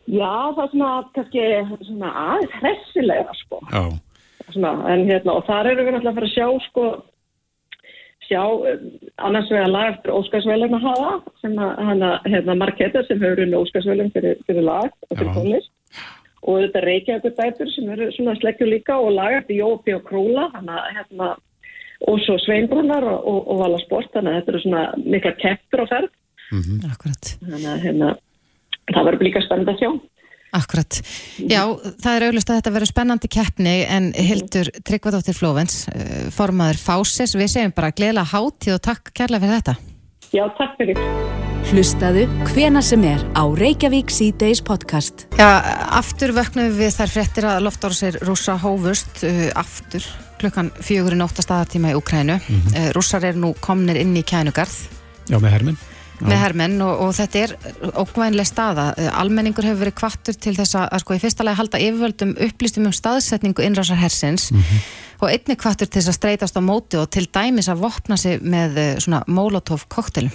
Já, 0.08 0.32
það 0.56 0.62
er 0.64 0.70
svona 0.72 0.90
kannski 1.14 1.46
svona 1.84 2.12
aðeins 2.24 2.60
hressilega 2.62 3.40
sko. 3.44 3.62
Já, 3.68 3.82
Svona, 4.48 4.70
en 4.88 5.02
hérna, 5.04 5.34
og 5.36 5.42
þar 5.44 5.66
eru 5.68 5.82
við 5.84 5.92
náttúrulega 5.92 6.14
að 6.14 6.18
fara 6.18 6.28
að 6.30 6.32
sjá 6.32 6.68
sko 6.70 6.84
sjá 8.28 8.44
um, 8.44 8.86
annars 9.26 9.50
vegar 9.52 9.72
lag 9.72 9.90
eftir 9.94 10.14
Óskarsvælum 10.14 10.76
að 10.78 10.86
hafa 10.86 11.10
sem 11.42 11.56
að 11.58 11.82
hana, 11.88 12.12
hérna, 12.28 12.56
Marketa 12.60 13.02
sem 13.08 13.20
hefur 13.22 13.42
unni 13.44 13.58
Óskarsvælum 13.58 14.12
fyrir, 14.14 14.38
fyrir 14.46 14.66
lag 14.66 14.92
og 15.08 15.16
fyrir 15.16 15.34
tónlist. 15.36 15.72
Og 16.48 16.62
þetta 16.62 16.84
Reykjavíkur 16.84 17.34
dæpur 17.34 17.72
sem 17.74 17.90
eru 17.94 18.10
svona 18.14 18.36
sleggju 18.38 18.68
líka 18.68 18.98
og 19.02 19.16
lag 19.16 19.40
eftir 19.40 19.58
Jópi 19.58 19.96
og 19.96 20.04
Króla 20.06 20.48
hana, 20.54 20.84
hérna, 20.94 21.32
og 22.06 22.20
svo 22.24 22.38
Sveinbrunnar 22.44 23.02
og, 23.02 23.18
og, 23.26 23.40
og 23.48 23.64
Vala 23.64 23.80
Sport 23.82 24.12
þannig 24.14 24.34
að 24.34 24.38
þetta 24.38 24.54
eru 24.54 24.62
svona 24.64 24.84
mikla 25.02 25.34
keppur 25.42 25.82
á 25.82 25.86
ferð. 25.90 26.14
Akkurat. 26.88 27.34
þannig 27.42 27.72
að 27.72 27.82
hérna, 27.84 28.12
það 28.92 29.10
verður 29.10 29.28
líka 29.28 29.44
spennandi 29.44 29.74
að 29.74 29.82
sjá 29.82 29.90
Akkurat. 30.56 31.00
Já, 31.36 31.62
það 32.00 32.14
er 32.14 32.26
auglust 32.28 32.50
að 32.50 32.60
þetta 32.60 32.72
verður 32.76 32.90
spennandi 32.92 33.28
keppni 33.32 33.74
en 33.84 34.12
Hildur 34.16 34.70
Tryggvadóttir 34.86 35.36
Flóvens, 35.36 35.82
uh, 35.92 36.28
formaður 36.34 36.80
Fáses, 36.80 37.36
við 37.36 37.52
segjum 37.52 37.74
bara 37.76 37.92
gleðilega 37.92 38.32
hátíð 38.32 38.78
og 38.78 38.84
takk 38.88 39.12
kærlega 39.12 39.44
fyrir 39.44 39.60
þetta. 39.60 39.76
Já, 40.32 40.44
takk 40.56 40.78
fyrir. 40.80 41.02
Hlustaðu 41.68 42.22
hvena 42.48 42.80
sem 42.84 43.02
er 43.04 43.20
á 43.36 43.44
Reykjavík 43.44 44.12
C-Days 44.12 44.62
podcast. 44.64 45.26
Já, 45.36 45.48
aftur 45.98 46.32
vöknum 46.36 46.70
við 46.78 46.94
þær 46.96 47.12
fréttir 47.12 47.48
að 47.48 47.60
loftárásir 47.66 48.20
rússa 48.24 48.56
hófust 48.62 49.20
uh, 49.28 49.48
aftur 49.58 50.06
klukkan 50.38 50.70
fjögur 50.80 51.16
í 51.16 51.20
nótta 51.20 51.44
staðartíma 51.44 51.92
í 51.92 51.98
Ukrænu. 51.98 52.38
uh, 52.40 52.88
rússar 52.96 53.26
eru 53.28 53.44
nú 53.44 53.52
komnir 53.60 54.00
inn 54.00 54.16
í 54.16 54.24
kænugarð 54.24 54.86
já 55.28 55.36
með 55.36 55.54
herminn. 55.58 55.78
Með 56.20 56.40
hermenn 56.42 56.80
og, 56.84 57.02
og 57.04 57.12
þetta 57.18 57.42
er 57.44 57.54
ókvæðinlega 57.92 58.48
staða. 58.48 58.86
Almenningur 59.20 59.66
hefur 59.66 59.84
verið 59.84 59.98
kvattur 60.00 60.38
til 60.38 60.54
þess 60.56 60.78
að, 60.80 60.96
sko 61.02 61.16
í 61.16 61.22
fyrsta 61.22 61.46
lagi 61.46 61.60
halda 61.60 61.82
yfirvöldum 61.84 62.34
upplýstum 62.48 62.88
um 62.88 62.96
staðsetningu 62.96 63.64
innrásar 63.66 64.00
hersins 64.00 64.50
og 65.18 65.30
einni 65.32 65.56
kvattur 65.58 65.88
til 65.88 66.00
þess 66.00 66.12
að 66.12 66.18
streytast 66.18 66.58
á 66.58 66.62
móti 66.62 66.98
og 66.98 67.08
til 67.10 67.26
dæmis 67.26 67.70
að 67.70 67.82
vopna 67.82 68.18
sig 68.20 68.42
með 68.42 68.78
uh, 68.78 68.92
svona 69.02 69.24
molotov 69.26 69.88
koktelum. 69.90 70.30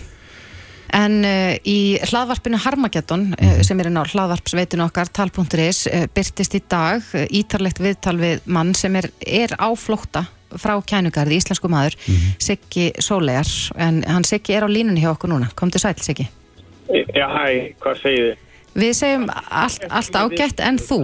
En 0.94 1.24
uh, 1.26 1.56
í 1.66 1.98
hlaðvarpinu 2.04 2.60
Harmageddon, 2.62 3.30
uh, 3.34 3.62
sem 3.66 3.80
er 3.80 3.90
inn 3.90 3.98
á 3.98 4.04
hlaðvarpsveitinu 4.04 4.86
okkar, 4.86 5.10
tal.is, 5.16 5.86
uh, 5.88 6.06
byrtist 6.14 6.60
í 6.60 6.62
dag 6.70 7.02
uh, 7.16 7.26
ítarlegt 7.32 7.82
viðtal 7.82 8.18
við 8.20 8.44
mann 8.46 8.76
sem 8.78 8.96
er, 9.00 9.10
er 9.24 9.56
á 9.58 9.72
flótta 9.80 10.28
frá 10.62 10.76
kænugarði, 10.90 11.40
íslensku 11.42 11.72
maður, 11.72 11.98
Siggi 12.42 12.92
Sólegar, 13.04 13.50
en 13.78 14.04
hann 14.08 14.28
Siggi 14.28 14.58
er 14.58 14.66
á 14.66 14.70
línunni 14.70 15.04
hjá 15.04 15.14
okkur 15.14 15.34
núna. 15.34 15.52
Komdu 15.56 15.82
sæl, 15.82 15.96
Siggi. 16.02 16.30
Já, 17.16 17.28
hæ, 17.32 17.74
hvað 17.82 18.02
segir 18.02 18.26
þið? 18.28 18.42
Við 18.74 18.94
segjum 18.98 19.28
allt, 19.34 19.86
allt 19.90 20.16
ágætt 20.18 20.64
en 20.66 20.80
þú. 20.82 21.04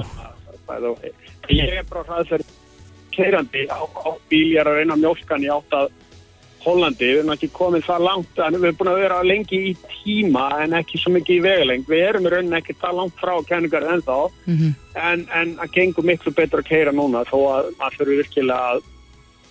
Ég 1.50 1.80
er 1.80 1.86
bara 1.90 2.04
hraðferð 2.08 2.46
keirandi 3.14 3.66
á, 3.70 3.82
á 3.86 4.10
bíl, 4.30 4.54
ég 4.54 4.62
er 4.62 4.70
að 4.70 4.82
reyna 4.82 4.98
mjólkan 5.00 5.44
í 5.46 5.50
átt 5.54 5.76
að 5.78 5.90
Hollandi, 6.60 7.08
við 7.08 7.22
erum 7.22 7.32
ekki 7.32 7.48
komið 7.56 7.86
það 7.88 8.02
langt, 8.04 8.40
en 8.44 8.56
við 8.58 8.66
erum 8.68 8.78
búin 8.82 8.90
að 8.92 8.98
vera 9.00 9.20
lengi 9.24 9.60
í 9.70 9.76
tíma 9.94 10.46
en 10.60 10.74
ekki 10.76 11.00
svo 11.00 11.14
mikið 11.16 11.38
í 11.38 11.44
vegaleng. 11.46 11.86
Við 11.88 12.02
erum 12.04 12.28
í 12.28 12.34
rauninni 12.34 12.58
ekki 12.60 12.76
það 12.82 12.98
langt 12.98 13.22
frá 13.22 13.32
kenningar 13.48 13.86
ennþá, 13.94 14.18
en, 15.08 15.24
en 15.40 15.54
að 15.64 15.72
gengur 15.78 16.04
miklu 16.10 16.34
betur 16.36 16.60
að 16.60 16.68
keira 16.68 16.92
núna 16.92 17.24
þó 17.30 17.38
að 17.54 17.70
maður 17.80 17.98
þurfi 18.02 18.18
virkilega 18.20 18.74
að 18.74 18.82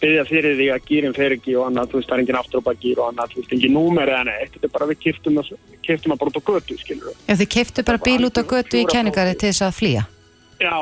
byggja 0.03 0.25
fyrir 0.29 0.55
því 0.59 0.69
að 0.75 0.87
gýrin 0.89 1.17
fer 1.17 1.35
ekki 1.37 1.57
og 1.59 1.67
annað, 1.69 1.91
þú 1.91 1.99
veist, 1.99 2.09
það 2.09 2.17
er 2.17 2.23
engin 2.23 2.39
afturópagýr 2.41 3.01
og 3.03 3.09
annað, 3.11 3.33
þú 3.33 3.41
veist, 3.41 3.57
engin 3.57 3.75
númer 3.75 4.13
eða 4.13 4.23
neitt, 4.29 4.55
þetta 4.55 4.69
er 4.69 4.75
bara 4.77 4.89
við 4.91 5.01
kiftum 5.05 5.41
að, 5.43 5.51
kiftum 5.87 6.15
að 6.15 6.23
bara 6.23 6.33
út 6.33 6.39
á 6.39 6.43
götu, 6.51 6.79
skilur 6.79 7.19
Já, 7.27 7.35
þið 7.41 7.51
keiftu 7.57 7.85
bara 7.89 8.03
bíl 8.07 8.29
út 8.29 8.41
á 8.41 8.45
götu 8.53 8.81
í 8.81 8.87
kæningari 8.89 9.35
til 9.35 9.51
þess 9.51 9.67
að 9.67 9.77
flýja. 9.79 10.07
Já, 10.63 10.79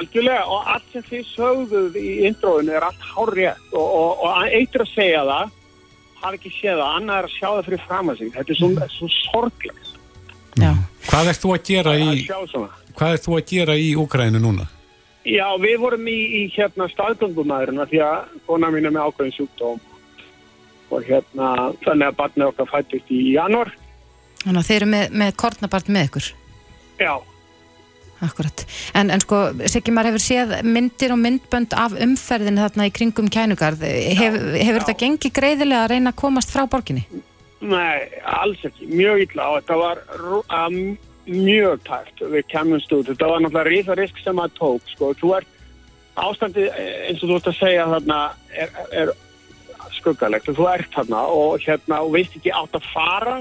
algjörlega. 0.00 0.42
Og 0.46 0.74
allt 0.74 0.92
sem 0.94 1.06
þið 1.06 1.30
sögðuð 1.34 2.00
í 2.00 2.10
intróinu 2.28 2.76
er 2.76 2.86
allt 2.88 3.08
hár 3.12 3.32
rétt 3.36 3.72
og, 3.72 3.86
og, 3.86 4.26
og 4.26 4.50
eitt 4.50 4.76
er 4.76 4.86
að 4.86 4.92
segja 4.94 5.24
það 5.30 5.56
hafa 6.20 6.36
ekki 6.36 6.52
séð 6.52 6.82
það, 6.82 6.90
annað 6.98 7.20
er 7.20 7.28
að 7.28 7.36
sjá 7.36 7.46
það 7.48 7.62
fyrir 7.68 7.86
fram 7.86 8.12
að 8.12 8.20
sig. 8.20 8.32
Þetta 8.34 8.52
er 8.52 8.58
svo, 8.60 8.90
svo 8.96 9.10
sorglegt. 9.20 9.94
Hvað 11.10 11.30
ert 11.32 11.44
þú 11.44 11.54
að 11.54 11.62
gera 11.70 11.96
í, 11.96 12.04
að 12.10 12.20
sjá 12.26 12.38
svona. 12.50 12.68
hvað 12.98 13.16
ert 13.16 13.26
þú 13.26 13.38
að 13.38 13.46
gera 13.54 13.76
í 13.80 13.88
Úkrænu 14.00 14.42
núna? 14.42 14.66
Já, 15.30 15.46
við 15.62 15.76
vorum 15.84 16.10
í, 16.10 16.18
í 16.40 16.42
hérna 16.54 16.88
staðgöngumæðurinn 16.90 17.84
því 17.90 18.02
að 18.06 18.36
kona 18.48 18.70
mín 18.74 18.88
er 18.88 18.94
með 18.96 19.10
ákveðin 19.10 19.36
sjúkdóm 19.36 19.82
og 20.90 21.06
hérna 21.06 21.50
þannig 21.84 22.08
að 22.08 22.18
barnið 22.18 22.48
okkar 22.50 22.70
fættist 22.72 23.12
í 23.14 23.20
janúar 23.36 23.70
Þannig 24.40 24.62
að 24.62 24.68
þið 24.70 24.78
eru 24.78 24.88
með, 24.88 25.18
með 25.20 25.34
kornabart 25.36 25.90
með 25.92 26.06
ykkur. 26.08 26.30
Já, 27.00 27.12
Akkurat. 28.20 28.66
En, 28.92 29.08
en 29.08 29.22
sko, 29.22 29.36
Siggi, 29.72 29.92
maður 29.96 30.10
hefur 30.10 30.22
séð 30.22 30.50
myndir 30.68 31.14
og 31.14 31.20
myndbönd 31.22 31.72
af 31.72 31.94
umferðinu 32.04 32.60
þarna 32.66 32.88
í 32.90 32.92
kringum 32.92 33.30
kænugarð. 33.32 33.84
Hef, 34.18 34.36
hefur 34.60 34.82
þetta 34.82 34.96
gengið 35.00 35.32
greiðilega 35.38 35.86
að 35.86 35.92
reyna 35.94 36.12
að 36.12 36.18
komast 36.20 36.52
frá 36.52 36.66
borginni? 36.68 37.06
Nei, 37.64 38.10
alls 38.28 38.60
ekki, 38.68 38.90
mjög 38.92 39.24
illa 39.24 39.46
og 39.48 39.62
þetta 39.62 39.78
var 39.80 40.02
um, 40.66 40.76
mjög 41.30 41.82
tæft 41.86 42.22
við 42.34 42.46
kemumst 42.50 42.92
út, 42.92 43.08
þetta 43.08 43.30
var 43.30 43.42
náttúrulega 43.44 43.70
rísa 43.70 43.96
risk 43.98 44.20
sem 44.20 44.42
að 44.42 44.54
tók, 44.58 44.92
sko, 44.92 45.12
þú 45.20 45.32
ert 45.38 45.56
ástandið 46.20 46.70
eins 46.74 47.22
og 47.22 47.30
þú 47.30 47.38
ert 47.38 47.50
að 47.50 47.58
segja 47.60 47.88
þarna 47.94 48.20
er, 48.50 48.76
er 48.92 49.12
skuggalegt. 49.96 50.50
Og 50.50 50.58
þú 50.58 50.68
ert 50.72 50.94
þarna 50.94 51.24
og 51.32 51.64
hérna 51.64 52.02
og 52.04 52.14
veist 52.16 52.36
ekki 52.36 52.52
átt 52.54 52.76
að 52.76 52.88
fara 52.92 53.40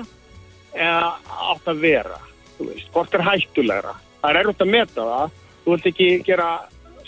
eða 0.78 1.14
átt 1.50 1.72
að 1.72 1.82
vera 1.84 2.20
þú 2.60 2.68
veist, 2.70 2.90
hvort 2.94 3.16
er 3.16 3.26
hættulegra? 3.26 3.96
Það 4.20 4.30
er 4.30 4.42
erfitt 4.42 4.66
að 4.66 4.74
meta 4.74 5.08
það. 5.10 5.38
Þú 5.64 5.76
vilt 5.76 5.88
ekki 5.92 6.10
gera 6.28 6.50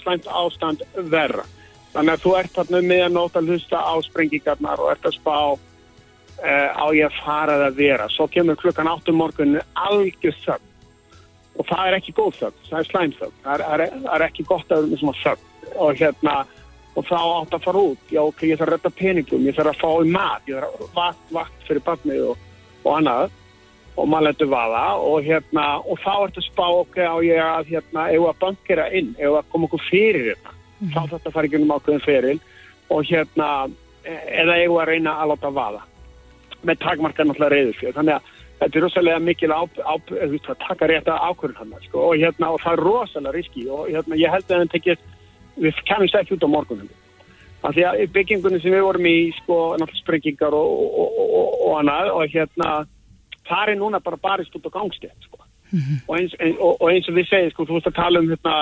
slæmt 0.02 0.30
ástand 0.32 0.86
verra. 1.12 1.46
Þannig 1.92 2.14
að 2.14 2.24
þú 2.24 2.36
ert 2.40 2.56
þarna 2.56 2.80
um 2.80 2.90
miðanótt 2.92 3.38
að 3.38 3.52
hlusta 3.52 3.84
á 3.84 3.94
sprengingarnar 4.08 4.82
og 4.82 4.92
ert 4.94 5.08
að 5.10 5.18
spá 5.18 5.38
uh, 5.52 6.70
á 6.72 6.86
ég 6.96 7.08
að 7.10 7.20
fara 7.20 7.58
eða 7.60 7.72
vera. 7.76 8.10
Svo 8.12 8.30
kemur 8.32 8.60
klukkan 8.60 8.92
8 8.92 9.16
morgun 9.16 9.60
algjör 9.76 10.38
þögn 10.46 10.71
og 11.60 11.68
það 11.68 11.90
er 11.90 11.98
ekki 11.98 12.16
góð 12.16 12.40
þögn, 12.40 12.66
það 12.70 12.80
er 12.80 12.90
slæm 12.90 13.14
þögn. 13.20 13.38
Það 13.44 13.54
er, 13.54 13.64
það 13.68 13.84
er, 13.86 13.96
er 14.16 14.26
ekki 14.28 14.48
gott 14.48 14.72
að 14.72 14.88
vera 14.88 15.10
með 15.10 15.22
þögn. 15.26 15.48
Og 15.72 16.00
hérna 16.00 16.36
og 17.00 17.06
þá 17.08 17.20
átt 17.20 17.54
að 17.56 17.66
fara 17.66 17.84
út, 17.92 18.08
já 18.12 18.22
ok, 18.24 18.42
ég 18.50 18.58
þarf 18.60 18.68
að 18.68 18.74
redda 18.76 18.92
peningum 19.00 19.46
ég 19.48 19.56
þarf 19.56 19.72
að 19.72 19.80
fá 19.80 19.92
í 20.04 20.10
mat, 20.12 20.50
ég 20.50 20.58
þarf 20.58 20.82
að 20.82 20.98
vakt, 20.98 21.30
vakt 21.38 21.68
fyrir 21.68 21.86
barnið 21.86 22.26
og, 22.32 22.42
og 22.84 22.90
annað. 22.98 23.38
Og 24.00 24.08
maður 24.08 24.30
letur 24.30 24.48
vaða 24.48 24.84
og 25.04 25.26
hérna 25.28 25.64
og 25.84 26.00
þá 26.00 26.12
ertu 26.16 26.40
að 26.40 26.46
spá 26.48 26.64
ok 26.64 26.98
á 27.04 27.16
ég 27.28 27.42
að 27.44 27.72
hérna, 27.74 28.06
ef 28.16 28.28
að 28.30 28.38
bankera 28.40 28.86
inn, 28.96 29.10
ef 29.20 29.36
að 29.36 29.50
koma 29.52 29.68
okkur 29.68 29.84
fyrir 29.90 30.30
hérna, 30.30 30.54
þá 30.94 31.02
þetta 31.12 31.34
fara 31.36 31.50
ekki 31.50 31.60
um 31.60 31.74
ákveðin 31.76 32.06
fyrir 32.06 32.40
og 32.96 33.10
hérna 33.10 33.50
e- 34.08 34.22
eða 34.44 34.56
ef 34.64 34.78
að 34.78 34.88
reyna 34.94 35.18
að 35.20 35.34
láta 35.34 35.52
vaða. 35.60 35.84
Með 36.64 36.80
takmarka 36.86 37.26
náttúrulega 37.28 37.52
reyður 37.52 37.80
fyrir 37.82 37.98
þannig 38.00 38.16
að 38.16 38.32
þetta 38.62 38.78
er 38.78 38.86
rosalega 38.86 39.20
mikil 39.26 39.52
veist, 39.52 40.50
að 40.50 40.64
taka 40.68 40.90
rétt 40.90 41.10
að 41.10 41.24
ákvörðun 41.30 41.60
hann 41.74 41.86
sko, 41.88 42.08
og 42.12 42.22
hérna 42.22 42.54
og 42.54 42.62
það 42.62 42.78
er 42.78 42.84
rosalega 42.88 43.36
riski 43.38 43.68
og 43.70 43.90
hérna 43.90 44.20
ég 44.22 44.34
held 44.34 44.48
að 44.48 44.58
það 44.62 44.74
tekið 44.76 45.06
við 45.62 45.84
kemumst 45.90 46.18
ekki 46.20 46.38
út 46.38 46.46
á 46.46 46.54
morgunum 46.56 46.92
af 47.62 47.76
því 47.76 47.86
að 47.86 48.02
í 48.02 48.08
byggingunni 48.16 48.62
sem 48.62 48.74
við 48.74 48.86
vorum 48.86 49.08
í 49.10 49.18
sko 49.42 49.58
sprengingar 50.00 50.56
og, 50.58 50.72
og, 50.72 51.18
og, 51.22 51.34
og, 51.40 51.50
og 51.68 51.80
annað 51.82 52.12
og 52.16 52.36
hérna 52.36 52.70
það 53.50 53.74
er 53.74 53.80
núna 53.80 54.02
bara 54.04 54.22
barist 54.22 54.56
út 54.58 54.70
á 54.70 54.76
gangstétt 54.78 55.28
sko. 55.28 55.42
og, 56.08 56.16
eins, 56.18 56.34
ein, 56.40 56.56
og, 56.60 56.78
og 56.82 56.88
eins 56.92 57.10
og 57.10 57.18
við 57.18 57.30
segjum 57.30 57.54
sko, 57.54 57.68
þú 57.68 57.78
veist 57.78 57.90
að 57.92 58.00
tala 58.00 58.22
um 58.22 58.30
hérna 58.32 58.56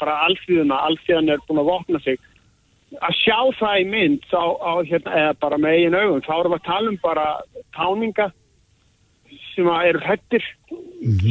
bara 0.00 0.14
alþýðuna, 0.28 0.78
alþýðan 0.88 1.34
er 1.34 1.42
búin 1.44 1.60
að 1.60 1.68
vopna 1.68 2.00
sig. 2.00 2.20
Að 3.04 3.16
sjá 3.18 3.38
það 3.58 3.80
í 3.82 3.84
mynd 3.90 4.26
þá, 4.30 4.42
á, 4.62 4.72
hérna, 4.88 5.14
eða 5.20 5.34
bara 5.42 5.58
með 5.60 5.76
eigin 5.78 5.98
augum 5.98 6.24
þá 6.24 6.34
erum 6.36 6.54
við 6.54 6.60
að 6.60 6.68
tala 6.68 6.92
um 6.92 6.98
bara 7.02 7.26
táninga 7.76 8.28
sem 9.54 9.70
eru 9.88 10.02
hættir 10.04 10.46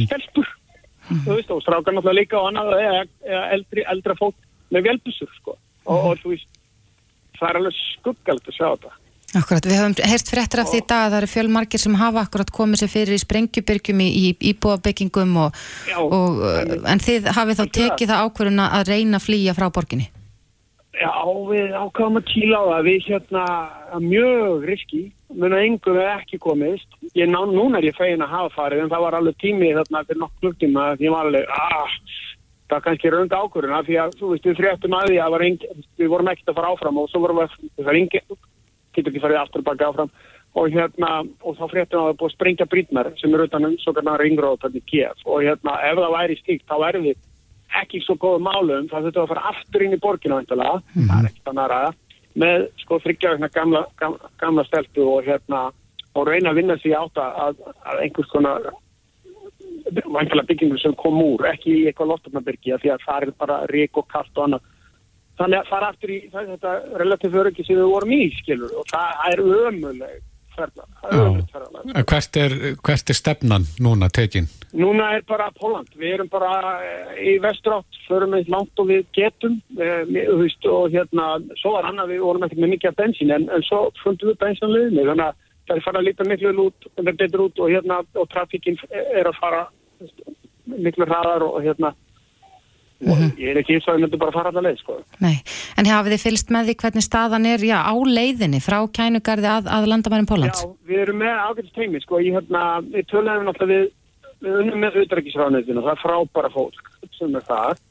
stelpur 0.04 0.48
þú 1.04 1.36
veist 1.36 1.52
og 1.52 1.62
strákar 1.62 1.94
náttúrulega 1.94 2.20
líka 2.20 2.40
og 2.40 2.50
annað 2.50 2.74
eða, 2.80 3.06
eða 3.28 3.46
eldri, 3.56 3.86
eldra 3.92 4.18
fólk 4.18 4.36
með 4.72 4.90
velbusur 4.90 5.32
sko. 5.38 5.56
Og, 5.84 6.10
og 6.10 6.20
þú 6.22 6.34
veist 6.34 6.60
það 7.38 7.48
er 7.50 7.58
alveg 7.60 7.80
skuggalt 7.80 8.48
að 8.48 8.56
sjá 8.56 8.66
þetta. 8.66 8.94
Akkurat, 9.34 9.66
við 9.66 9.80
höfum 9.80 9.94
heyrt 10.06 10.28
fréttir 10.30 10.60
af 10.62 10.68
því 10.70 10.78
í 10.78 10.84
dag 10.86 11.04
að 11.04 11.08
það 11.10 11.16
eru 11.18 11.28
fjölmargir 11.32 11.82
sem 11.82 11.94
hafa 11.98 12.22
akkurat 12.22 12.50
komið 12.54 12.84
sér 12.84 12.90
fyrir 12.92 13.16
í 13.16 13.22
sprengjubyrgjum 13.22 14.02
í, 14.04 14.06
í 14.14 14.26
íbúabyggingum 14.52 15.32
og, 15.42 15.56
Já, 15.90 15.96
og 15.98 16.38
uh, 16.38 16.76
en 16.92 17.02
þið 17.02 17.26
hafið 17.34 17.58
þá 17.58 17.64
tekið 17.80 18.12
það 18.12 18.28
ákvöruna 18.28 18.68
að 18.78 18.92
reyna 18.92 19.18
að 19.18 19.26
flýja 19.26 19.56
frá 19.58 19.66
borginni? 19.74 20.06
Já, 20.94 21.10
við 21.50 21.74
ákvæmum 21.74 22.20
að 22.20 22.28
tíla 22.30 22.60
á 22.62 22.64
það. 22.68 22.86
Við 22.86 23.08
hérna 23.08 23.44
mjög 24.04 24.68
riski 24.70 25.02
mun 25.38 25.56
að 25.56 25.66
yngum 25.68 25.98
er 26.00 26.12
ekki 26.18 26.38
komist. 26.42 26.88
Ég 27.18 27.30
ná, 27.30 27.40
núna 27.50 27.80
er 27.80 27.90
ég 27.90 27.98
fegin 27.98 28.22
að 28.24 28.34
hafa 28.34 28.54
farið 28.54 28.84
en 28.84 28.92
það 28.92 29.04
var 29.06 29.16
alveg 29.18 29.40
tími 29.42 29.72
þarna 29.76 30.04
fyrir 30.08 30.22
nokk 30.22 30.38
klukktíma 30.42 30.86
því 30.94 31.08
ég 31.08 31.14
var 31.14 31.30
alveg, 31.30 31.50
ah 31.50 31.98
það 32.68 32.78
er 32.78 32.84
kannski 32.86 33.12
raunga 33.12 33.40
ákvöruna 33.44 33.82
því 33.84 33.98
að 34.00 34.14
þú 34.18 34.30
veist 34.32 34.46
við 34.48 34.60
fréttum 34.60 34.96
að 34.96 35.10
því 35.10 35.18
að 35.24 35.36
við 36.00 36.08
vorum 36.12 36.30
ekkert 36.32 36.52
að 36.52 36.58
fara 36.58 36.70
áfram 36.72 37.00
og 37.02 37.10
svo 37.10 37.20
vorum 37.24 37.42
við, 37.42 37.58
það 37.80 37.90
er 37.92 37.98
engin 38.00 38.38
getur 38.94 39.10
ekki 39.10 39.22
farið 39.24 39.40
aftur 39.42 39.66
baka 39.66 39.90
áfram. 39.90 40.14
Og 40.54 40.70
hérna, 40.70 41.10
og 41.42 41.56
þá 41.58 41.64
fréttum 41.66 41.98
að 41.98 42.04
það 42.04 42.12
er 42.12 42.18
búið 42.20 42.30
að 42.30 42.34
sprengja 42.36 42.66
brýtnar 42.70 43.08
sem 43.18 43.32
er 43.34 43.42
utan 43.42 43.66
um 43.66 43.72
svo 43.82 43.94
kannar 43.96 44.22
ringróð 44.22 44.60
þannig 44.62 44.84
Kiev. 44.86 45.24
Og 45.26 45.42
hérna, 45.42 45.74
ef 45.82 45.98
það 45.98 46.14
væri 46.14 46.36
stíkt 46.38 46.68
þá 46.70 46.76
erum 46.88 47.08
við 47.08 47.18
ekki 47.80 48.00
svo 48.04 48.14
góðu 48.22 48.44
málum 48.46 48.86
það 48.86 49.08
þurftum 49.08 49.24
að 49.24 49.32
fara 49.32 49.48
aftur 49.50 49.82
inn 49.82 49.96
í 49.96 50.00
borginu 50.02 50.38
væntanlega, 50.38 50.76
það 50.94 51.16
er 51.16 51.30
ekkert 51.30 51.50
annað 51.50 51.72
ræða 51.72 51.92
með 52.40 52.68
sko 52.82 52.98
þryggjaðurna 53.04 53.50
gamla, 53.54 53.84
gamla, 54.00 54.30
gamla 54.40 54.64
stelpu 54.68 55.04
og 55.06 55.26
hérna 55.28 55.68
og 56.14 56.28
reyna 56.28 56.52
að 56.52 56.60
vinna 56.60 56.76
sig 56.82 56.94
átt 56.94 57.18
að, 57.18 57.62
að 57.86 58.02
einhvers 58.04 58.30
konar 58.32 58.68
væntanlega 59.84 60.46
byggingum 60.48 60.80
sem 60.80 60.94
kom 60.98 61.18
úr, 61.22 61.46
ekki 61.50 61.72
í 61.72 61.82
eitthvað 61.88 62.12
loftarnabyrgi 62.12 62.78
því 62.82 62.92
að 62.94 63.04
það 63.06 63.26
er 63.26 63.34
bara 63.42 63.58
rík 63.70 63.98
og 64.00 64.06
kallt 64.12 64.38
og 64.38 64.46
annað. 64.46 64.70
Þannig 65.38 65.58
að 65.60 65.70
fara 65.70 65.88
aftur 65.90 66.12
í 66.14 66.18
það, 66.32 66.52
þetta 66.54 67.00
relatíf 67.02 67.34
öryggi 67.42 67.66
sem 67.66 67.80
við 67.80 67.90
vorum 67.90 68.14
í 68.14 68.22
skilur 68.38 68.76
og 68.78 68.86
það 68.92 69.24
er 69.32 69.42
ömuleg 69.44 70.22
er 70.58 70.70
En 71.94 72.04
Hvert 72.08 72.36
er, 72.36 72.52
hvert 72.84 73.10
er 73.10 73.18
stefnan 73.18 73.66
núna 73.82 74.08
tekin? 74.08 74.48
Núna 74.72 75.10
er 75.16 75.24
bara 75.28 75.50
Póland, 75.54 75.90
við 75.98 76.16
erum 76.16 76.30
bara 76.32 76.52
eh, 76.82 77.18
í 77.30 77.34
vestrátt, 77.42 77.98
förum 78.08 78.34
við 78.34 78.50
langt 78.54 78.82
og 78.82 78.88
við 78.90 79.04
getum, 79.14 79.60
eh, 79.78 80.02
og 80.70 80.94
hérna, 80.94 81.28
svo 81.60 81.76
var 81.76 81.90
annað, 81.90 82.14
við 82.14 82.24
vorum 82.26 82.46
ekkert 82.46 82.62
með 82.64 82.74
mikið 82.74 82.90
af 82.90 83.00
bensín, 83.02 83.34
en, 83.34 83.48
en 83.54 83.66
svo 83.68 83.86
fundum 84.02 84.32
við 84.32 84.40
bensinliðinni, 84.42 85.06
þannig 85.10 85.28
að 85.28 85.42
það 85.68 85.76
er 85.76 85.84
fara 85.86 86.02
að 86.02 86.08
líta 86.08 86.28
miklu 86.28 86.54
út, 86.66 86.88
út 86.98 87.62
og 87.64 87.70
hérna, 87.70 88.00
og 88.14 88.30
trafíkinn 88.32 88.80
er 88.92 89.30
að 89.30 89.38
fara 89.40 89.62
miklu 90.64 91.06
hraðar 91.08 91.46
og 91.46 91.60
hérna, 91.64 91.94
og 93.04 93.22
ég 93.40 93.50
er 93.50 93.58
ekki 93.60 93.74
eins 93.76 93.88
og 93.88 93.94
að 93.96 94.04
myndi 94.04 94.20
bara 94.22 94.32
fara 94.36 94.52
allar 94.52 94.64
leið, 94.68 94.78
sko. 94.84 94.98
Nei, 95.24 95.34
en 95.80 95.88
hafið 95.90 96.14
þið 96.14 96.22
fylgst 96.26 96.52
með 96.54 96.68
því 96.70 96.76
hvernig 96.84 97.06
staðan 97.08 97.48
er 97.50 97.64
já, 97.68 97.76
á 97.84 97.94
leiðinni 97.94 98.60
frá 98.64 98.78
kænugarði 98.98 99.50
að, 99.50 99.70
að 99.76 99.88
landamærin 99.92 100.28
Pólans? 100.30 100.62
Já, 100.64 100.70
við 100.92 101.02
erum 101.06 101.18
með 101.24 101.42
ágætist 101.48 101.74
teimi, 101.76 102.00
sko, 102.04 102.20
ég 102.24 102.38
hérna, 102.38 102.62
við 102.94 103.08
töluðum 103.12 103.48
náttúrulega 103.50 103.82
við, 103.82 103.90
við 104.44 104.60
unnum 104.62 104.84
með 104.86 105.00
auðrækisráðnættinu, 105.02 105.82
það 105.84 105.96
er 105.96 106.04
frábæra 106.04 106.52
fólk 106.54 106.94
sem 107.18 107.34
er 107.40 107.44
það 107.50 107.82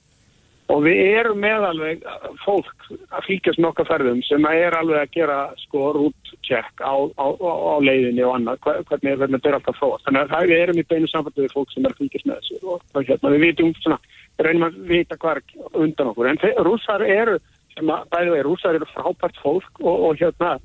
og 0.73 0.79
við 0.85 0.99
erum 1.19 1.41
með 1.43 1.63
alveg 1.67 2.05
fólk 2.45 2.85
að 3.13 3.25
fylgjast 3.27 3.59
nokkað 3.61 3.89
ferðum 3.91 4.21
sem 4.25 4.45
er 4.47 4.73
alveg 4.77 5.01
að 5.03 5.11
gera 5.13 5.35
sko 5.59 5.89
rútcheck 5.97 6.79
á, 6.81 6.95
á, 7.19 7.25
á, 7.35 7.51
á 7.51 7.75
leiðinni 7.83 8.23
og 8.25 8.37
annað, 8.37 8.61
hver- 8.63 8.79
hvernig, 8.87 9.17
hvernig 9.19 9.41
þetta 9.43 9.51
er 9.51 9.57
alltaf 9.59 9.77
fróð. 9.77 9.97
Þannig 10.07 10.21
að 10.23 10.31
það, 10.31 10.47
við 10.53 10.61
erum 10.63 10.79
í 10.79 10.85
beinu 10.93 11.09
sambandi 11.11 11.43
við 11.43 11.53
fólk 11.57 11.73
sem 11.75 11.83
er 11.85 11.93
að 11.93 11.99
fylgjast 11.99 12.29
með 12.31 12.39
þessu 12.39 12.71
og 12.73 13.03
hérna, 13.11 13.33
við 13.35 13.43
vitum 13.43 13.73
svona, 13.83 13.99
reynum 14.41 14.67
að 14.67 14.77
vita 14.89 15.17
hvað 15.19 15.39
er 15.39 15.79
undan 15.83 16.11
okkur. 16.11 16.29
En 16.31 16.39
rússar 16.65 17.03
eru, 17.05 17.37
sem 17.75 17.89
að 17.93 18.05
bæði 18.13 18.33
vegi, 18.33 18.45
rússar 18.47 18.77
eru 18.79 18.87
frábært 18.93 19.41
fólk 19.43 19.81
og, 19.83 20.05
og 20.09 20.21
hérna, 20.21 20.55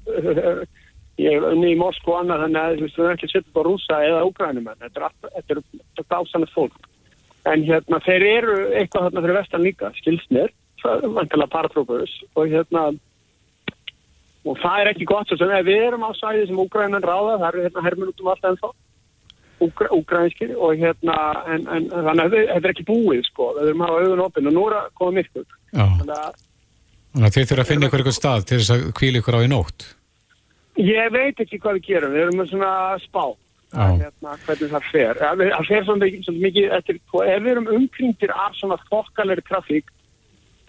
ég 1.24 1.34
er 1.34 1.48
unni 1.50 1.72
í 1.74 1.78
Moskva 1.80 2.14
og 2.14 2.20
annað 2.22 2.44
þannig 2.46 2.62
að 2.62 2.76
við 2.78 3.00
erum 3.00 3.12
ekki 3.12 3.28
að 3.28 3.34
setja 3.34 3.44
upp 3.50 3.58
á 3.60 3.62
rússa 3.66 4.00
eða 4.06 4.24
úgrænumenn, 4.28 4.80
þetta 4.84 5.00
er, 5.00 5.08
allt- 5.08 5.34
þetta 5.34 5.54
er, 5.56 5.62
þetta 5.82 6.04
er 6.04 6.08
dásanlega 6.14 6.54
fólk. 6.54 6.88
En 7.48 7.64
hérna, 7.64 8.00
þeir 8.04 8.24
eru 8.28 8.56
eitthvað 8.76 9.08
þarna 9.08 9.24
fyrir 9.24 9.38
vestan 9.40 9.64
líka, 9.64 9.92
skilsnir, 9.98 10.50
er 10.88 11.06
vantilega 11.10 11.52
paratrópus 11.52 12.12
og 12.38 12.50
hérna, 12.52 12.88
og 14.48 14.60
það 14.62 14.82
er 14.82 14.90
ekki 14.92 15.08
gott 15.10 15.30
sem 15.32 15.50
ef 15.52 15.64
við 15.66 15.86
erum 15.88 16.06
á 16.06 16.10
sæði 16.16 16.46
sem 16.48 16.60
úgrænumenn 16.62 17.04
ráða, 17.04 17.38
það 17.40 17.48
eru 17.50 17.64
hérna 17.66 17.84
herminn 17.88 18.12
út 18.12 18.22
um 18.22 18.30
allt 18.32 18.46
ennþá, 18.52 18.70
úgrænskir 19.61 20.52
og 20.56 20.76
hérna, 20.78 21.16
en, 21.50 21.64
en 21.66 21.88
þannig 21.90 22.24
að 22.24 22.36
þetta 22.36 22.61
er 22.61 22.74
ekki 22.74 22.86
búið 22.88 23.24
sko, 23.26 23.52
við 23.59 23.72
erum 23.72 23.82
að 23.84 23.92
hafa 23.92 24.04
augun 24.04 24.26
opinn 24.26 24.50
og 24.50 24.54
nú 24.56 24.66
er 24.68 24.76
að 24.78 24.92
koma 25.00 25.16
myrkur. 25.18 25.48
Þannig 25.72 26.14
að 26.18 26.44
Þannig 27.18 27.28
að 27.28 27.34
þið 27.34 27.46
þurfa 27.50 27.62
að 27.64 27.70
finna 27.72 27.88
ykkur 27.88 28.02
eitthvað 28.02 28.16
stað 28.18 28.42
til 28.46 28.56
þess 28.61 28.72
að 28.74 28.82
kvíla 28.98 29.20
ykkur 29.22 29.36
á 29.38 29.40
í 29.42 29.50
nótt. 29.50 29.84
Ég 30.78 31.12
veit 31.14 31.40
ekki 31.42 31.59
hvað 31.59 31.78
við 31.78 31.86
gerum, 31.88 32.12
við 32.14 32.24
erum 32.24 32.36
með 32.38 32.50
svona 32.52 32.72
spá, 33.02 33.24
Já. 33.72 33.86
hérna, 34.04 34.34
hvernig 34.44 34.74
það 34.74 34.90
fer. 34.92 35.22
Það 35.22 35.70
fer 35.70 35.86
svona 35.88 36.11
svona 36.26 36.42
mikið 36.44 36.74
eftir, 36.78 37.00
og 37.11 37.22
ef 37.24 37.40
við 37.42 37.52
erum 37.54 37.70
umkringtir 37.78 38.34
af 38.36 38.59
svona 38.61 38.78
þokkalegri 38.86 39.46
trafík, 39.48 39.90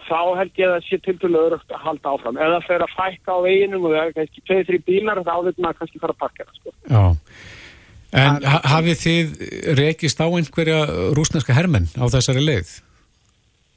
þá 0.07 0.21
held 0.39 0.57
ég 0.57 0.65
að 0.65 0.73
það 0.73 0.87
sé 0.87 1.01
tildulega 1.05 1.51
örugt 1.51 1.75
að 1.75 1.85
halda 1.85 2.15
áfram. 2.15 2.39
Það 2.41 2.67
fer 2.71 2.85
að 2.87 2.95
fækka 2.95 3.35
á 3.35 3.39
veginum 3.45 3.85
og 3.85 3.93
það 3.93 4.01
er 4.07 4.17
kannski 4.17 4.45
tveið, 4.47 4.65
þrý 4.71 4.81
bílar, 4.89 5.23
þá 5.27 5.35
vil 5.35 5.55
maður 5.59 5.81
kannski 5.83 6.01
fara 6.01 6.15
að 6.15 6.21
parkera, 6.23 6.57
sko. 6.57 6.75
En 8.15 8.41
ha 8.41 8.59
hafið 8.65 9.01
þið 9.03 9.41
rekist 9.77 10.21
á 10.21 10.25
einhverja 10.25 10.79
rúsneska 11.17 11.53
hermenn 11.53 11.85
á 11.93 12.05
þessari 12.09 12.41
leið? 12.41 12.71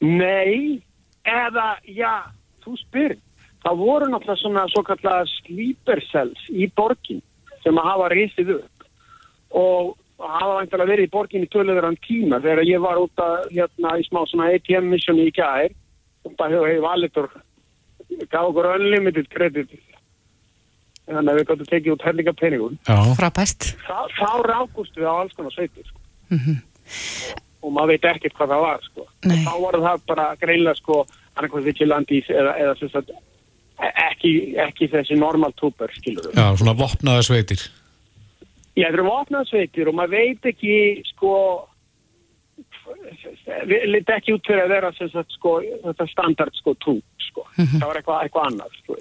Nei, 0.03 0.81
eða, 1.29 1.77
já, 1.85 2.33
þú 2.65 2.77
spyr. 2.81 3.17
Það 3.63 3.83
voru 3.83 4.09
náttúrulega 4.11 4.41
svona 4.41 4.65
svo 4.73 4.83
kallar 4.87 5.29
sleeper 5.31 6.01
cells 6.09 6.49
í 6.51 6.67
borgin 6.75 7.21
sem 7.63 7.77
að 7.79 7.91
hafa 7.93 8.09
reysið 8.11 8.57
upp 8.57 8.87
og 9.53 9.93
hafa 10.23 10.57
vantilega 10.57 10.91
verið 10.91 11.07
í 11.07 11.13
borgin 11.13 11.47
í 11.47 11.51
töluverðan 11.53 12.01
tíma 12.03 12.41
þegar 12.43 12.67
ég 12.67 12.83
var 12.83 12.99
út 12.99 13.23
að 13.23 13.47
hérna 13.53 13.95
í 14.01 14.07
smá 14.09 14.23
svona 14.31 14.51
ATM 14.55 14.91
missioni 14.91 15.29
í 15.29 15.35
gær 15.37 15.71
og 16.27 16.35
bara 16.39 16.57
hefur 16.57 16.85
valitur 16.87 17.31
gaf 18.33 18.49
okkur 18.49 18.71
unlimited 18.75 19.31
credit 19.31 19.71
þannig 21.17 21.33
að 21.33 21.39
við 21.41 21.49
gáttum 21.51 21.71
tekið 21.71 21.95
út 21.95 22.05
herlinga 22.07 22.35
peningum 22.39 22.77
Já. 22.89 22.97
Frábært. 23.19 23.69
þá, 23.87 23.99
rákust 24.49 24.97
við 24.99 25.09
á 25.09 25.15
alls 25.15 25.35
konar 25.39 25.55
sveitir 25.55 25.89
sko. 25.89 26.01
og 27.63 27.75
maður 27.75 27.93
veit 27.95 28.09
ekkert 28.13 28.39
hvað 28.39 28.55
það 28.55 28.65
var 28.67 28.87
sko. 28.87 29.05
Og 29.07 29.37
þá 29.47 29.53
voru 29.65 29.83
það 29.85 30.07
bara 30.11 30.25
greinlega 30.41 30.81
sko, 30.81 31.03
annarkvæð 31.37 31.69
vigilandís 31.71 32.31
eða, 32.33 32.57
eða 32.65 32.79
sagt, 32.93 33.13
e- 33.79 33.93
ekki, 34.09 34.33
ekki 34.67 34.89
þessi 34.93 35.19
normal 35.21 35.53
við. 36.27 36.35
Já, 36.35 36.47
svona 36.59 36.75
vopnaða 36.79 37.27
sveitir. 37.29 37.63
Já, 38.73 38.87
þetta 38.89 38.97
eru 38.99 39.07
vopnað 39.11 39.51
sveitir 39.51 39.91
og 39.91 39.99
maður 39.99 40.17
veit 40.17 40.49
ekki 40.53 40.75
sko 41.13 41.35
liti 43.67 44.15
ekki 44.15 44.37
út 44.37 44.47
fyrir 44.47 44.65
að 44.65 44.75
vera 44.75 44.93
sagt 44.99 45.37
sko 45.37 45.59
þetta 45.63 46.07
standard 46.11 46.57
sko 46.59 46.75
trúp 46.83 47.23
sko. 47.33 47.45
Það 47.57 47.87
var 47.87 48.01
eitthvað, 48.01 48.25
eitthvað 48.27 48.49
annað 48.51 48.75
sko, 48.81 48.97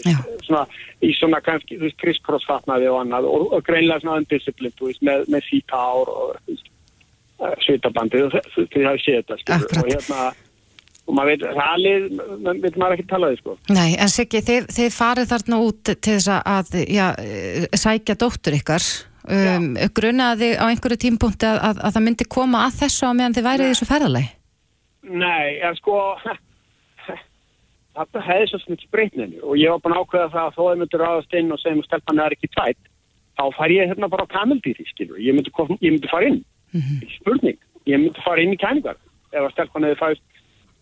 svona, 0.45 0.61
í 1.03 1.13
svona 1.17 1.41
kannski, 1.45 1.79
þú 1.79 1.87
veist, 1.87 1.97
crisscross 2.01 2.47
fatnaði 2.49 2.87
og 2.91 3.01
annað 3.03 3.27
og, 3.31 3.47
og 3.57 3.65
greinlega 3.67 4.03
svona 4.03 4.21
undisciplin, 4.21 4.77
með, 5.07 5.25
með 5.31 5.49
eh, 6.51 7.57
svitabandið 7.65 8.27
og 8.27 8.37
þú 8.37 8.63
veist, 8.63 8.71
þið 8.75 8.87
hafið 8.89 9.05
séð 9.05 9.19
þetta 9.19 9.39
við. 9.41 9.83
og 9.83 9.91
hérna 9.91 10.31
og 11.11 11.15
maður 11.17 11.31
veit, 11.31 11.45
maður 12.45 12.59
veit 12.63 12.75
maður 12.79 12.97
ekki 12.97 13.07
tala 13.09 13.31
því 13.31 13.39
sko. 13.41 13.55
Nei, 13.73 13.89
en 13.97 14.11
Siggi, 14.13 14.43
þið, 14.47 14.67
þið 14.77 14.91
farið 14.95 15.31
þarna 15.31 15.61
út 15.67 15.81
til 15.91 16.17
þess 16.17 16.33
að 16.39 16.75
já, 16.85 17.07
eh, 17.19 17.65
sækja 17.73 18.19
dóttur 18.21 18.59
ykkar 18.61 18.91
um, 19.27 19.73
grunaði 19.97 20.53
á 20.57 20.65
einhverju 20.69 21.01
tímpunkti 21.05 21.49
að, 21.49 21.59
að, 21.69 21.81
að 21.85 21.97
það 21.97 22.05
myndi 22.07 22.29
koma 22.37 22.63
að 22.67 22.77
þessu 22.83 23.09
á 23.09 23.11
meðan 23.17 23.35
þið 23.37 23.47
værið 23.49 23.73
þessu 23.73 23.89
ferðalagi? 23.89 24.31
Nei, 25.11 25.59
en 25.65 25.77
sko 25.79 25.97
þetta 27.97 28.23
hefði 28.25 28.47
svo 28.49 28.61
sem 28.61 28.77
ekki 28.77 28.89
breytninu 28.93 29.41
og 29.43 29.59
ég 29.59 29.73
var 29.73 29.83
búin 29.83 29.95
að 29.95 30.05
ákveða 30.05 30.31
það 30.35 30.47
að 30.47 30.57
þó 30.57 30.63
að 30.67 30.81
myndir 30.81 31.03
ráðast 31.03 31.37
inn 31.37 31.51
og 31.51 31.61
segja 31.61 31.77
mér 31.77 31.89
stelpan 31.89 32.23
er 32.23 32.35
ekki 32.37 32.51
tvætt 32.55 32.89
þá 33.37 33.43
fær 33.57 33.73
ég 33.73 33.91
hérna 33.91 34.09
bara 34.11 34.25
á 34.27 34.33
kameldýri 34.33 34.85
skilur. 34.89 35.19
Ég 35.21 35.35
myndi, 35.35 35.51
kom, 35.55 35.71
ég 35.81 35.95
myndi 35.95 36.09
fara 36.11 36.29
inn. 36.29 36.41
Ekki 36.75 37.17
spurning, 37.17 37.59
ég 37.89 38.01
myndi 38.03 38.25
fara 38.25 38.43
inn 38.43 38.55
í 38.55 38.59
kæningar 38.59 38.99
ef 39.31 39.45
að 39.45 39.53
stelpan 39.55 39.87
hefði 39.87 39.99
fæst 40.01 40.23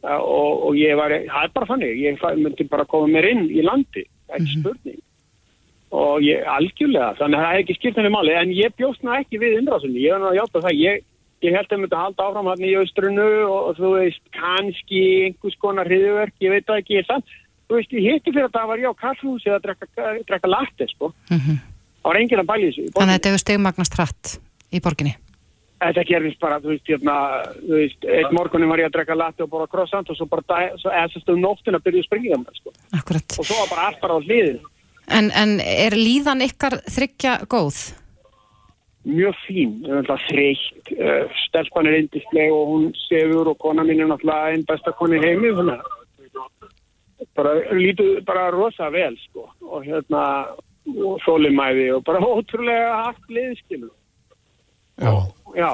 uh, 0.04 0.18
og, 0.18 0.66
og 0.70 0.80
ég 0.80 0.98
var, 1.00 1.14
það 1.30 1.46
er 1.46 1.54
bara 1.56 1.70
þannig. 1.70 2.02
Ég 2.04 2.26
myndi 2.44 2.68
bara 2.72 2.88
koma 2.90 3.12
mér 3.14 3.30
inn 3.32 3.46
í 3.50 3.64
landi. 3.66 4.06
Ekki 4.30 4.60
spurning 4.60 5.00
og 5.90 6.22
ég 6.22 6.46
algjörlega, 6.46 7.16
þannig 7.18 7.40
að 7.40 7.46
það 7.46 7.54
er 7.54 7.64
ekki 7.64 7.78
skipt 7.78 8.00
henni 8.00 8.12
máli 8.14 8.36
en 8.38 8.52
ég 8.54 8.76
bjóst 8.78 9.06
ná 9.06 9.16
ekki 9.18 9.40
við 9.42 9.58
innrásunni 9.60 10.04
ég 10.04 10.14
var 10.14 10.22
nú 10.22 10.30
að 10.30 10.38
hjáta 10.38 10.64
það, 10.66 10.76
ég, 10.78 11.06
ég 11.46 11.56
held 11.58 11.70
að 11.70 11.76
ég 11.76 11.82
myndi 11.84 12.02
halda 12.04 12.28
áfram 12.28 12.50
hann 12.52 12.66
í 12.68 12.74
austrunu 12.78 13.30
og, 13.48 13.60
og 13.72 13.80
þú 13.80 13.94
veist 13.96 14.22
kannski 14.38 15.02
einhvers 15.30 15.58
konar 15.64 15.90
hriðverk, 15.90 16.36
ég 16.46 16.54
veit 16.54 16.68
það 16.68 16.84
ekki, 16.84 17.02
sann 17.08 17.26
þú 17.70 17.80
veist, 17.80 17.96
ég 17.98 18.06
hitti 18.06 18.36
fyrir 18.36 18.50
að 18.50 18.60
það 18.60 18.70
var 18.74 18.84
ég 18.84 18.94
á 18.94 19.02
kallhúsi 19.02 19.54
að 19.54 19.66
drekka, 19.66 20.12
drekka 20.30 20.52
latte, 20.54 20.90
sko 20.94 21.12
það 21.30 22.12
var 22.12 22.22
enginn 22.22 22.44
að 22.44 22.52
bæli 22.54 22.70
þessu 22.70 22.94
Þannig 22.94 23.10
að 23.10 23.18
þetta 23.18 23.34
hefur 23.34 23.44
stegmagnast 23.46 23.98
hratt 23.98 24.38
í 24.70 24.82
borginni. 24.84 25.16
Þetta 25.80 26.04
gerðist 26.10 26.40
bara, 26.44 26.58
þú 26.60 26.74
veist, 26.74 26.90
hérna, 26.92 27.14
þú 27.62 27.78
veist, 27.78 28.08
eitt 28.12 28.34
morgunin 28.36 28.68
var 28.68 28.82
ég 28.82 28.90
að 28.90 28.98
drekka 28.98 29.16
latte 29.16 29.46
og 29.46 29.52
bara 29.54 29.68
croissant 29.72 30.10
og 30.12 30.18
svo 30.18 30.28
bara, 30.28 30.66
svo 30.82 30.92
eða 30.92 31.08
svo 31.14 31.36
um 31.36 31.40
nóttina 31.40 31.80
byrjuði 31.80 32.04
að 32.04 32.10
springa 32.10 32.40
það, 32.42 32.58
sko. 32.60 32.74
Akkurat. 32.98 33.38
Og 33.40 33.48
svo 33.48 33.60
var 33.62 33.70
bara 33.72 33.86
allt 33.88 34.02
bara 34.04 34.18
á 34.20 34.26
hliðin. 34.26 34.60
En, 35.10 35.32
en 35.34 35.58
er 35.64 35.96
líðan 35.98 36.44
ykkar 36.46 36.80
þryggja 36.90 37.40
góð? 37.50 37.80
Mjög 39.10 39.38
fín, 39.46 39.78
það 39.88 40.12
er 40.14 40.26
þreytt, 40.28 40.90
uh, 41.00 41.38
stelpan 41.48 41.88
er 41.90 42.02
indisleg 42.02 42.52
og 42.54 42.74
hún 42.74 42.90
sefur 43.08 43.50
og 43.54 43.58
kona 43.64 43.86
mín 43.88 44.04
er 44.04 44.10
náttúrulega 44.12 44.52
einn 44.54 44.66
besta 44.70 44.94
koni 45.00 45.18
í 45.18 45.24
heimi, 45.24 45.54
þannig 45.56 45.80
að 45.80 45.96
bara 47.36 47.54
lítu 47.76 48.10
bara 48.28 48.50
rosa 48.54 48.90
vel, 48.94 49.16
sko, 49.24 49.48
og 49.66 49.88
hérna, 49.88 50.24
og 50.94 51.18
þólimæði 51.26 51.88
og 51.96 52.04
bara 52.08 52.22
ótrúlega 52.36 53.00
haft 53.06 53.32
liðskilu. 53.34 53.90
Já. 55.00 55.14
Já. 55.56 55.72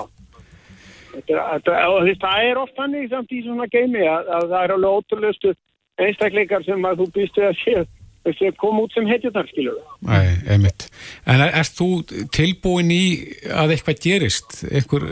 Þetta, 1.16 1.44
þetta, 1.56 1.76
það 2.22 2.46
er 2.46 2.58
oft 2.60 2.78
þannig 2.78 3.12
samt 3.12 3.32
í 3.32 3.42
svona 3.44 3.68
geimi 3.72 4.04
að, 4.04 4.32
að 4.38 4.50
það 4.52 4.62
er 4.62 4.74
alveg 4.76 4.98
ótrúlegustu 5.00 5.54
einstakleikar 6.06 6.66
sem 6.68 6.88
að 6.88 7.02
þú 7.02 7.12
býst 7.16 7.38
við 7.40 7.48
að 7.50 7.62
sé 7.62 7.76
þessi 8.26 8.52
koma 8.60 8.86
út 8.86 8.96
sem 8.96 9.08
hetjunar, 9.10 9.48
skilur. 9.52 9.80
Nei, 10.06 10.36
einmitt. 10.52 10.88
En 11.30 11.44
er, 11.46 11.54
erst 11.62 11.78
þú 11.80 11.90
tilbúin 12.36 12.92
í 12.94 13.04
að 13.50 13.76
eitthvað 13.76 14.02
gerist, 14.06 14.58
einhver, 14.70 15.08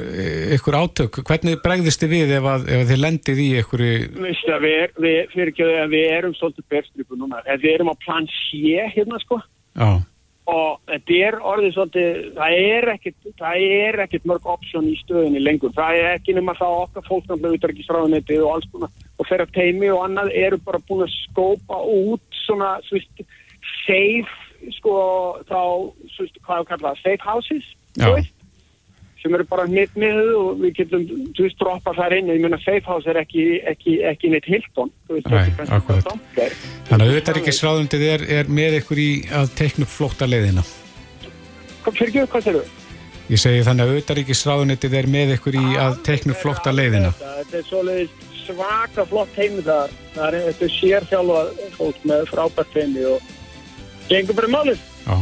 einhver 0.55 0.79
átök? 0.81 1.21
Hvernig 1.27 1.61
bregðist 1.65 2.03
þið 2.03 2.15
við 2.15 2.37
ef, 2.39 2.47
að, 2.53 2.69
ef 2.77 2.87
þið 2.91 3.03
lendið 3.03 3.43
í 3.43 3.49
einhverju... 3.61 3.99
Veistu 4.27 4.55
að 4.55 4.65
við, 4.67 4.87
við, 5.05 5.19
fyrir 5.35 5.53
ekki 5.53 5.69
að 5.83 5.93
við 5.97 6.07
erum 6.17 6.39
svolítið 6.39 6.69
berstripu 6.73 7.19
núna, 7.19 7.43
en 7.45 7.61
við 7.61 7.77
erum 7.77 7.93
á 7.93 7.95
plan 8.03 8.29
C 8.33 8.81
hérna 8.93 9.21
sko 9.23 9.41
Já, 9.73 10.03
og 10.49 10.81
þetta 10.89 11.19
er 11.27 11.37
orðið 11.39 11.75
svolítið, 11.77 12.19
það 12.35 12.57
er 12.59 12.89
ekkit, 12.93 13.17
það 13.39 13.65
er 13.77 13.99
ekkit 14.03 14.27
mörg 14.27 14.47
option 14.53 14.89
í 14.89 14.95
stöðinni 14.99 15.41
lengur, 15.43 15.71
það 15.75 15.99
er 16.01 16.09
ekki 16.17 16.35
nema 16.35 16.55
það 16.59 16.79
okkar 16.81 17.07
fólk 17.07 17.29
náttúrulega 17.29 17.59
út 17.59 17.67
ekki 17.69 17.85
stráðunetið 17.87 18.43
og 18.43 18.55
alls 18.57 18.69
konar 18.73 18.91
og 19.19 19.29
þeirra 19.29 19.47
teimi 19.53 19.89
og 19.93 20.03
annað 20.07 20.33
eru 20.37 20.59
bara 20.65 20.81
búin 20.87 21.05
að 21.05 21.13
skópa 21.15 21.79
út 21.85 22.39
svona, 22.43 22.75
svo 22.87 22.97
veist, 22.97 23.25
safe, 23.83 24.37
sko, 24.79 24.95
þá, 25.49 25.59
svo 26.13 26.25
veist, 26.25 26.39
hvað 26.45 26.63
er 26.63 26.71
kallað, 26.71 27.03
safe 27.03 27.27
houses, 27.27 27.67
Já. 27.93 28.07
þú 28.07 28.15
veist, 28.17 28.33
sem 29.23 29.35
eru 29.37 29.45
bara 29.47 29.65
hnitt 29.69 29.93
með 29.99 30.33
og 30.35 30.59
við 30.59 30.75
getum, 30.81 31.05
þú 31.37 31.45
veist, 31.45 31.59
droppa 31.61 31.93
þar 31.95 32.17
inn, 32.17 32.31
ég 32.33 32.43
meina 32.43 32.59
safe 32.63 32.83
house 32.89 33.07
er 33.09 33.21
ekki, 33.21 33.45
ekki, 33.71 33.97
ekki 34.09 34.33
neitt. 34.33 34.49
Stamper. 35.23 36.55
þannig 36.89 37.05
að 37.05 37.07
auðvitað 37.07 37.39
ekki 37.39 37.55
sráðundið 37.55 38.07
er, 38.09 38.25
er 38.41 38.51
með 38.51 38.79
ykkur 38.81 38.99
í 38.99 39.11
að 39.31 39.53
teikna 39.59 39.87
upp 39.87 39.93
flótta 39.93 40.27
leiðina. 40.27 40.65
Hvað, 41.85 41.99
fyrir 41.99 42.09
ekki, 42.09 42.25
hvað 42.33 42.49
þau? 42.49 42.79
Ég 43.31 43.39
segi 43.39 43.63
þannig 43.63 43.85
að 43.85 43.93
auðvitað 43.93 44.21
ekki 44.25 44.35
sráðundið 44.35 44.99
er 44.99 45.09
með 45.13 45.33
ykkur 45.37 45.55
í 45.55 45.65
að 45.79 45.97
teikna 46.03 46.35
upp 46.35 46.43
flótta 46.43 46.75
leiðina. 46.75 47.13
Þetta, 47.21 47.61
er 47.61 47.67
svoleiðis 47.69 48.32
svaka 48.53 49.05
flott 49.09 49.37
heimi 49.37 49.63
það. 49.65 49.93
það 50.15 50.27
er, 50.27 50.41
þetta 50.47 50.65
er 50.65 50.75
sérþjálfa 50.79 51.69
fólk 51.77 52.03
með 52.09 52.27
frábært 52.31 52.77
heimi 52.79 53.07
og 53.09 53.31
gengur 54.09 54.37
bara 54.37 54.51
málið. 54.57 54.83
Já. 55.07 55.17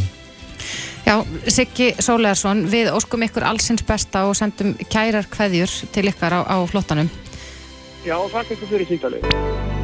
Já, 1.01 1.15
Siggi 1.49 1.89
Sólegarsson, 1.99 2.67
við 2.71 2.91
óskum 2.93 3.25
ykkur 3.25 3.43
allsins 3.49 3.82
besta 3.84 4.27
og 4.29 4.36
sendum 4.38 4.75
kærar 4.91 5.25
kveðjur 5.32 5.73
til 5.91 6.05
ykkar 6.11 6.38
á, 6.38 6.39
á 6.45 6.57
flottanum. 6.69 7.09
Já, 8.05 8.15
þakka 8.32 8.55
ykkur 8.55 8.69
fyrir 8.69 8.88
síntalið. 8.89 9.25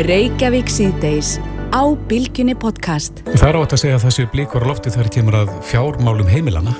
Reykjavík 0.07 0.69
síðdeis 0.71 1.35
á 1.73 1.83
Bilginni 2.09 2.55
podcast. 2.57 3.23
Það 3.27 3.49
er 3.49 3.59
átt 3.59 3.75
að 3.75 3.81
segja 3.83 3.97
að 3.97 4.05
þessi 4.07 4.27
blíkur 4.33 4.65
á 4.65 4.69
lofti 4.69 4.93
þegar 4.93 5.11
kemur 5.17 5.39
að 5.41 5.51
fjármálum 5.67 6.31
heimilana. 6.31 6.77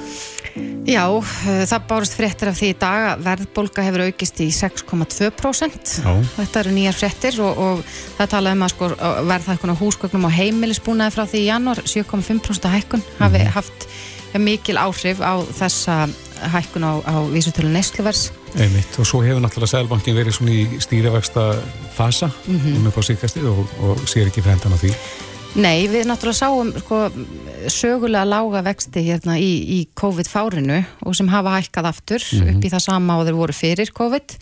Já, 0.88 1.03
eh, 1.12 1.66
það 1.68 1.88
bárust 1.89 2.14
fréttir 2.16 2.47
af 2.47 2.55
því 2.60 2.68
í 2.72 2.76
dag 2.80 3.05
að 3.12 3.24
verðbólga 3.26 3.84
hefur 3.84 4.03
aukist 4.08 4.39
í 4.39 4.47
6,2%. 4.55 5.95
Já. 6.03 6.14
Þetta 6.38 6.60
eru 6.64 6.72
nýjar 6.78 6.95
fréttir 6.95 7.39
og, 7.43 7.58
og 7.60 7.82
það 8.18 8.30
tala 8.36 8.53
um 8.55 8.64
að 8.64 8.72
sko, 8.76 8.89
verðhækkun 9.28 9.74
á 9.76 9.82
húsgögnum 9.82 10.28
og 10.30 10.36
heimilisbúnaði 10.38 11.16
frá 11.18 11.26
því 11.28 11.41
í 11.43 11.49
janúar 11.49 11.82
7,5% 11.84 12.72
hækkun 12.72 13.03
hafi 13.20 13.43
haft 13.58 13.88
ja, 14.34 14.39
mikil 14.39 14.80
áhrif 14.80 15.20
á 15.20 15.36
þessa 15.60 16.08
hækkun 16.55 16.86
á, 16.88 16.93
á 17.03 17.16
vísutölu 17.34 17.70
neysluvers. 17.74 18.30
Einmitt. 18.55 18.95
Og 19.01 19.05
svo 19.10 19.24
hefur 19.26 19.41
náttúrulega 19.43 19.74
Sælbankin 19.76 20.16
verið 20.18 20.38
svona 20.39 20.53
í 20.55 20.80
stýrivexta 20.82 21.49
fasa 21.97 22.32
Mhm. 22.47 22.78
um 22.80 22.88
upp 22.88 22.97
á 22.97 23.03
síkastið 23.03 23.47
og, 23.51 23.66
og 23.84 23.97
sér 24.08 24.30
ekki 24.32 24.41
frendan 24.45 24.72
á 24.72 24.78
því. 24.80 24.93
Nei, 25.56 25.88
við 25.89 26.06
náttúrulega 26.06 26.38
sáum 26.38 26.72
sko, 26.84 26.98
sögulega 27.72 28.28
lága 28.28 28.62
vexti 28.68 29.02
hérna 29.08 29.38
í, 29.41 29.52
í 29.74 29.78
COVID-fárinu 29.98 30.82
og 31.08 31.16
sem 31.18 31.30
hafa 31.32 31.56
hækkað 31.58 31.88
aftur 31.89 32.22
Mhm. 32.22 32.58
upp 32.58 32.64
í 32.68 32.70
það 32.70 32.84
sama 32.84 33.18
og 33.18 33.26
þeir 33.26 33.38
voru 33.39 33.54
fyrir 33.54 33.91
COVID 33.93 34.36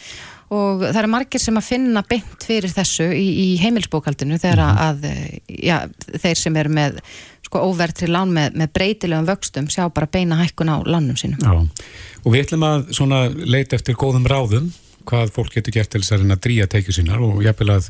og 0.51 0.81
það 0.81 0.97
eru 0.99 1.07
margir 1.07 1.39
sem 1.41 1.55
að 1.55 1.63
finna 1.69 2.03
beint 2.09 2.43
fyrir 2.43 2.69
þessu 2.73 3.07
í, 3.15 3.27
í 3.45 3.57
heimilsbókaldinu 3.63 4.37
þegar 4.41 4.59
Mhm. 4.59 4.77
að 4.87 5.29
ja, 5.63 5.87
þeir 6.17 6.35
sem 6.37 6.55
eru 6.57 6.69
með 6.69 6.99
sko, 7.45 7.59
óvertri 7.63 8.07
lán 8.07 8.31
með, 8.33 8.53
með 8.55 8.73
breytilegum 8.73 9.25
vöxtum 9.25 9.69
sjá 9.71 9.87
bara 9.93 10.07
beina 10.11 10.35
hækkun 10.35 10.67
á 10.69 10.83
lánum 10.83 11.15
sínum. 11.15 11.39
Já, 11.39 11.51
og 12.25 12.33
við 12.33 12.43
ætlum 12.45 12.63
að 12.65 12.91
svona 12.91 13.29
leita 13.33 13.75
eftir 13.77 13.95
góðum 13.95 14.25
ráðum 14.27 14.71
hvað 15.05 15.31
fólk 15.31 15.53
getur 15.53 15.71
gert 15.71 15.89
til 15.91 16.01
þess 16.01 16.11
að 16.11 16.19
reyna 16.25 16.35
að 16.35 16.41
dríja 16.41 16.67
teikju 16.67 16.91
sínar 16.91 17.21
og 17.21 17.41
jafnvel 17.41 17.69
að 17.77 17.89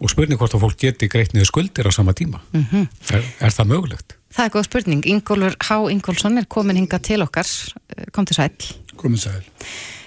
og 0.00 0.10
spurning 0.10 0.38
hvort 0.40 0.54
að 0.54 0.64
fólk 0.64 0.78
geti 0.80 1.08
greitt 1.08 1.34
niður 1.34 1.50
skuldir 1.52 1.88
á 1.88 1.92
sama 1.94 2.12
tíma. 2.12 2.40
Mm 2.52 2.86
Er, 3.12 3.22
er 3.40 3.50
það 3.50 3.70
mögulegt? 3.72 4.16
Það 4.34 4.44
er 4.44 4.50
góð 4.50 4.64
spurning. 4.64 5.06
Ingólfur 5.06 5.56
H. 5.60 5.90
Ingólfsson 5.90 6.38
er 6.38 6.46
komin 6.46 6.76
hinga 6.76 6.98
til 6.98 7.22
okkar. 7.22 7.46
Kom 8.12 8.26
til 8.26 8.36
sæl. 8.36 8.50
Komið 8.96 9.20
sæl. 9.28 9.44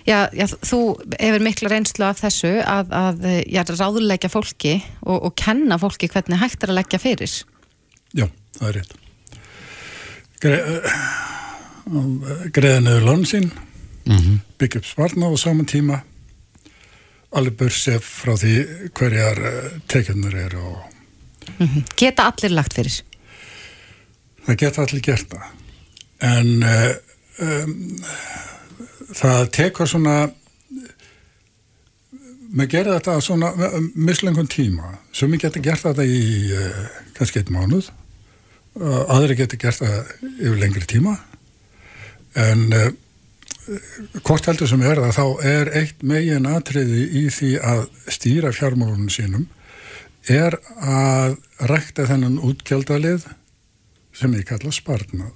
Já, 0.07 0.29
já, 0.31 0.47
þú 0.47 0.79
hefur 1.19 1.43
mikla 1.43 1.69
reynslu 1.69 2.05
af 2.07 2.21
þessu 2.21 2.53
að, 2.63 2.93
að 2.95 3.25
já, 3.43 3.63
ráðuleggja 3.67 4.29
fólki 4.31 4.77
og, 5.03 5.17
og 5.27 5.35
kenna 5.35 5.77
fólki 5.77 6.07
hvernig 6.07 6.39
hægt 6.39 6.63
er 6.63 6.71
að 6.71 6.79
leggja 6.79 6.99
fyrir. 6.99 7.33
Já, 8.15 8.27
það 8.55 8.69
er 8.69 8.77
rétt. 8.79 8.93
Gre 10.39 10.59
greiða 12.55 12.79
niður 12.83 13.05
lónsinn, 13.07 13.51
mm 14.05 14.15
-hmm. 14.15 14.39
byggja 14.59 14.79
upp 14.79 14.85
sparna 14.85 15.27
á 15.27 15.35
saman 15.37 15.65
tíma, 15.65 16.01
alveg 17.35 17.57
börsef 17.59 18.07
frá 18.21 18.35
því 18.39 18.53
hverjar 18.95 19.41
uh, 19.41 19.73
tekjurnar 19.89 20.39
eru 20.47 20.63
og 20.73 20.85
Mm 21.57 21.83
Geta 21.95 22.25
allir 22.27 22.51
lagt 22.51 22.73
fyrir? 22.75 23.03
það 24.47 24.57
geta 24.61 24.83
allir 24.83 25.03
gert 25.03 25.31
það. 25.31 25.47
En 26.27 26.49
um, 27.43 27.73
það 29.17 29.49
tekur 29.57 29.89
svona, 29.89 30.15
maður 32.51 32.71
gerir 32.73 32.93
þetta 32.95 33.17
svona 33.23 33.51
mislengum 33.95 34.47
tíma, 34.51 34.93
sem 35.15 35.31
við 35.31 35.47
getum 35.47 35.65
gert 35.67 35.85
þetta 35.85 36.05
í 36.07 36.21
kannski 37.17 37.43
eitt 37.43 37.51
mánuð, 37.53 37.91
aðri 39.07 39.39
getur 39.41 39.61
gert 39.61 39.81
það 39.81 40.15
yfir 40.37 40.59
lengri 40.61 40.87
tíma, 40.89 41.17
en 42.37 42.67
hvort 44.23 44.47
heldur 44.47 44.69
sem 44.69 44.83
er 44.85 45.01
það, 45.01 45.17
þá 45.17 45.47
er 45.51 45.71
eitt 45.81 46.03
megin 46.07 46.47
atriði 46.49 47.07
í 47.21 47.23
því 47.33 47.51
að 47.59 47.83
stýra 48.13 48.53
fjármálunum 48.55 49.09
sínum, 49.11 49.47
er 50.27 50.57
að 50.83 51.37
rækta 51.71 52.07
þennan 52.09 52.39
útgjaldalið 52.43 53.27
sem 54.17 54.33
ég 54.35 54.47
kalla 54.49 54.71
sparnað. 54.73 55.35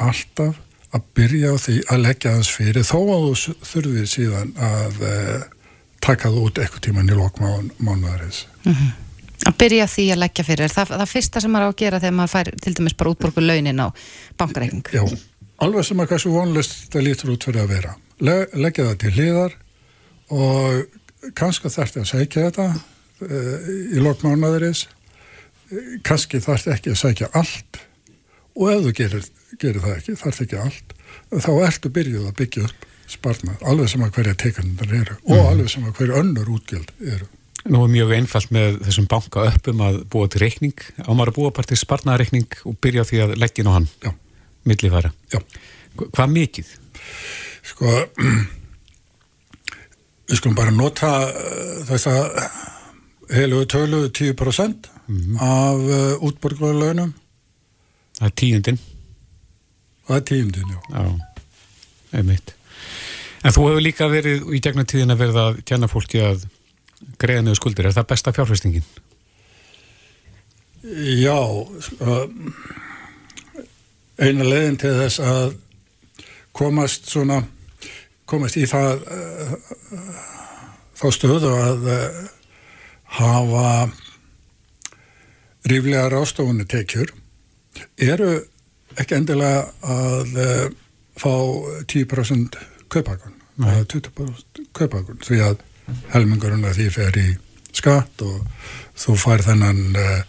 Alltaf 0.00 0.58
að 0.94 1.06
byrja 1.14 1.54
á 1.54 1.56
því 1.60 1.76
að 1.86 2.02
leggja 2.06 2.34
þess 2.38 2.56
fyrir 2.56 2.86
þó 2.86 2.98
að 3.00 3.26
þú 3.28 3.54
þurfið 3.70 4.08
síðan 4.10 4.52
að 4.58 4.98
uh, 5.06 5.44
taka 6.02 6.32
þú 6.32 6.48
út 6.48 6.58
eitthvað 6.58 6.84
tíman 6.88 7.10
í 7.10 7.18
lokmánuðarins. 7.18 8.44
Mm 8.64 8.74
-hmm. 8.74 8.90
Að 9.48 9.56
byrja 9.56 9.86
því 9.88 10.06
að 10.12 10.20
leggja 10.20 10.44
fyrir. 10.44 10.68
Það, 10.68 10.94
það 11.00 11.12
fyrsta 11.14 11.40
sem 11.40 11.52
maður 11.52 11.66
á 11.66 11.70
að 11.70 11.80
gera 11.80 12.00
þegar 12.00 12.16
maður 12.16 12.32
fær 12.34 12.50
til 12.60 12.74
dæmis 12.74 12.96
bara 12.96 13.10
útborgu 13.10 13.40
launin 13.40 13.80
á 13.80 13.88
bankareikning? 14.36 14.84
Já, 14.92 15.04
alveg 15.60 15.84
sem 15.86 16.00
að 16.02 16.14
svo 16.22 16.32
vonlist 16.38 16.88
það 16.92 17.06
lítur 17.08 17.34
út 17.34 17.44
fyrir 17.48 17.64
að 17.64 17.72
vera. 17.74 17.94
Le 18.20 18.36
leggja 18.54 18.86
það 18.90 18.98
til 19.02 19.12
hliðar 19.16 19.56
og 20.30 21.32
kannski 21.36 21.70
þarfti 21.72 22.00
að 22.02 22.10
sækja 22.10 22.46
þetta 22.48 22.66
uh, 22.70 23.70
í 23.96 24.02
lokmánuðarins 24.04 24.86
kannski 26.06 26.40
þarfti 26.42 26.72
ekki 26.74 26.92
að 26.94 27.00
sækja 27.04 27.28
allt 27.38 27.80
og 28.58 28.70
ef 28.72 28.80
þú 28.86 28.94
gerir, 28.98 29.26
gerir 29.60 29.82
það 29.84 29.96
ekki, 29.98 30.14
þarfti 30.20 30.46
ekki 30.46 30.62
allt 30.64 30.94
þá 31.30 31.50
ertu 31.66 31.92
byrjuð 31.94 32.30
að 32.30 32.38
byggja 32.40 32.64
upp 32.68 32.86
sparnað, 33.10 33.60
alveg 33.66 33.90
sem 33.90 34.02
að 34.06 34.12
hverja 34.16 34.36
teikundar 34.38 34.92
eru 34.94 35.14
og 35.24 35.36
Mhm. 35.36 35.46
alveg 35.50 35.70
sem 35.70 35.84
að 35.86 35.94
hverju 35.98 36.18
önnur 36.20 36.50
útgjöld 36.56 36.90
eru. 37.02 37.26
Nú 37.66 37.84
er 37.84 37.90
mjög 37.92 38.12
einfalt 38.16 38.50
með 38.54 38.78
þessum 38.86 39.08
banka 39.10 39.42
uppum 39.50 39.80
að 39.84 40.04
búa 40.08 40.28
til 40.30 40.40
reikning, 40.40 40.78
á 41.04 41.10
maður 41.12 41.32
að 41.32 41.38
búa 41.38 41.50
bara 41.52 41.66
til 41.66 41.76
sparnareikning 41.76 42.46
og 42.64 42.78
byrja 42.80 43.04
því 43.04 43.18
að 43.24 43.34
leggja 43.36 43.62
inn 43.64 43.70
á 43.70 43.76
hann 43.76 43.88
Já. 44.02 44.10
Millifæra. 44.68 45.10
Já. 45.32 45.38
Hvað 46.00 46.28
mikið? 46.34 46.66
Sko 47.70 47.86
við 50.30 50.36
skulum 50.38 50.56
bara 50.58 50.70
nota 50.74 51.10
uh, 51.26 51.32
þess 51.88 52.04
að 52.10 52.20
heilugu 53.34 53.66
tölu 53.70 54.00
10% 54.14 54.88
af 55.42 55.78
uh, 55.82 56.22
útborgarlaunum 56.26 57.10
Það 58.20 58.28
er 58.28 58.32
tíundin. 58.36 58.78
það 60.06 60.16
er 60.18 60.24
tíundin, 60.28 60.72
já. 60.74 60.78
Já, 60.92 61.02
einmitt. 62.20 62.48
En 63.40 63.54
þú 63.56 63.62
hefur 63.70 63.80
líka 63.80 64.04
verið 64.12 64.38
í 64.52 64.60
gegnum 64.60 64.84
tíðin 64.84 65.14
að 65.14 65.22
verða 65.22 65.42
að 65.48 65.54
tjana 65.70 65.88
fólki 65.88 66.18
að 66.20 66.42
greiða 67.22 67.42
niður 67.46 67.56
skuldir. 67.62 67.86
Er 67.88 67.96
það 67.96 68.10
besta 68.10 68.34
fjárfestingin? 68.36 68.84
Já, 70.84 71.38
sko, 71.86 72.18
eina 74.20 74.44
leiðin 74.44 74.78
til 74.80 74.92
þess 74.98 75.22
að 75.24 75.54
komast 76.56 77.08
svona, 77.08 77.40
komast 78.28 78.58
í 78.60 78.66
það, 78.68 79.04
þá 81.00 81.06
stöðu 81.16 81.50
að 81.56 81.86
uh, 81.88 82.20
hafa 83.16 83.66
ríflega 85.70 86.08
rástofunni 86.12 86.66
tekjur, 86.68 87.12
eru 88.00 88.32
ekki 89.00 89.16
endilega 89.16 89.64
að 89.80 90.36
uh, 90.44 90.66
fá 91.20 91.32
10% 91.88 92.58
kaupakun, 92.92 93.36
eða 93.60 93.86
20% 93.94 94.64
kaupakun, 94.76 95.20
því 95.24 95.40
að 95.46 95.64
helmingurinn 96.12 96.66
að 96.68 96.80
því 96.80 96.90
fer 96.94 97.20
í 97.20 97.28
skatt 97.76 98.22
og 98.26 98.44
þú 98.98 99.16
fær 99.20 99.44
þennan 99.46 99.80
uh, 99.96 100.20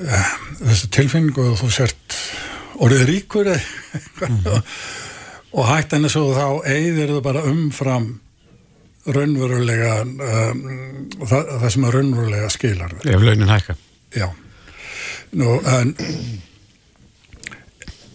uh, 0.00 0.34
þessu 0.62 0.90
tilfinningu 0.94 1.50
og 1.52 1.60
þú 1.60 1.70
sért 1.74 2.18
orðið 2.82 3.06
ríkur 3.10 3.52
mm 3.54 4.48
og 5.54 5.68
hægt 5.70 5.94
henni 5.94 6.10
svo 6.10 6.32
þá 6.34 6.46
eigðir 6.66 7.12
þú 7.14 7.20
bara 7.24 7.44
umfram 7.46 8.08
raunverulega 9.04 10.00
um, 10.02 10.64
það, 11.20 11.52
það 11.60 11.68
sem 11.74 11.86
er 11.86 11.96
raunverulega 11.98 12.50
skilar. 12.52 12.96
Ef 13.04 13.22
launin 13.22 13.52
hækka. 13.52 13.76
Já. 14.16 14.26
Nú, 15.34 15.58
en 15.68 15.94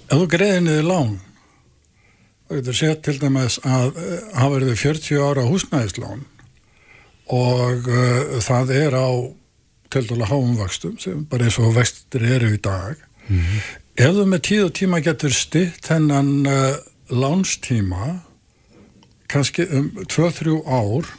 ef 0.09 0.15
þú 0.15 0.27
greiðir 0.31 0.63
niður 0.65 0.87
lán 0.89 1.17
þá 2.49 2.55
getur 2.57 2.79
séð 2.79 2.95
til 3.05 3.17
dæmis 3.21 3.59
að 3.63 3.99
uh, 4.01 4.13
hafa 4.35 4.53
verið 4.57 4.79
40 4.81 5.25
ára 5.29 5.47
húsnæðislán 5.47 6.23
og 7.29 7.91
uh, 7.91 8.39
það 8.41 8.73
er 8.79 8.97
á 8.97 9.09
til 9.93 10.07
dæla 10.09 10.27
háumvakstum 10.29 10.97
sem 11.01 11.21
bara 11.29 11.47
eins 11.47 11.59
og 11.61 11.75
vextir 11.77 12.25
eru 12.25 12.51
í 12.55 12.59
dag 12.61 12.97
ef 13.99 14.15
þú 14.15 14.25
með 14.31 14.41
tíð 14.47 14.61
og 14.63 14.75
tíma 14.77 15.01
getur 15.03 15.33
stytt 15.35 15.89
hennan 15.91 16.47
uh, 16.47 16.77
lánstíma 17.11 18.19
kannski 19.29 19.65
um 19.75 19.89
2-3 20.07 20.55
ár 20.63 21.09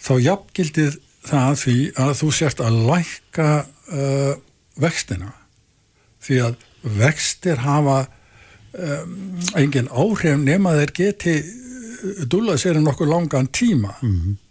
þá 0.00 0.12
jafngildið 0.24 0.96
það 1.28 1.58
því 1.62 1.76
að 2.04 2.12
þú 2.22 2.30
sért 2.38 2.62
að 2.64 2.78
lækka 2.88 3.48
uh, 3.92 4.32
vextina. 4.80 5.32
Því 6.24 6.40
að 6.46 6.56
vextir 6.98 7.60
hafa 7.62 7.98
um, 8.72 9.14
engin 9.58 9.90
áhrif 9.92 10.38
nema 10.40 10.72
þeir 10.78 10.94
geti 10.96 11.36
dúla 12.30 12.56
sér 12.58 12.78
en 12.78 12.86
nokkuð 12.86 13.10
langan 13.12 13.50
tíma. 13.52 13.96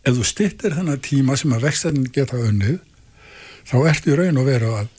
Ef 0.06 0.20
þú 0.20 0.28
stittir 0.28 0.76
þennan 0.78 1.02
tíma 1.02 1.38
sem 1.40 1.56
að 1.56 1.66
vextirinn 1.70 2.12
geta 2.14 2.38
unnið 2.38 2.78
þá 3.68 3.78
ertu 3.90 4.14
í 4.14 4.20
raun 4.20 4.42
og 4.42 4.48
veru 4.48 4.74
að 4.84 4.94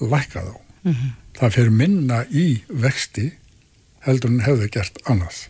lækka 0.00 0.44
þá. 0.46 0.54
Mhm. 0.84 1.10
Það 1.40 1.54
fyrir 1.56 1.70
minna 1.74 2.24
í 2.30 2.48
vexti 2.68 3.30
heldur 4.06 4.30
en 4.32 4.40
hefðu 4.40 4.68
gert 4.72 4.96
annars. 5.12 5.42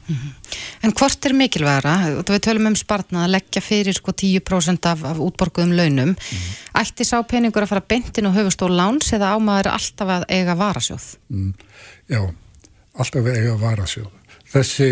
En 0.83 0.91
hvort 0.99 1.27
er 1.29 1.35
mikilvægara, 1.39 1.93
og 2.19 2.25
við 2.33 2.41
tölum 2.49 2.67
um 2.73 2.75
spartnað 2.79 3.29
að 3.29 3.35
leggja 3.37 3.63
fyrir 3.63 3.95
sko 3.95 4.11
10% 4.11 4.89
af, 4.91 5.05
af 5.07 5.21
útborguðum 5.23 5.77
launum, 5.79 6.17
ætti 6.75 7.07
sá 7.07 7.21
peningur 7.31 7.63
að 7.63 7.71
fara 7.77 7.85
beintin 7.93 8.27
og 8.27 8.35
höfustól 8.35 8.73
láns 8.75 9.13
eða 9.15 9.37
ámaður 9.39 9.71
alltaf 9.77 10.11
að 10.17 10.27
eiga 10.35 10.57
varasjóð? 10.59 11.07
mm, 11.31 11.53
Já, 12.11 12.21
alltaf 12.99 13.23
við 13.29 13.39
eiga 13.39 13.55
varasjóð. 13.63 14.11
Þessi, 14.51 14.89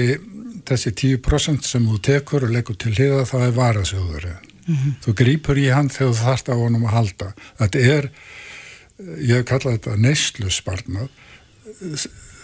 þessi 0.70 0.92
10% 1.18 1.66
sem 1.66 1.86
þú 1.90 1.98
tekur 2.12 2.46
og 2.46 2.54
leggur 2.54 2.78
til 2.78 2.94
hliða 2.94 3.24
það 3.26 3.46
er 3.48 3.56
varasjóður 3.58 4.28
Mhm. 4.68 4.98
þú 5.02 5.12
grýpur 5.16 5.56
í 5.58 5.70
hann 5.72 5.88
þegar 5.88 6.12
þú 6.12 6.24
þarft 6.28 6.48
á 6.52 6.54
honum 6.54 6.82
að 6.84 6.92
halda. 6.94 7.28
Þetta 7.58 7.78
er, 7.96 8.08
ég 8.98 9.38
hef 9.38 9.46
kallað 9.48 9.78
þetta 9.78 9.96
neyslu 10.02 10.50
spartnað 10.52 11.08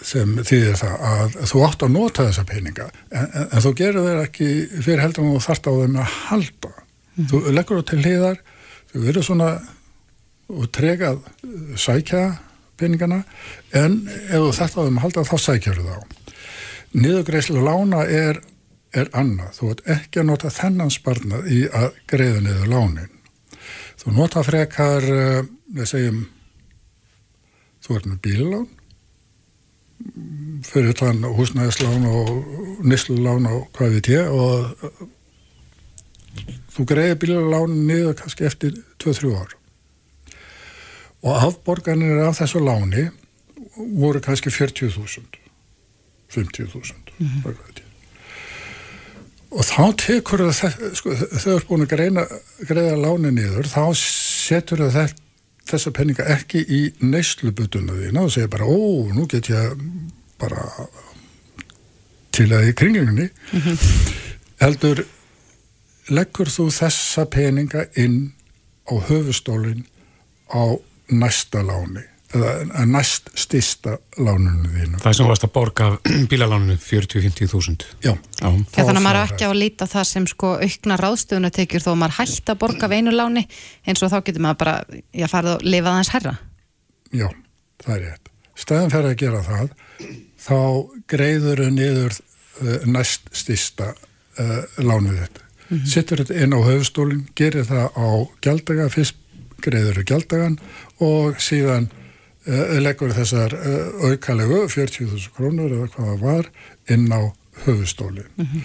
sem 0.05 0.35
þýðir 0.45 0.77
það 0.79 1.05
að 1.09 1.37
þú 1.49 1.61
átt 1.65 1.85
að 1.85 1.93
nota 1.95 2.25
þessa 2.27 2.45
peninga 2.47 2.89
en, 3.09 3.25
en, 3.25 3.47
en 3.49 3.63
þú 3.63 3.71
gerur 3.79 4.07
þeir 4.07 4.21
ekki 4.21 4.49
fyrir 4.85 5.03
heldur 5.03 5.29
þú 5.31 5.41
þarft 5.47 5.69
á 5.69 5.73
þeim 5.79 5.97
að 6.01 6.17
halda. 6.25 6.73
Þú 7.15 7.41
leggur 7.55 7.79
það 7.79 7.87
til 7.89 8.01
hliðar 8.03 8.41
þú 8.91 9.05
verður 9.05 9.27
svona 9.29 9.49
og 10.55 10.67
tregað 10.75 11.23
sækja 11.79 12.23
peningana 12.79 13.23
en 13.75 14.03
ef 14.27 14.35
þú 14.35 14.51
þetta 14.59 14.83
á 14.83 14.85
þeim 14.85 14.99
að 14.99 15.05
halda 15.07 15.25
þá 15.25 15.35
sækjar 15.47 15.81
þá. 15.81 15.97
Niðurgreislu 16.95 17.63
lána 17.65 18.05
er, 18.07 18.39
er 18.95 19.09
annað. 19.17 19.57
Þú 19.57 19.71
ert 19.73 19.89
ekki 19.97 20.21
að 20.21 20.29
nota 20.29 20.53
þennan 20.53 20.93
sparnað 20.93 21.49
í 21.51 21.65
að 21.67 21.89
greiða 22.07 22.45
niður 22.45 22.71
lánin. 22.71 23.11
Þú 23.99 24.15
nota 24.15 24.43
frekar 24.45 25.07
uh, 25.09 25.41
við 25.75 25.89
segjum 25.91 26.23
þú 27.85 27.99
ert 27.99 28.09
með 28.09 28.21
bílulán 28.25 28.67
fyrir 30.65 30.95
þann 30.97 31.23
húsnæðislán 31.37 32.07
og 32.09 32.31
nislulán 32.83 33.47
og 33.47 33.69
hvað 33.75 33.95
veit 33.95 34.09
ég 34.11 34.31
og 34.33 35.05
þú 36.75 36.87
greiði 36.89 37.19
bílulánin 37.21 37.85
niður 37.87 38.17
kannski 38.19 38.47
eftir 38.47 38.75
2-3 38.99 39.31
ár. 39.39 39.55
Og 41.25 41.37
afborganir 41.47 42.19
af 42.25 42.41
þessu 42.41 42.61
láni 42.61 43.07
voru 43.75 44.21
kannski 44.23 44.51
40.000 44.53 45.41
50.000 46.35 46.93
mm 47.17 47.27
-hmm. 47.27 47.81
og 49.49 49.63
þá 49.63 49.95
tekur 49.97 50.39
það 50.51 50.95
sko, 50.95 51.15
þau 51.15 51.51
eru 51.55 51.65
búin 51.67 51.81
að 51.81 51.93
greina, 51.93 52.25
greiða 52.67 52.95
láni 52.95 53.31
niður 53.31 53.67
þá 53.67 53.93
setur 53.95 54.89
það 54.91 55.13
þessa 55.65 55.91
penninga 55.95 56.27
ekki 56.35 56.61
í 56.61 56.81
neyslubutuna 57.01 57.97
þína 57.97 58.25
og 58.25 58.33
segir 58.33 58.51
bara 58.53 58.67
ó, 58.69 58.77
nú 59.13 59.25
get 59.29 59.49
ég 59.49 59.81
bara 60.41 60.65
til 62.35 62.49
að 62.53 62.69
í 62.69 62.73
kringlingunni 62.77 63.29
mm 63.29 63.61
-hmm. 63.61 64.15
heldur 64.61 65.05
leggur 66.09 66.49
þú 66.51 66.69
þessa 66.71 67.25
peninga 67.25 67.87
inn 67.95 68.33
á 68.85 68.93
höfustólinn 69.09 69.85
á 70.53 70.77
næsta 71.09 71.63
láni 71.65 72.05
eða 72.35 72.85
næst 72.89 73.29
stista 73.39 73.95
lánunum 74.17 74.67
þínu. 74.73 74.99
Það 75.03 75.15
sem 75.17 75.29
varst 75.29 75.45
að 75.47 75.53
borga 75.55 75.87
bílalánunum 76.31 76.79
40-50.000. 76.81 77.87
Já. 78.03 78.11
Já. 78.11 78.49
Þannig 78.75 78.99
að 78.99 79.01
maður 79.05 79.19
er 79.21 79.29
ekki 79.29 79.47
á 79.47 79.51
að 79.51 79.61
líta 79.61 79.87
það 79.89 80.07
sem 80.11 80.27
sko 80.29 80.51
aukna 80.59 80.99
ráðstöðuna 81.01 81.51
tekjur 81.55 81.85
þó 81.85 81.89
að 81.93 81.99
maður 82.03 82.17
hægt 82.19 82.51
að 82.51 82.61
borga 82.65 82.91
veinu 82.91 83.15
láni 83.15 83.45
eins 83.85 84.03
og 84.03 84.13
þá 84.13 84.19
getur 84.27 84.45
maður 84.45 84.61
bara, 84.63 84.75
já, 85.15 85.27
farið 85.31 85.55
að 85.55 85.67
lifa 85.71 85.93
aðeins 85.93 86.13
herra. 86.15 86.35
Já, 87.15 87.27
það 87.85 87.95
er 87.97 88.05
rétt. 88.05 88.31
Stæðan 88.55 88.93
fer 88.93 89.09
að 89.09 89.17
gera 89.19 89.41
það, 89.45 89.73
þá 90.45 90.59
greiður 91.11 91.63
þau 91.65 91.73
niður 91.75 92.13
uh, 92.15 92.77
næst 92.87 93.27
stista 93.35 93.91
uh, 93.91 94.61
lánuð 94.79 95.19
þetta. 95.23 95.43
Mm 95.65 95.77
-hmm. 95.77 95.85
Sittur 95.89 96.21
þetta 96.21 96.39
inn 96.43 96.55
á 96.55 96.59
höfustólinn, 96.61 97.27
gerir 97.35 97.65
það 97.67 97.87
á 97.97 98.07
gældaga, 98.45 98.89
fyrst 98.93 99.21
greiður 99.63 99.99
þau 99.99 100.07
gældagan 100.11 100.57
og 101.03 101.39
síðan 101.41 101.89
leggur 102.45 103.13
þessar 103.15 103.55
uh, 103.57 104.09
aukalegu 104.11 104.65
40.000 104.69 105.31
krónur 105.33 105.71
eða 105.71 105.89
hvað 105.93 106.11
það 106.11 106.21
var 106.21 106.49
inn 106.93 107.07
á 107.09 107.21
höfustólinn. 107.65 108.29
Mm 108.37 108.45
-hmm. 108.45 108.61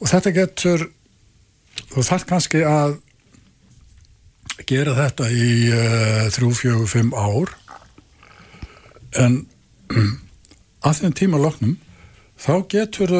Og 0.00 0.08
þetta 0.10 0.30
getur, 0.30 0.90
þú 1.94 2.02
þarf 2.02 2.26
kannski 2.28 2.64
að 2.68 2.98
gera 4.66 4.94
þetta 4.94 5.30
í 5.30 5.70
uh, 5.72 6.28
3-4-5 6.30 7.14
ár 7.14 7.54
en 9.18 9.46
að 10.86 11.00
þeim 11.00 11.12
tíma 11.12 11.38
loknum 11.38 11.76
þá 12.36 12.54
getur 12.68 13.10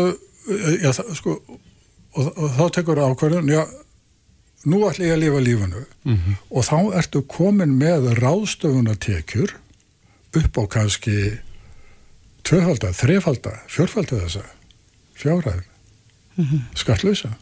já, 0.82 0.90
það, 0.92 1.14
sko, 1.16 1.38
og, 2.14 2.30
og 2.36 2.54
þá 2.58 2.64
tekur 2.76 3.00
ákvarðun 3.00 3.50
já, 3.50 3.64
nú 4.68 4.80
ætlum 4.88 5.08
ég 5.08 5.14
að 5.16 5.22
lifa 5.22 5.40
lífanu 5.40 5.84
mm 6.04 6.16
-hmm. 6.16 6.34
og 6.50 6.64
þá 6.64 6.78
ertu 6.98 7.22
komin 7.22 7.78
með 7.78 8.14
ráðstöfunartekjur 8.18 9.54
upp 10.40 10.58
á 10.58 10.62
kannski 10.78 11.16
tvöfalda, 12.44 12.92
þrefalda, 12.92 13.54
fjórfalda 13.70 14.20
þessa 14.26 14.44
fjárhæð 15.14 15.62
mm 16.36 16.44
-hmm. 16.44 16.60
skattlösa 16.74 17.34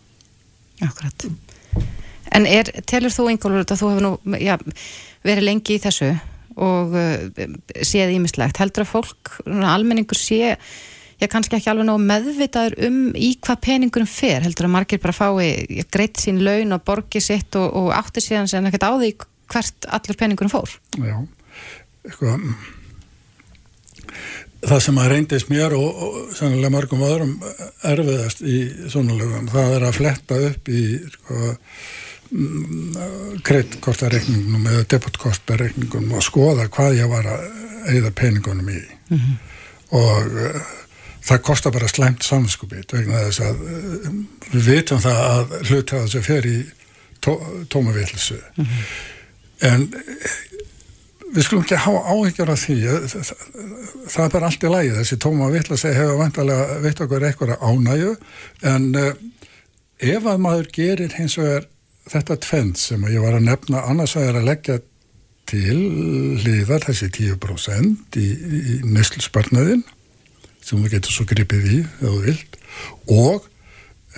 Akkurat. 0.82 1.26
En 2.32 2.46
er, 2.46 2.70
telur 2.88 3.12
þú 3.12 3.28
einhverjum 3.30 3.62
að 3.62 3.80
þú 3.80 3.90
hefur 3.90 4.02
nú 4.02 4.38
já, 4.40 4.56
verið 5.22 5.46
lengi 5.46 5.76
í 5.76 5.82
þessu 5.82 6.08
og 6.56 6.96
uh, 6.96 7.46
séð 7.86 8.16
ímislegt 8.16 8.58
heldur 8.60 8.84
að 8.84 8.92
fólk, 8.92 9.36
almenningur 9.46 10.18
sé 10.18 10.56
ég 11.22 11.30
kannski 11.30 11.56
ekki 11.56 11.70
alveg 11.70 11.86
nóg 11.86 12.00
meðvitaður 12.02 12.76
um 12.88 12.98
í 13.14 13.36
hvað 13.38 13.60
peningurum 13.62 14.10
fer? 14.10 14.42
Heldur 14.42 14.66
að 14.66 14.74
margir 14.74 15.02
bara 15.02 15.14
fái 15.14 15.84
greitt 15.92 16.18
sín 16.18 16.42
laun 16.42 16.74
og 16.74 16.82
borgi 16.88 17.22
sitt 17.22 17.54
og, 17.60 17.68
og 17.78 17.92
áttir 17.94 18.24
síðan 18.24 18.50
sem 18.50 18.66
ekkert 18.66 18.88
á 18.90 18.92
því 18.96 19.12
hvert 19.52 19.88
allur 19.98 20.18
peningurum 20.18 20.52
fór? 20.52 20.74
Já, 20.98 21.16
eitthvað 22.08 22.48
það 24.62 24.80
sem 24.84 24.98
að 25.02 25.10
reyndist 25.12 25.50
mér 25.50 25.74
og, 25.74 26.02
og 26.06 26.36
sannlega 26.38 26.70
margum 26.70 27.02
öðrum 27.02 27.34
erfiðast 27.82 28.44
í 28.46 28.58
svona 28.92 29.16
lögum, 29.18 29.48
það 29.50 29.76
er 29.76 29.88
að 29.88 29.98
fletta 29.98 30.38
upp 30.50 30.68
í 30.72 30.84
sko 31.16 31.54
kreitkortareikningum 33.44 34.68
eða 34.70 34.84
debutkortareikningum 34.94 36.14
og 36.16 36.24
skoða 36.24 36.68
hvað 36.72 37.00
ég 37.02 37.10
var 37.10 37.26
að 37.28 37.42
eigða 37.92 38.12
peningunum 38.16 38.70
í 38.72 38.78
mm 38.80 39.18
-hmm. 39.18 39.34
og 39.98 40.38
uh, 40.44 40.60
það 41.22 41.42
kostar 41.48 41.72
bara 41.72 41.88
slæmt 41.88 42.24
samskupið 42.24 42.84
vegna 42.92 43.24
þess 43.26 43.40
að 43.40 43.56
uh, 43.60 44.14
við 44.52 44.70
vitum 44.70 45.00
það 45.00 45.20
að 45.26 45.56
hluti 45.68 45.96
að 45.96 46.06
þessu 46.06 46.22
fer 46.22 46.46
í 46.46 46.56
tó, 47.20 47.36
tómavilsu 47.68 48.38
mm 48.56 48.64
-hmm. 48.64 48.82
en 49.60 49.88
við 51.32 51.46
skulum 51.46 51.64
ekki 51.64 51.80
hafa 51.80 52.00
áhyggjur 52.12 52.52
af 52.52 52.62
því 52.62 52.78
það, 53.12 53.32
það 54.12 54.24
er 54.24 54.32
bara 54.34 54.48
allt 54.48 54.64
í 54.64 54.72
lægi 54.72 54.94
þessi 54.98 55.18
tómavilsu 55.24 55.78
hefur 55.82 56.18
vantarlega 56.20 56.80
veit 56.84 57.04
okkur 57.04 57.28
eitthvað 57.28 57.54
ánægu 57.62 58.14
en 58.72 58.88
uh, 59.00 59.12
ef 60.02 60.26
að 60.26 60.42
maður 60.44 60.72
gerir 60.74 61.14
hins 61.16 61.38
vegar 61.40 61.68
þetta 62.12 62.38
tvend 62.42 62.80
sem 62.80 63.04
ég 63.12 63.22
var 63.22 63.38
að 63.38 63.46
nefna 63.46 63.84
annars 63.88 64.16
að 64.18 64.28
er 64.28 64.40
að 64.40 64.48
leggja 64.50 64.78
til 65.52 65.78
hliðar 66.42 66.84
þessi 66.88 67.08
10% 67.12 68.18
í, 68.18 68.28
í 68.72 68.76
nöslusbarnaðin 68.88 69.84
sem 70.62 70.82
við 70.82 70.96
getum 70.96 71.16
svo 71.16 71.26
gripið 71.30 71.70
í 71.70 71.80
þú 72.00 72.12
vilt 72.26 72.58
og 73.10 73.48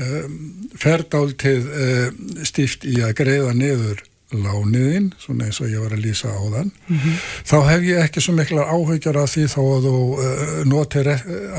um, 0.00 0.34
ferdál 0.80 1.30
til 1.40 1.60
um, 1.62 2.18
stíft 2.46 2.86
í 2.88 2.98
að 3.04 3.16
greiða 3.22 3.54
niður 3.56 4.02
lániðin, 4.32 5.10
svona 5.20 5.48
eins 5.48 5.60
og 5.60 5.70
ég 5.70 5.82
var 5.84 5.94
að 5.94 6.04
lýsa 6.04 6.32
á 6.32 6.42
þann, 6.42 6.70
mm 6.88 6.98
-hmm. 6.98 7.16
þá 7.50 7.56
hef 7.68 7.82
ég 7.82 8.02
ekki 8.02 8.20
svo 8.20 8.34
miklar 8.34 8.70
áhugjar 8.72 9.16
af 9.20 9.30
því 9.34 9.44
þá 9.52 9.60
að 9.62 9.88
þú 9.88 9.98
uh, 10.00 10.64
notir 10.64 11.10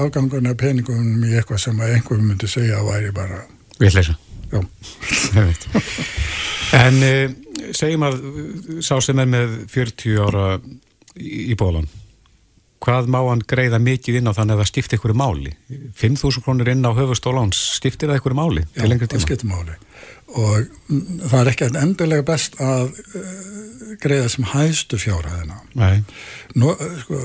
afgangunni 0.03 0.49
af 0.49 0.57
peningunum 0.57 1.23
í 1.23 1.35
eitthvað 1.35 1.61
sem 1.61 1.79
að 1.79 1.93
einhverjum 1.93 2.27
myndi 2.27 2.47
segja 2.47 2.79
að 2.79 2.89
væri 2.91 3.11
bara 3.11 3.45
Við 3.79 3.93
hleysa 3.93 4.15
Já 4.51 4.59
En 6.85 6.95
uh, 7.03 7.29
segjum 7.71 8.03
að 8.03 8.19
sá 8.81 8.99
sem 9.01 9.19
er 9.19 9.29
með 9.29 9.59
40 9.71 10.19
ára 10.25 10.59
í, 11.15 11.51
í 11.51 11.55
bólan 11.55 11.87
hvað 12.85 13.09
má 13.09 13.19
hann 13.25 13.41
greiða 13.47 13.79
mikið 13.81 14.19
inn 14.19 14.29
á 14.29 14.35
þannig 14.35 14.55
að 14.55 14.61
það 14.61 14.69
skipti 14.69 14.97
ykkur 14.99 15.15
máli? 15.17 15.53
5.000 15.97 16.43
krónur 16.45 16.69
inn 16.69 16.85
á 16.85 16.91
höfustóláns 16.93 17.61
skiptir 17.79 18.11
það 18.11 18.19
ykkur 18.21 18.37
máli 18.37 18.65
Já, 18.75 18.85
það 18.85 19.23
skiptir 19.23 19.49
máli 19.49 19.77
og 20.33 20.65
það 21.29 21.37
er 21.41 21.51
ekki 21.51 21.69
endilega 21.81 22.25
best 22.25 22.57
að 22.63 22.89
uh, 22.89 23.93
greiða 24.01 24.31
sem 24.33 24.47
hæstu 24.55 24.99
fjárhæðina. 24.99 25.61
Nú, 26.55 26.73
uh, 26.73 26.99
sko 27.03 27.21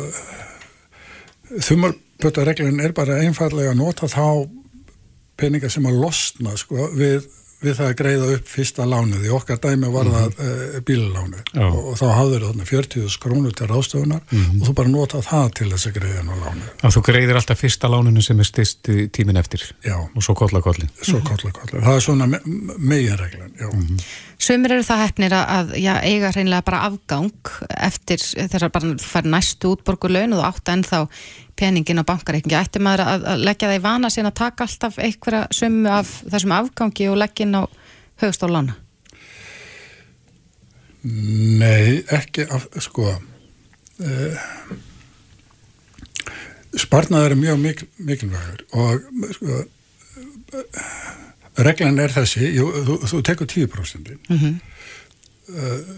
þumarpötareglun 1.59 2.81
er 2.85 2.95
bara 2.95 3.21
einfallega 3.25 3.73
að 3.73 3.81
nota 3.81 4.09
þá 4.11 4.49
peninga 5.41 5.71
sem 5.73 5.87
að 5.89 6.01
losna 6.03 6.55
sko, 6.61 6.91
við, 6.97 7.25
við 7.61 7.77
það 7.77 7.89
að 7.91 7.97
greiða 7.99 8.29
upp 8.35 8.49
fyrsta 8.49 8.87
lánuð 8.89 9.27
í 9.27 9.33
okkar 9.37 9.59
dæmi 9.61 9.91
var 9.93 10.09
það 10.09 10.27
mm 10.27 10.37
-hmm. 10.39 10.77
uh, 10.77 10.81
bílalánu 10.89 11.41
og, 11.67 11.79
og 11.91 11.99
þá 12.01 12.07
hafður 12.17 12.47
þarna 12.49 12.69
40.000 12.71 13.21
krónur 13.25 13.57
til 13.57 13.69
ráðstöfunar 13.69 14.21
mm 14.21 14.45
-hmm. 14.45 14.61
og 14.61 14.69
þú 14.69 14.75
bara 14.81 14.89
nota 14.89 15.23
það 15.25 15.53
til 15.59 15.69
þess 15.73 15.91
að 15.91 15.97
greiða 15.99 16.23
nú 16.23 16.39
lánu 16.45 16.65
að 16.83 16.97
Þú 16.97 17.03
greiðir 17.09 17.37
alltaf 17.37 17.61
fyrsta 17.61 17.89
lánunu 17.89 18.23
sem 18.23 18.41
er 18.41 18.45
styrst 18.45 18.89
tímin 19.13 19.37
eftir. 19.37 19.63
Já. 19.85 19.97
og 20.17 20.23
svo 20.23 20.35
kolla 20.35 20.61
kollin 20.61 20.91
Svo 21.03 21.19
mm 21.19 21.25
-hmm. 21.25 21.29
kolla 21.29 21.53
kollin, 21.53 21.85
það 21.85 21.97
er 21.97 22.01
svona 22.01 22.27
me 22.27 22.41
meginreglan 22.79 24.01
Sumir 24.39 24.73
eru 24.73 24.83
það 24.83 25.05
hefnir 25.05 25.33
að 25.33 25.75
já, 25.77 26.01
eiga 26.03 26.31
hreinlega 26.33 26.63
bara 26.63 26.81
afgang 26.89 27.33
eftir 27.77 28.19
þess 28.19 28.63
að 28.63 28.73
bara 28.73 28.95
fær 28.97 29.25
næstu 29.25 29.75
útborguleun 29.75 30.33
og 30.33 30.45
átt 30.45 30.69
en 30.69 30.83
þá 30.83 31.09
peningin 31.61 32.03
á 32.03 32.05
bankareikningi, 32.09 32.59
ætti 32.59 32.83
maður 32.83 33.05
að, 33.07 33.27
að 33.33 33.47
leggja 33.49 33.71
það 33.71 33.79
í 33.79 33.85
vana 33.87 34.13
sín 34.13 34.31
að 34.31 34.39
taka 34.41 34.67
alltaf 34.67 34.99
einhverja 34.99 35.43
sumu 35.55 35.91
af 35.93 36.15
þessum 36.27 36.57
afgangi 36.57 37.09
og 37.13 37.21
leggja 37.21 37.47
inn 37.47 37.59
á 37.61 37.63
högstólána? 38.25 38.77
Nei, 41.01 42.03
ekki 42.13 42.45
af, 42.53 42.67
sko 42.85 43.07
uh, 43.13 44.49
sparnaður 46.77 47.37
er 47.37 47.41
mjög 47.41 47.63
mikil, 47.63 47.89
mikilvægur 48.11 48.67
og 48.77 49.07
sko 49.37 49.63
reglan 51.61 51.99
er 52.03 52.13
þessi, 52.15 52.51
jú, 52.55 52.69
þú, 52.87 52.99
þú 53.11 53.23
tekur 53.27 53.49
10% 53.51 54.13
mm 54.29 54.39
-hmm. 54.39 54.55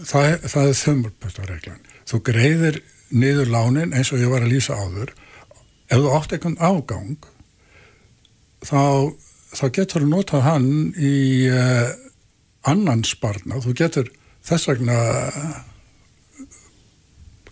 það, 0.05 0.47
það 0.47 0.67
er 0.67 0.79
þumulpöstareglan. 0.81 1.83
Þú 2.09 2.21
greiðir 2.29 2.81
niður 3.09 3.47
lánin 3.47 3.93
eins 3.93 4.11
og 4.11 4.19
ég 4.19 4.29
var 4.29 4.41
að 4.41 4.53
lýsa 4.53 4.75
áður. 4.75 5.13
Ef 5.93 6.01
þú 6.01 6.13
átt 6.17 6.33
einhvern 6.33 6.57
afgang, 6.63 7.27
þá, 8.65 8.81
þá 9.53 9.65
getur 9.77 10.05
þú 10.05 10.09
notað 10.09 10.45
hann 10.47 10.71
í 10.97 11.13
uh, 11.53 11.93
annan 12.65 13.03
sparna. 13.05 13.61
Þú 13.61 13.75
getur 13.77 14.09
þess 14.43 14.71
vegna 14.71 14.97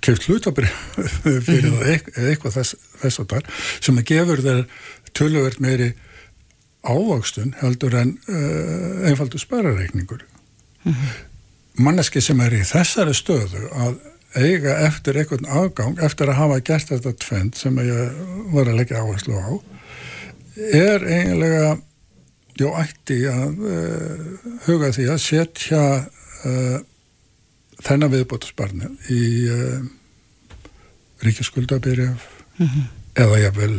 keift 0.01 0.25
hlutabrið 0.25 0.71
fyrir 1.45 1.69
mm 1.69 1.75
-hmm. 1.77 2.05
það 2.15 2.29
eitthvað 2.29 2.55
þess, 2.57 2.75
þess 3.01 3.19
að 3.19 3.27
þar 3.33 3.49
sem 3.79 3.97
að 3.97 4.07
gefur 4.11 4.41
þeir 4.41 4.63
töluvert 5.13 5.59
meiri 5.59 5.91
ávakstun 6.81 7.53
heldur 7.61 7.95
en 7.95 8.15
uh, 8.27 9.07
einfaldur 9.09 9.39
sparareikningur 9.39 10.25
mm 10.83 10.93
-hmm. 10.93 11.11
manneski 11.85 12.21
sem 12.21 12.39
er 12.41 12.53
í 12.53 12.63
þessari 12.65 13.13
stöðu 13.13 13.69
að 13.69 13.99
eiga 14.35 14.77
eftir 14.87 15.17
einhvern 15.19 15.47
afgang 15.49 15.99
eftir 16.03 16.29
að 16.31 16.39
hafa 16.39 16.59
gert 16.63 16.91
þetta 16.91 17.13
tvend 17.19 17.57
sem 17.59 17.79
ég 17.83 18.19
var 18.53 18.69
að 18.69 18.77
leggja 18.79 19.01
áherslu 19.03 19.35
á 19.35 19.51
er 20.71 21.03
eiginlega 21.07 21.71
já 22.59 22.67
ætti 22.83 23.17
að 23.31 23.65
uh, 23.65 24.47
huga 24.67 24.91
því 24.95 25.07
að 25.11 25.21
setja 25.23 25.83
uh, 26.45 26.79
þennan 27.81 28.13
viðbótasbarni 28.13 28.91
í 29.11 29.21
uh, 29.51 29.79
ríkiskuldabyrjaf 31.25 32.27
mm 32.57 32.67
-hmm. 32.67 32.89
eða 33.25 33.39
ég 33.45 33.55
vil 33.57 33.77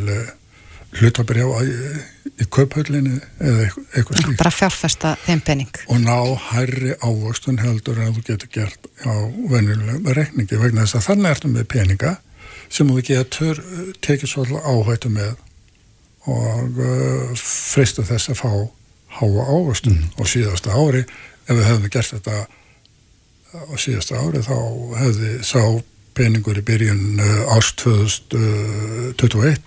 hlutabrjá 0.99 1.47
í, 1.65 1.77
í 2.43 2.47
kauphöllinni 2.53 3.17
eða 3.41 3.69
eitthvað 3.69 4.19
slíkt. 4.19 4.41
Bara 4.41 4.53
fjárfesta 4.53 5.15
þeim 5.25 5.41
penning. 5.47 5.81
Og 5.89 6.03
ná 6.03 6.19
hærri 6.51 6.93
ávöxtun 7.01 7.61
heldur 7.63 8.01
en 8.03 8.15
þú 8.17 8.27
getur 8.27 8.53
gert 8.53 8.91
á 9.07 9.15
venjulegum 9.53 10.13
reikningi 10.13 10.61
vegna 10.61 10.85
þess 10.85 11.01
að 11.01 11.09
þannig 11.09 11.37
ertum 11.37 11.57
við 11.57 11.71
peninga 11.73 12.13
sem 12.73 12.89
þú 12.89 13.05
getur 13.09 13.63
tekið 14.05 14.29
svolítið 14.31 14.69
áhættu 14.69 15.09
með 15.13 15.33
og 16.31 16.79
uh, 16.79 17.33
fristu 17.39 18.05
þess 18.07 18.31
að 18.31 18.41
fá 18.43 18.53
háa 19.19 19.43
ávöxtun 19.49 19.97
mm. 19.97 20.13
og 20.21 20.27
síðasta 20.31 20.71
ári 20.77 21.03
ef 21.03 21.55
við 21.57 21.67
hefðum 21.67 21.93
gert 21.93 22.13
þetta 22.15 22.37
á 23.53 23.75
síðasta 23.81 24.21
ári 24.23 24.41
þá 24.45 24.57
hefði 25.01 25.33
sá 25.45 25.63
peningur 26.17 26.61
í 26.61 26.65
byrjun 26.69 27.21
uh, 27.21 27.57
ást 27.57 27.83
2021 27.83 29.61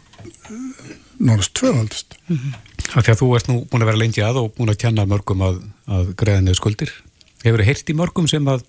nánast 1.17 1.53
tvöfaldist. 1.57 2.17
Mm 2.27 2.37
-hmm. 2.37 2.53
Því 2.85 3.11
að 3.11 3.19
þú 3.21 3.35
ert 3.35 3.47
nú 3.49 3.57
búin 3.69 3.83
að 3.83 3.89
vera 3.91 4.01
lengi 4.03 4.21
að 4.21 4.39
og 4.41 4.53
búin 4.55 4.69
að 4.69 4.81
tjanna 4.83 5.05
mörgum 5.05 5.41
að, 5.41 5.61
að 5.87 6.15
greiða 6.15 6.41
niður 6.41 6.59
skuldir. 6.61 6.91
Hefur 7.43 7.59
þið 7.61 7.69
heilt 7.69 7.89
í 7.89 7.97
mörgum 7.97 8.27
sem 8.27 8.47
að 8.47 8.63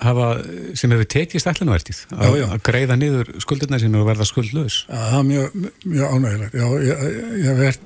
hafa, 0.00 0.26
sem 0.74 0.90
hefur 0.90 1.08
tekist 1.10 1.46
allanvertið 1.50 2.02
að, 2.16 2.36
að 2.46 2.62
greiða 2.66 2.96
niður 2.96 3.32
skuldirna 3.42 3.78
sem 3.78 3.94
hefur 3.94 4.08
verða 4.08 4.28
skuldlaus? 4.28 4.86
Já, 4.88 4.96
það 4.96 5.18
er 5.18 5.28
mjög, 5.30 5.70
mjög 5.84 6.14
ánægilegt. 6.14 6.54
Já, 6.54 6.66
ég, 6.88 6.96
ég 7.44 7.64
hef 7.64 7.80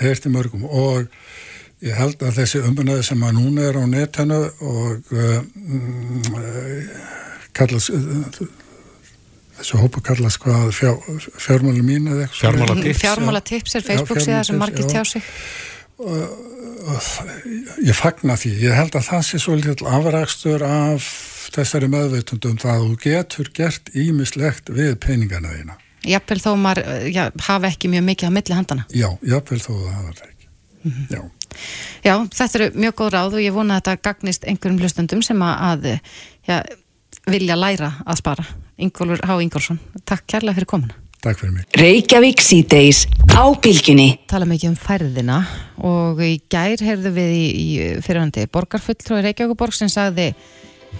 heilt 0.00 0.26
í 0.26 0.32
mörgum 0.32 0.64
og 0.66 1.08
ég 1.84 1.96
held 1.98 2.22
að 2.24 2.38
þessi 2.40 2.62
umbunnaði 2.64 3.06
sem 3.10 3.24
að 3.26 3.36
núna 3.36 3.66
er 3.68 3.76
á 3.76 3.84
netinu 3.90 4.40
og 4.64 5.12
um, 5.12 6.38
kallast 7.56 7.92
þessu 9.60 9.80
hópu 9.80 10.02
kallast 10.04 10.40
hvað 10.42 10.68
fjár, 10.76 10.98
fjármáli 11.40 11.84
mín 11.84 12.10
eða 12.10 12.26
eitthvað 12.26 12.40
fjármála 12.42 12.76
tips, 12.82 13.00
fjármála 13.04 13.42
tips 13.50 13.78
er 13.78 13.86
Facebook 13.86 14.20
síðan 14.24 14.46
sem 14.48 14.60
margir 14.60 14.88
tjá 14.90 15.02
sig. 15.08 15.24
Ég 17.82 17.96
fagna 17.96 18.36
því. 18.36 18.52
Ég 18.66 18.76
held 18.76 18.98
að 18.98 19.08
það 19.08 19.24
sé 19.26 19.40
svolítið 19.42 19.86
afrækstur 19.88 20.64
af 20.66 21.08
þessari 21.54 21.88
meðveitundum 21.90 22.58
það 22.60 22.74
að 22.74 22.86
þú 22.86 22.98
getur 23.06 23.50
gert 23.56 23.90
ímislegt 23.96 24.70
við 24.76 24.96
peningana 25.02 25.54
þína. 25.54 25.78
Jafnvel 26.06 26.38
þó 26.42 26.50
maður 26.60 27.08
já, 27.10 27.24
hafa 27.48 27.70
ekki 27.72 27.90
mjög 27.90 28.04
mikið 28.06 28.30
á 28.30 28.36
milli 28.36 28.54
handana 28.54 28.84
Já, 28.94 29.08
jafnvel 29.26 29.58
þó 29.64 29.72
það 29.72 29.94
hafa 29.96 30.12
það 30.20 30.28
ekki. 30.28 30.48
Mm 30.82 30.92
-hmm. 30.92 31.06
Já. 31.10 31.22
Já, 32.04 32.14
þetta 32.36 32.58
eru 32.58 32.68
mjög 32.76 32.94
góð 33.00 33.12
ráð 33.14 33.36
og 33.38 33.42
ég 33.42 33.54
vona 33.56 33.76
að 33.76 33.80
þetta 33.80 34.02
gagnist 34.08 34.44
einhverjum 34.44 34.80
hlustundum 34.80 35.22
sem 35.22 35.42
að 35.42 35.88
já, 36.46 36.62
vilja 37.30 37.56
læra 37.58 37.90
að 38.06 38.20
spara 38.20 38.44
Ingólfur 38.76 39.22
Há 39.26 39.34
Ingólfsson, 39.42 39.78
takk 40.06 40.26
kærlega 40.30 40.58
fyrir 40.58 40.70
komuna 40.70 40.94
Takk 41.24 41.40
fyrir 41.40 41.54
mig 41.56 41.78
Reykjavík 41.80 42.42
síðdeis 42.44 43.06
á 43.34 43.44
bylginni 43.62 44.08
Tala 44.30 44.46
mikið 44.48 44.70
um 44.70 44.76
færðina 44.78 45.40
og 45.86 46.20
í 46.22 46.36
gær 46.52 46.82
heyrðu 46.86 47.12
við 47.16 47.32
í, 47.34 47.46
í 47.46 47.66
fyrirhandi 48.04 48.46
borgarfulltrúi 48.52 49.24
Reykjavíkuborg 49.24 49.74
sem 49.74 49.90
sagði 49.90 50.28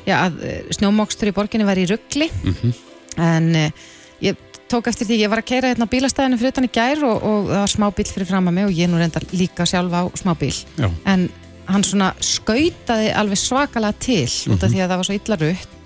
já, 0.09 0.17
að 0.19 0.43
snjómokstur 0.75 1.31
í 1.31 1.37
borginni 1.37 1.69
var 1.69 1.79
í 1.79 1.87
ruggli 1.91 2.29
mm 2.33 2.59
-hmm. 2.59 2.75
en 3.29 3.49
uh, 3.61 3.87
ég 4.25 4.43
tók 4.67 4.89
eftir 4.91 5.07
því, 5.07 5.23
ég 5.23 5.31
var 5.31 5.45
að 5.45 5.51
keira 5.53 5.71
hérna 5.71 5.87
bílastæðinu 5.87 6.41
fyrir 6.41 6.57
utan 6.57 6.67
í 6.67 6.75
gær 6.75 7.05
og, 7.07 7.23
og 7.23 7.51
það 7.53 7.63
var 7.63 7.75
smá 7.77 7.87
bíl 7.95 8.09
fyrir 8.11 8.27
fram 8.27 8.49
að 8.51 8.57
mig 8.59 8.67
og 8.67 8.75
ég 8.75 8.91
nú 8.91 8.99
reyndar 8.99 9.23
líka 9.31 9.67
sjálf 9.67 9.95
á 9.95 10.03
smá 10.19 10.35
bíl 10.35 10.55
já. 10.75 10.91
en 11.07 11.31
hann 11.67 11.85
svona 11.85 12.15
skautaði 12.19 13.15
alveg 13.15 13.39
svakalega 13.39 13.95
til 14.01 14.27
mm 14.27 14.27
-hmm. 14.27 14.53
út 14.53 14.63
af 14.63 14.69
mhm. 14.71 14.75
því 14.75 14.83
að 14.83 14.89
það 14.89 14.97
var 14.97 15.05
svo 15.05 15.15
illa 15.15 15.37
rutt 15.37 15.77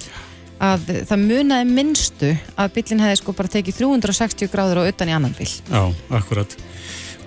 að 0.60 0.90
það 1.08 1.22
munaði 1.24 1.68
minnstu 1.70 2.30
að 2.60 2.72
bílinn 2.74 3.02
hefði 3.04 3.20
sko 3.22 3.34
bara 3.36 3.52
tekið 3.52 3.78
360 3.80 4.50
gráður 4.52 4.82
og 4.82 4.90
utan 4.90 5.08
í 5.08 5.14
annan 5.16 5.36
bíl. 5.36 5.48
Já, 5.48 5.82
akkurat. 6.18 6.56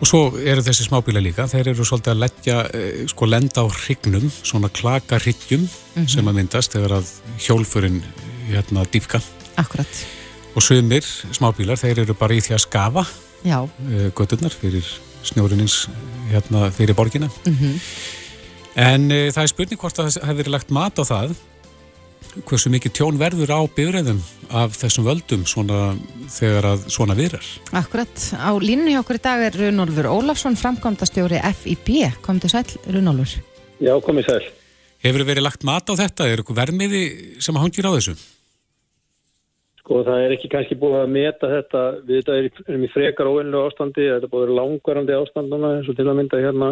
Og 0.04 0.10
svo 0.10 0.22
eru 0.42 0.64
þessi 0.66 0.86
smábíla 0.88 1.22
líka, 1.24 1.46
þeir 1.48 1.72
eru 1.72 1.86
svolítið 1.88 2.12
að 2.14 2.22
leggja, 2.26 2.58
eh, 2.76 3.06
sko 3.08 3.30
lenda 3.30 3.64
á 3.64 3.68
hrygnum, 3.72 4.26
svona 4.44 4.70
klaka 4.70 5.20
hryggjum 5.22 5.62
mm 5.62 5.70
-hmm. 5.96 6.10
sem 6.10 6.28
að 6.28 6.36
myndast 6.40 6.74
þegar 6.74 7.00
að 7.00 7.08
hjólfurinn 7.40 8.04
hérna 8.50 8.86
dýfka. 8.86 9.22
Akkurat. 9.56 10.06
Og 10.56 10.62
sögumir 10.62 11.06
smábílar, 11.32 11.80
þeir 11.80 12.00
eru 12.00 12.14
bara 12.14 12.34
í 12.34 12.42
því 12.42 12.54
að 12.54 12.66
skafa 12.68 13.06
uh, 13.46 14.12
götturnar 14.14 14.52
fyrir 14.52 14.86
snjórinins 15.24 15.88
hérna 16.30 16.70
fyrir 16.72 16.94
borgina. 16.94 17.30
Mm 17.46 17.56
-hmm. 17.56 17.80
En 18.76 19.12
uh, 19.12 19.32
það 19.32 19.44
er 19.44 19.48
spurning 19.48 19.80
hvort 19.80 20.00
að 20.00 20.12
það 20.12 20.28
hefur 20.28 20.50
lagt 20.50 20.70
mat 20.70 21.00
á 21.00 21.04
það 21.04 21.36
hversu 22.48 22.72
mikið 22.74 22.94
tjón 22.98 23.20
verður 23.22 23.54
á 23.54 23.60
byrðum 23.76 24.20
af 24.54 24.76
þessum 24.78 25.08
völdum 25.08 25.46
svona, 25.50 25.94
þegar 26.32 26.68
að 26.74 26.84
svona 26.94 27.16
virar. 27.18 27.46
Akkurat, 27.76 28.14
á 28.38 28.52
línu 28.62 28.94
hjá 28.94 29.00
okkur 29.02 29.20
í 29.20 29.24
dag 29.24 29.46
er 29.48 29.58
Runolfur 29.62 30.10
Ólafsson, 30.12 30.58
framkvæmdastjóri 30.60 31.42
FIB. 31.62 31.90
Kom 32.26 32.42
til 32.44 32.52
sæl, 32.54 32.66
Runolfur. 32.88 33.42
Já, 33.84 33.94
komið 34.06 34.30
sæl. 34.30 34.52
Hefur 35.04 35.26
verið 35.28 35.48
lagt 35.48 35.66
mat 35.68 35.90
á 35.90 35.94
þetta? 36.00 36.30
Er 36.30 36.42
eitthvað 36.42 36.62
vermiði 36.62 37.04
sem 37.44 37.58
hangir 37.60 37.90
á 37.90 37.96
þessu? 37.96 38.16
Sko, 39.84 40.00
það 40.08 40.22
er 40.24 40.36
ekki 40.38 40.52
kannski 40.54 40.78
búið 40.80 41.02
að 41.02 41.16
meta 41.18 41.50
þetta. 41.52 41.82
Við 42.08 42.22
þetta 42.22 42.38
erum 42.70 42.86
í 42.86 42.92
frekar 42.94 43.32
óvinnlu 43.32 43.66
ástandi, 43.66 44.06
þetta 44.14 44.30
er 44.30 44.32
búið 44.32 44.54
langvarandi 44.60 45.18
ástand 45.18 45.52
núna, 45.52 45.74
eins 45.80 45.90
og 45.92 45.98
til 46.00 46.08
að 46.08 46.20
mynda 46.22 46.40
hérna 46.46 46.70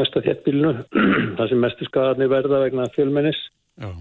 mest 0.00 0.16
að 0.18 0.26
þéttbílnu, 0.26 0.72
það 1.38 1.46
sem 1.52 1.62
mestu 1.62 1.86
skadarnir 1.88 2.32
verða 2.32 2.64
vegna 2.66 2.90
fjölmennis. 2.96 3.38
Já 3.80 3.92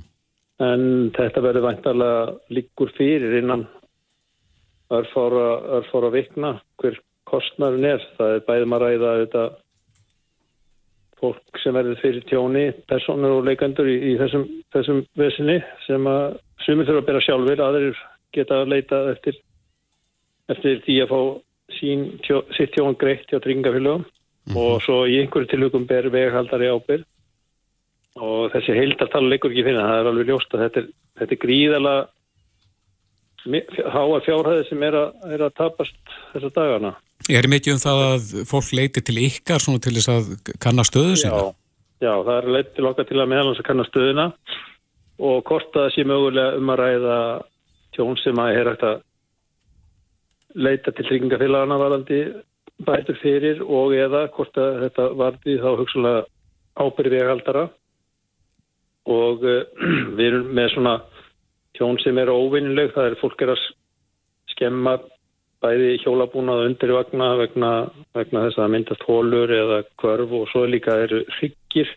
en 0.64 1.12
þetta 1.16 1.44
verður 1.44 1.68
vantarlega 1.68 2.54
líkur 2.54 2.92
fyrir 2.98 3.38
innan 3.40 3.66
örfára, 4.94 5.50
örfára 5.80 6.12
vikna 6.14 6.54
hver 6.82 7.00
kostnarinn 7.30 7.88
er. 7.88 8.04
Það 8.18 8.36
er 8.38 8.48
bæðum 8.48 8.76
að 8.78 8.86
ræða 8.86 9.14
þetta 9.24 9.44
fólk 11.24 11.62
sem 11.64 11.76
verður 11.78 12.02
fyrir 12.02 12.26
tjóni, 12.28 12.66
personur 12.90 13.38
og 13.38 13.48
leikandur 13.48 13.88
í, 13.88 13.96
í 14.12 14.18
þessum, 14.20 14.44
þessum 14.76 15.02
vesinni 15.20 15.62
sem 15.86 16.10
að 16.10 16.38
sumir 16.66 16.90
þurfa 16.90 17.04
að 17.04 17.10
bera 17.10 17.24
sjálfur, 17.24 17.64
aðrir 17.64 18.04
geta 18.36 18.60
að 18.60 18.74
leita 18.74 19.00
eftir, 19.14 19.40
eftir 20.52 20.82
því 20.84 21.00
að 21.04 21.14
fá 21.14 21.22
sín 21.78 22.06
tjó, 22.26 22.44
sitt 22.58 22.74
tjón 22.76 22.98
greitt 23.00 23.32
hjá 23.32 23.40
tringafélögum 23.40 24.04
mm 24.04 24.52
-hmm. 24.52 24.58
og 24.60 24.82
svo 24.84 25.06
í 25.08 25.20
einhverju 25.22 25.48
tilhugum 25.54 25.88
ber 25.88 26.10
veghaldari 26.12 26.68
ábyrg 26.68 27.06
og 28.22 28.52
þessi 28.54 28.76
heildartala 28.78 29.32
leikur 29.32 29.54
ekki 29.54 29.66
finna, 29.66 29.88
það 29.88 30.02
er 30.02 30.10
alveg 30.12 30.30
ljóst 30.30 30.54
að 30.54 30.66
þetta 30.66 30.82
er, 30.82 30.90
þetta 31.22 31.36
er 31.36 31.42
gríðala 31.46 31.96
háa 33.44 34.20
fjárhæði 34.24 34.68
sem 34.70 34.84
er 34.88 34.98
að, 35.00 35.16
er 35.36 35.46
að 35.48 35.56
tapast 35.58 36.14
þessa 36.34 36.52
dagana. 36.56 36.94
Er 37.32 37.48
mikið 37.52 37.76
um 37.76 37.82
það 37.82 38.04
að 38.06 38.30
fólk 38.48 38.70
leiti 38.76 39.04
til 39.04 39.18
ykkar 39.24 39.64
svona 39.64 39.82
til 39.84 39.96
þess 39.98 40.12
að 40.12 40.54
kanna 40.64 40.86
stöðu 40.88 41.18
sína? 41.20 41.40
Já, 41.40 41.56
já 42.06 42.14
það 42.28 42.36
er 42.36 42.52
leiti 42.58 42.76
til 42.78 42.88
okkar 42.92 43.10
til 43.10 43.20
að 43.20 43.32
meðalans 43.34 43.64
að 43.64 43.68
kanna 43.70 43.88
stöðuna 43.90 44.28
og 45.24 45.44
hvort 45.50 45.76
að 45.76 45.82
það 45.82 45.92
sé 45.96 46.08
mögulega 46.10 46.60
um 46.60 46.72
að 46.74 46.82
ræða 46.84 47.18
tjón 47.96 48.18
sem 48.22 48.42
að 48.44 48.58
er 48.60 48.72
hægt 48.72 48.88
að 48.88 49.04
leita 50.54 50.94
til 50.94 51.08
tryggingafélagana 51.10 51.80
varandi 51.82 52.24
bætur 52.84 53.18
fyrir 53.22 53.62
og 53.64 53.94
eða 53.98 54.28
hvort 54.34 54.58
að 54.60 54.84
þetta 54.86 55.08
varði 55.20 55.60
þá 55.62 55.70
hugsalega 55.80 56.26
ábyrði 56.84 57.20
vegaldara 57.22 57.70
og 59.10 59.44
uh, 59.44 59.64
við 60.18 60.28
erum 60.30 60.54
með 60.56 60.70
svona 60.76 60.94
tjón 61.78 62.00
sem 62.04 62.18
er 62.22 62.32
óvinnileg, 62.32 62.94
það 62.94 63.10
er 63.10 63.20
fólk 63.22 63.44
er 63.44 63.54
að 63.56 63.66
skemma 64.54 64.98
bæði 65.64 65.94
hjólabúnað 66.04 66.66
undir 66.68 66.92
vagna 66.92 67.30
vegna, 67.40 67.70
vegna 68.16 68.48
þess 68.48 68.60
að 68.60 68.74
myndast 68.74 69.06
hólur 69.08 69.52
eða 69.54 69.84
kvörf 70.02 70.34
og 70.36 70.50
svo 70.52 70.66
líka 70.68 70.98
eru 71.06 71.22
hryggir. 71.38 71.88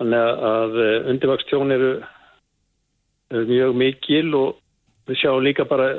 Þannig 0.00 0.18
að, 0.18 0.42
að 0.48 1.06
undirvakstjón 1.12 1.74
eru, 1.76 1.92
eru 3.30 3.44
mjög 3.46 3.76
mikil 3.78 4.34
og 4.34 4.58
við 5.06 5.20
sjáum 5.22 5.46
líka 5.46 5.66
bara, 5.70 5.92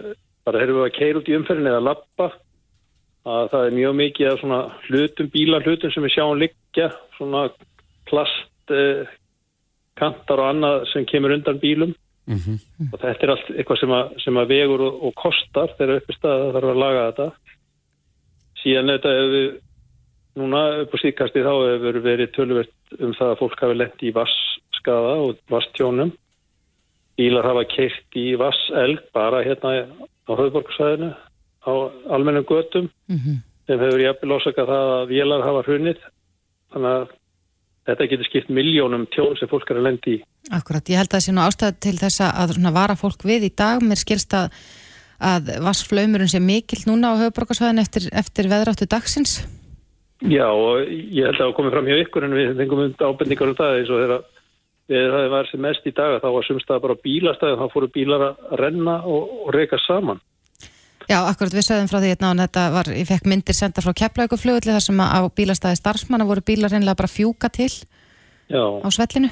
bara 0.43 0.63
erum 0.63 0.81
við 0.81 0.89
að 0.89 0.97
keira 0.97 1.21
út 1.21 1.31
í 1.31 1.37
umferðin 1.37 1.71
eða 1.71 1.85
lappa 1.87 2.29
að 3.23 3.49
það 3.53 3.65
er 3.65 3.77
mjög 3.77 3.93
mikið 3.99 4.29
af 4.29 4.39
svona 4.41 4.61
hlutum, 4.87 5.29
bílarhlutum 5.31 5.93
sem 5.93 6.03
við 6.03 6.15
sjáum 6.17 6.41
liggja, 6.41 6.89
svona 7.15 7.45
plast, 8.09 8.73
eh, 8.75 9.07
kantar 9.99 10.41
og 10.41 10.49
annað 10.51 10.87
sem 10.93 11.05
kemur 11.09 11.35
undan 11.35 11.59
bílum. 11.61 11.93
Og 12.93 12.99
þetta 13.01 13.25
er 13.25 13.33
allt 13.33 13.51
eitthvað 13.51 13.79
sem 13.81 13.91
að, 13.91 14.13
sem 14.23 14.37
að 14.39 14.49
vegur 14.53 14.81
og, 14.87 15.03
og 15.09 15.13
kostar 15.19 15.73
þegar 15.77 15.99
upp 15.99 16.09
í 16.09 16.17
stað 16.17 16.45
að 16.45 16.53
þarf 16.55 16.71
að 16.71 16.81
laga 16.83 17.05
þetta. 17.09 17.29
Síðan 18.63 18.91
þetta 18.93 19.13
hefur 19.17 19.47
núna 20.39 20.61
upp 20.81 20.95
á 20.95 20.97
síðkasti 21.03 21.45
þá 21.45 21.53
hefur 21.53 21.99
verið 22.07 22.33
tölvert 22.33 22.99
um 22.99 23.13
það 23.13 23.33
að 23.33 23.39
fólk 23.41 23.63
hafi 23.65 23.77
lent 23.77 24.03
í 24.03 24.13
vasskaða 24.15 25.15
og 25.27 25.41
vasstjónum 25.51 26.13
bílar 27.19 27.45
hafa 27.45 27.63
keirt 27.69 28.17
í 28.17 28.33
vasselg 28.39 29.03
bara 29.13 29.43
hérna 29.45 29.73
á 30.25 30.31
höfðborgsæðinu 30.33 31.11
á 31.13 31.73
almennum 32.15 32.47
götum. 32.47 32.89
Sem 33.67 33.79
hefur 33.79 34.01
jafnvel 34.01 34.37
ásaka 34.39 34.65
það 34.67 34.93
að 34.95 35.11
vélar 35.11 35.45
hafa 35.45 35.61
hrunið. 35.67 35.99
Þannig 36.73 36.89
að 36.89 37.11
þetta 37.87 38.07
getur 38.11 38.29
skipt 38.29 38.53
miljónum 38.53 39.07
tjón 39.13 39.35
sem 39.39 39.49
fólk 39.51 39.71
er 39.71 39.81
að 39.81 39.87
lendi 39.89 40.17
í 40.17 40.21
Akkurat, 40.51 40.89
ég 40.91 40.99
held 40.99 41.07
að 41.07 41.15
það 41.15 41.23
sé 41.23 41.33
nú 41.33 41.43
ástæð 41.43 41.75
til 41.85 41.93
þess 42.01 42.23
að 42.25 42.71
vara 42.75 42.97
fólk 42.99 43.21
við 43.23 43.45
í 43.47 43.51
dag. 43.55 43.79
Mér 43.79 43.99
skilst 44.01 44.33
að, 44.35 44.51
að 45.23 45.53
vassflaumurinn 45.63 46.31
sé 46.31 46.41
mikill 46.43 46.81
núna 46.89 47.13
á 47.15 47.19
höfuborgarsvæðin 47.21 47.79
eftir, 47.79 48.09
eftir 48.11 48.49
veðráttu 48.51 48.89
dagsins. 48.91 49.37
Já 50.19 50.47
og 50.51 50.83
ég 50.83 51.29
held 51.29 51.39
að 51.39 51.45
það 51.45 51.55
komið 51.55 51.75
fram 51.75 51.87
hjá 51.87 52.01
ykkur 52.01 52.27
en 52.27 52.35
við 52.35 52.51
fengum 52.59 52.83
um 52.83 52.93
ábendingar 52.99 53.53
um 53.53 53.57
það 53.59 53.79
eins 53.79 53.93
og 53.93 54.03
þegar 54.03 55.15
það 55.15 55.31
var 55.31 55.49
sem 55.49 55.63
mest 55.63 55.87
í 55.87 55.95
dag 55.95 56.19
þá 56.19 56.29
var 56.35 56.47
sumstað 56.47 56.83
bara 56.83 56.99
bílastæði 57.07 57.59
þá 57.59 57.65
fóru 57.71 57.89
bílar 57.95 58.27
að 58.27 58.53
renna 58.59 58.99
og, 59.07 59.33
og 59.47 59.55
reyka 59.55 59.79
saman. 59.87 60.19
Já, 61.09 61.19
akkurat 61.27 61.53
við 61.53 61.65
sögum 61.67 61.89
frá 61.91 61.99
því 61.99 62.11
hérna 62.13 62.31
og 62.31 62.41
þetta 62.43 62.65
var, 62.73 62.89
ég 62.95 63.07
fekk 63.09 63.25
myndir 63.29 63.57
senda 63.57 63.83
frá 63.83 63.93
Keflavíkuflugulli 64.01 64.75
þar 64.75 64.85
sem 64.85 65.01
að 65.03 65.15
á 65.17 65.21
bílastæði 65.39 65.79
starfsmanna 65.79 66.27
voru 66.29 66.43
bílar 66.45 66.71
reynilega 66.71 66.99
bara 67.01 67.11
fjúka 67.11 67.49
til 67.53 67.71
Já. 68.47 68.63
á 68.83 68.87
svellinu. 68.93 69.31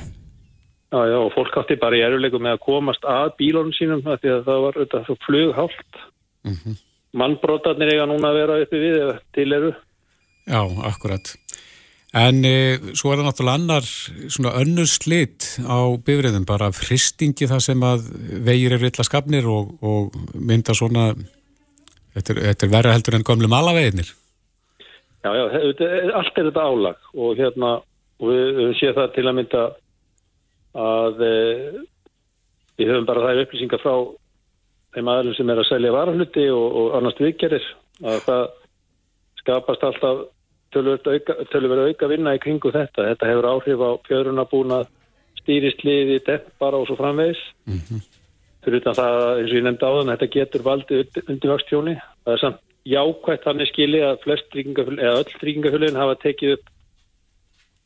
Já, 0.92 1.00
já, 1.08 1.18
og 1.24 1.32
fólk 1.32 1.56
átti 1.62 1.80
bara 1.80 1.96
í 1.96 2.04
eruleiku 2.04 2.40
með 2.44 2.58
að 2.58 2.64
komast 2.66 3.06
að 3.08 3.30
bílunum 3.40 3.72
sínum 3.78 4.02
af 4.04 4.20
því 4.20 4.34
að 4.34 4.48
það 4.50 4.64
var 4.66 4.80
þetta 4.82 5.04
svo 5.08 5.16
flughált. 5.26 6.02
Mm 6.44 6.58
-hmm. 6.58 6.76
Mannbrotarnir 7.14 7.94
eiga 7.94 8.08
núna 8.08 8.32
að 8.32 8.40
vera 8.40 8.62
uppi 8.64 8.78
við 8.80 8.98
eða 9.04 9.16
til 9.32 9.54
eru. 9.54 9.72
Já, 10.48 10.62
akkurat. 10.92 11.36
En 12.12 12.44
e, 12.44 12.76
svo 12.92 13.14
er 13.14 13.22
það 13.22 13.28
náttúrulega 13.30 13.56
annar 13.56 13.86
svona 14.28 14.52
önnur 14.60 14.88
slitt 14.90 15.46
á 15.64 15.96
bifriðum, 15.96 16.44
bara 16.44 16.74
fristingi 16.76 17.48
það 17.48 17.62
sem 17.64 17.86
að 17.88 18.10
vegir 18.44 18.76
eru 18.76 18.90
illa 18.90 19.06
skapnir 19.08 19.48
og, 19.48 19.78
og 19.80 20.18
mynda 20.36 20.76
svona, 20.76 21.14
þetta 22.16 22.34
er, 22.34 22.42
þetta 22.50 22.68
er 22.68 22.74
verra 22.74 22.96
heldur 22.96 23.18
en 23.18 23.28
gamlu 23.28 23.50
malaveginir. 23.52 24.12
Já, 25.22 25.32
já, 25.38 25.44
allt 26.18 26.38
er 26.38 26.50
þetta 26.50 26.66
álag 26.66 27.12
og 27.14 27.38
hérna, 27.38 27.76
við, 28.22 28.46
við 28.58 28.72
séum 28.80 28.98
það 28.98 29.12
til 29.16 29.26
að 29.28 29.38
mynda 29.38 29.66
að 30.82 31.22
e, 31.28 31.36
við 32.80 32.90
höfum 32.90 33.08
bara 33.10 33.28
þær 33.28 33.44
upplýsingar 33.44 33.84
frá 33.84 33.94
þeim 34.96 35.12
aðlum 35.14 35.38
sem 35.38 35.52
er 35.54 35.62
að 35.62 35.70
selja 35.70 35.94
varahluti 35.94 36.48
og, 36.52 36.66
og 36.82 36.96
annars 36.98 37.22
viðgerir 37.22 37.68
að 38.02 38.24
það 38.26 38.46
skapast 39.42 39.86
alltaf 39.86 40.24
tölverið 40.72 41.92
auka, 41.92 42.08
vinna 42.10 42.34
í 42.36 42.42
kringu 42.42 42.72
þetta. 42.72 43.10
Þetta 43.12 43.30
hefur 43.30 43.48
áhrif 43.52 43.84
á 43.84 43.92
fjörunabúna 44.08 44.82
stýristliði, 45.42 46.22
deppara 46.26 46.80
og 46.80 46.88
svo 46.88 46.98
framvegis. 47.00 47.42
Mm 47.68 47.80
-hmm. 47.80 48.02
Fyrir 48.62 48.82
utan 48.84 48.98
það, 48.98 49.16
eins 49.40 49.52
og 49.52 49.58
ég 49.58 49.64
nefndi 49.66 49.88
áðan, 49.88 50.12
þetta 50.14 50.34
getur 50.36 50.64
valdið 50.66 51.22
undirvakstjóni. 51.24 51.96
Það 52.26 52.36
er 52.36 52.42
samt 52.44 52.60
jákvægt 52.86 53.46
þannig 53.46 53.70
skili 53.70 54.02
að 54.06 54.22
flest 54.26 54.56
eða 54.58 55.16
öll 55.22 55.34
tryggingafjölun 55.40 55.98
hafa 55.98 56.18
tekið 56.22 56.54
upp 56.56 56.70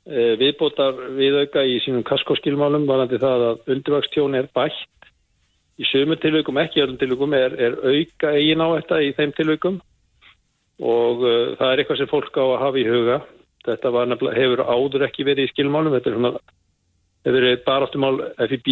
e, 0.08 0.26
viðbótar 0.40 1.00
viðauka 1.16 1.64
í 1.68 1.80
sínum 1.84 2.04
kaskoskilmálum 2.08 2.88
varandi 2.88 3.20
það 3.20 3.48
að 3.50 3.74
undirvakstjóni 3.76 4.42
er 4.42 4.52
bætt. 4.56 4.84
Í 5.76 5.88
sömu 5.90 6.16
tilveikum, 6.20 6.60
ekki 6.62 6.84
öllum 6.84 7.00
tilveikum, 7.00 7.34
er, 7.36 7.56
er 7.60 7.74
auka 7.84 8.32
eigin 8.36 8.64
á 8.64 8.68
þetta 8.78 9.02
í 9.04 9.10
þeim 9.18 9.34
tilveikum 9.36 9.82
og 10.80 11.24
uh, 11.24 11.56
það 11.60 11.72
er 11.72 11.82
eitthvað 11.82 12.00
sem 12.00 12.12
fólk 12.12 12.38
á 12.40 12.44
að 12.46 12.62
hafa 12.62 12.80
í 12.80 12.88
huga. 12.88 13.18
Þetta 13.66 13.92
hefur 14.36 14.62
áður 14.64 15.06
ekki 15.08 15.26
verið 15.28 15.48
í 15.48 15.52
skilmálum, 15.52 15.96
þetta 15.98 16.12
er 16.12 16.16
svona, 16.16 16.32
hefur 17.26 17.38
verið 17.42 17.64
baráttumál 17.68 18.18
FIB 18.52 18.72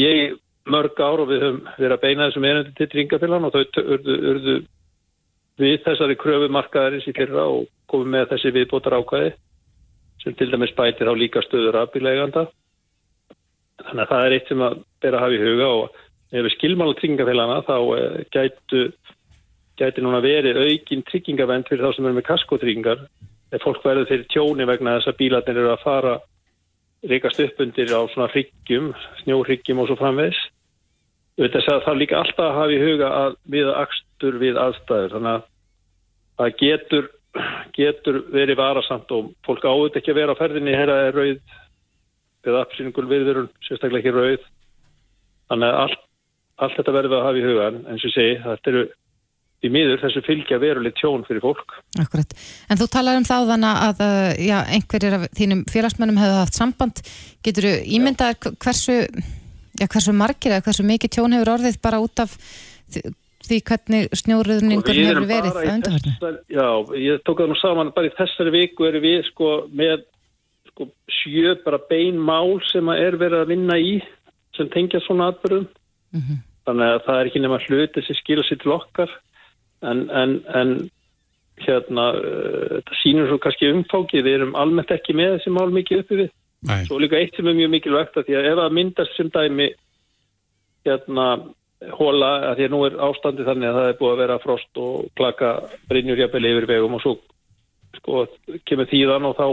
mörg 0.70 1.00
ár 1.00 1.24
og 1.24 1.30
við 1.30 1.44
höfum 1.44 1.62
verið 1.78 1.96
að 1.96 2.04
beina 2.04 2.28
þessum 2.30 2.48
einandi 2.48 2.74
til 2.78 2.90
tringafélag 2.92 3.48
og 3.48 3.56
þau 3.56 3.84
urðu, 3.84 4.18
urðu 4.32 4.56
við 5.60 5.82
þessari 5.86 6.20
kröfumarkaðarins 6.22 7.08
í 7.10 7.16
fyrra 7.18 7.48
og 7.52 7.68
komum 7.92 8.14
með 8.16 8.30
þessi 8.32 8.54
viðbótar 8.56 8.98
ákvæði 9.00 9.34
sem 10.24 10.38
til 10.40 10.50
dæmis 10.52 10.76
bætir 10.78 11.12
á 11.12 11.14
líka 11.20 11.44
stöður 11.44 11.82
afbíleganda. 11.82 12.46
Þannig 13.84 14.04
að 14.06 14.12
það 14.14 14.26
er 14.26 14.36
eitt 14.38 14.50
sem 14.50 14.64
að 14.64 14.78
bera 15.04 15.20
að 15.20 15.26
hafa 15.26 15.36
í 15.36 15.44
huga 15.44 15.70
og 15.82 16.02
ef 16.34 16.46
við 16.46 16.56
skilmála 16.56 16.98
tringafélagana 17.00 17.66
þá 17.68 17.76
uh, 17.84 18.20
gætu 18.34 18.86
gæti 19.78 20.04
núna 20.06 20.22
verið 20.24 20.62
aukinn 20.64 21.04
tryggingavend 21.10 21.68
fyrir 21.68 21.88
þá 21.88 21.98
sem 21.98 22.08
eru 22.08 22.18
með 22.18 22.28
kaskotryggingar 22.30 23.04
ef 23.54 23.66
fólk 23.66 23.84
verður 23.86 24.10
fyrir 24.10 24.30
tjóni 24.32 24.68
vegna 24.70 24.98
þess 24.98 25.12
að 25.12 25.20
bílarnir 25.20 25.60
eru 25.60 25.74
að 25.74 25.84
fara 25.84 26.14
reykast 27.10 27.42
upp 27.44 27.60
undir 27.64 27.92
á 27.92 28.02
svona 28.12 28.30
hryggjum, 28.32 28.92
snjóhryggjum 29.24 29.82
og 29.84 29.90
svo 29.90 29.98
framvegs. 30.00 30.40
Þess 31.40 31.72
að 31.72 31.84
það 31.88 32.00
líka 32.00 32.20
alltaf 32.20 32.46
að 32.46 32.58
hafa 32.60 32.76
í 32.76 32.80
huga 32.84 33.10
að 33.18 33.36
við 33.56 33.72
akstur 33.74 34.38
við 34.42 34.60
aðstæður. 34.62 35.16
Þannig 35.16 35.34
að 35.34 35.46
það 36.40 36.56
getur, 36.62 37.10
getur 37.78 38.20
verið 38.34 38.60
varasamt 38.62 39.14
og 39.18 39.32
fólk 39.48 39.66
áður 39.66 40.00
ekki 40.00 40.14
að 40.14 40.20
vera 40.22 40.38
á 40.38 40.42
ferðinni 40.42 40.78
hér 40.78 40.94
að 40.94 41.06
er 41.08 41.20
rauð 41.20 41.60
eða 42.44 42.66
apsýningul 42.66 43.08
viðverun, 43.10 43.52
sérstaklega 43.66 44.04
ekki 44.04 44.16
rauð. 44.16 44.50
Þannig 45.52 45.70
að 45.70 45.80
allt, 45.84 46.04
allt 46.64 46.78
þetta 46.80 46.98
verður 47.00 47.20
að 47.20 47.26
hafa 47.28 47.42
í 47.42 47.48
huga 47.48 47.70
en 47.74 47.98
og 47.98 48.14
segi, 48.14 48.36
þetta 48.44 48.74
eru 48.74 48.86
í 49.64 49.72
miður 49.72 50.02
þessu 50.02 50.24
fylgja 50.26 50.60
veruleg 50.62 50.96
tjón 51.00 51.24
fyrir 51.28 51.44
fólk. 51.44 51.78
Akkurat. 52.02 52.36
En 52.70 52.80
þú 52.80 52.90
talar 52.92 53.20
um 53.20 53.28
þá 53.28 53.36
þannig 53.54 53.82
að 53.88 54.04
já, 54.44 54.58
einhverjir 54.76 55.18
af 55.18 55.26
þínum 55.40 55.64
félagsmönnum 55.72 56.22
hefur 56.22 56.40
haft 56.42 56.60
samband. 56.60 57.02
Getur 57.46 57.70
þú 57.70 57.74
ímyndað 57.98 58.50
hversu, 58.52 59.00
já, 59.80 59.86
hversu 59.88 60.16
margir 60.16 60.56
eða 60.56 60.66
hversu 60.68 60.88
mikið 60.88 61.16
tjón 61.18 61.38
hefur 61.38 61.54
orðið 61.56 61.82
bara 61.84 62.02
út 62.04 62.24
af 62.24 62.38
því 63.44 63.60
hvernig 63.68 64.18
snjóruðningur 64.20 65.00
hefur 65.00 65.28
verið 65.28 65.60
að 65.60 65.70
undarhörnu? 65.74 66.34
Já, 66.52 66.68
ég 67.00 67.24
tók 67.28 67.42
það 67.42 67.52
nú 67.52 67.60
saman 67.60 67.92
bara 67.96 68.10
í 68.10 68.16
þessari 68.18 68.54
viku 68.56 68.88
erum 68.88 69.04
við 69.04 69.26
sko 69.32 69.52
með 69.72 70.06
sko, 70.72 70.88
sjö 71.22 71.58
bara 71.66 71.82
bein 71.90 72.20
mál 72.20 72.58
sem 72.72 72.88
er 72.96 73.20
verið 73.20 73.44
að 73.44 73.54
vinna 73.54 73.78
í 73.80 73.98
sem 74.58 74.70
tengja 74.74 75.02
svona 75.04 75.32
atbyrðum. 75.34 75.68
Mm 76.14 76.22
-hmm. 76.22 76.42
Þannig 76.64 76.90
að 76.94 77.06
það 77.06 77.20
er 77.20 77.30
ekki 77.30 77.44
nema 77.44 77.60
hluti 77.68 78.02
sem 78.06 78.16
skilur 78.16 78.48
sér 78.48 78.60
til 78.62 78.72
okkar 78.72 79.12
en, 79.90 80.06
en, 80.10 80.38
en 80.60 80.76
hérna 81.64 82.08
uh, 82.18 82.70
þetta 82.78 83.02
sínur 83.02 83.30
svo 83.30 83.40
kannski 83.44 83.72
umfákið 83.72 84.26
við 84.26 84.38
erum 84.40 84.56
almennt 84.60 84.94
ekki 84.96 85.16
með 85.18 85.38
þessi 85.38 85.54
mál 85.56 85.70
mikið 85.76 86.04
uppi 86.04 86.22
við. 86.24 86.32
Nei. 86.64 86.86
svo 86.88 86.96
líka 87.02 87.20
eitt 87.20 87.36
sem 87.36 87.48
er 87.52 87.58
mjög 87.58 87.74
mikilvægt 87.74 88.18
að 88.18 88.30
því 88.30 88.36
að 88.40 88.46
ef 88.48 88.60
það 88.62 88.76
myndast 88.78 89.18
sem 89.18 89.30
dæmi 89.34 89.66
hérna 90.88 91.26
hóla 91.98 92.30
að 92.50 92.56
því 92.56 92.68
að 92.68 92.72
nú 92.72 92.80
er 92.88 92.96
ástandi 93.08 93.48
þannig 93.48 93.70
að 93.70 93.78
það 93.78 93.88
er 93.90 93.98
búið 94.00 94.14
að 94.14 94.22
vera 94.22 94.40
frost 94.44 94.80
og 94.80 95.10
plaka 95.20 95.50
brinnjurjapeli 95.92 96.54
yfir 96.54 96.68
vegum 96.70 96.96
og 96.98 97.04
svo 97.04 97.14
sko 97.98 98.24
kemur 98.70 98.88
tíðan 98.92 99.28
og 99.28 99.36
þá 99.40 99.48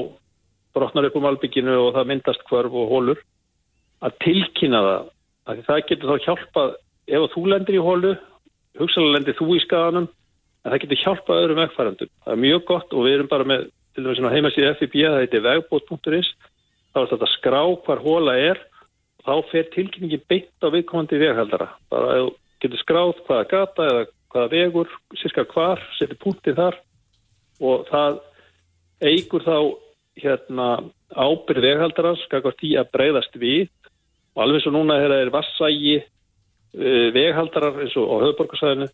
brotnar 0.76 1.08
upp 1.08 1.18
um 1.18 1.26
albygginu 1.30 1.74
og 1.80 1.90
það 1.96 2.10
myndast 2.12 2.46
hverf 2.46 2.78
og 2.78 2.94
hólur 2.94 3.22
að 4.06 4.16
tilkynna 4.24 4.84
það 4.86 5.10
að 5.50 5.64
það 5.66 5.82
getur 5.90 6.12
þá 6.12 6.26
hjálpað 6.28 6.76
ef 7.10 7.34
þú 7.34 7.44
lendir 7.50 7.78
í 7.80 7.84
hólu 7.84 8.14
hugsalega 8.78 9.16
lendir 9.16 9.38
þú 9.40 9.50
í 9.56 9.62
skaganum 9.64 10.08
en 10.60 10.72
það 10.72 10.80
getur 10.84 11.02
hjálpað 11.04 11.42
öðrum 11.42 11.60
vegfærandum 11.62 12.10
það 12.24 12.32
er 12.34 12.42
mjög 12.44 12.64
gott 12.68 12.94
og 12.94 13.06
við 13.06 13.16
erum 13.16 13.30
bara 13.30 13.48
með 13.48 13.68
til 13.94 14.04
dæmis 14.06 14.34
heimasíði 14.34 14.74
FIB, 14.78 14.96
það 15.02 15.20
heitir 15.24 15.44
vegbót.is 15.44 16.32
þá 16.90 17.00
er 17.00 17.10
þetta 17.10 17.26
að 17.26 17.34
skrá 17.34 17.62
hvar 17.86 18.02
hóla 18.04 18.36
er 18.38 18.60
þá 19.24 19.34
fer 19.50 19.68
tilkynningin 19.74 20.22
beint 20.30 20.64
á 20.64 20.68
viðkomandi 20.72 21.18
veghaldara. 21.20 21.68
Bara 21.92 22.14
að 22.14 22.22
þú 22.22 22.30
getur 22.64 22.82
skráð 22.82 23.12
hvaða 23.26 23.48
gata 23.50 23.88
eða 23.90 24.06
hvaða 24.30 24.50
vegur, 24.54 24.94
sirka 25.18 25.44
hvar 25.50 25.82
setur 25.98 26.20
punktið 26.22 26.60
þar 26.60 26.78
og 27.60 27.84
það 27.90 28.20
eigur 29.10 29.44
þá 29.44 29.56
hérna 30.20 30.68
ábyrð 31.10 31.66
veghaldarans 31.66 32.24
skakast 32.26 32.64
í 32.66 32.74
að 32.78 32.90
breyðast 32.94 33.36
við. 33.40 33.68
Og 34.36 34.44
alveg 34.44 34.64
svo 34.64 34.72
núna 34.74 34.98
er 35.02 35.32
vassægi 35.34 36.00
veghaldarar 36.70 37.80
eins 37.82 37.96
og 37.98 38.06
á 38.06 38.16
höfuborgarsæðinu 38.22 38.90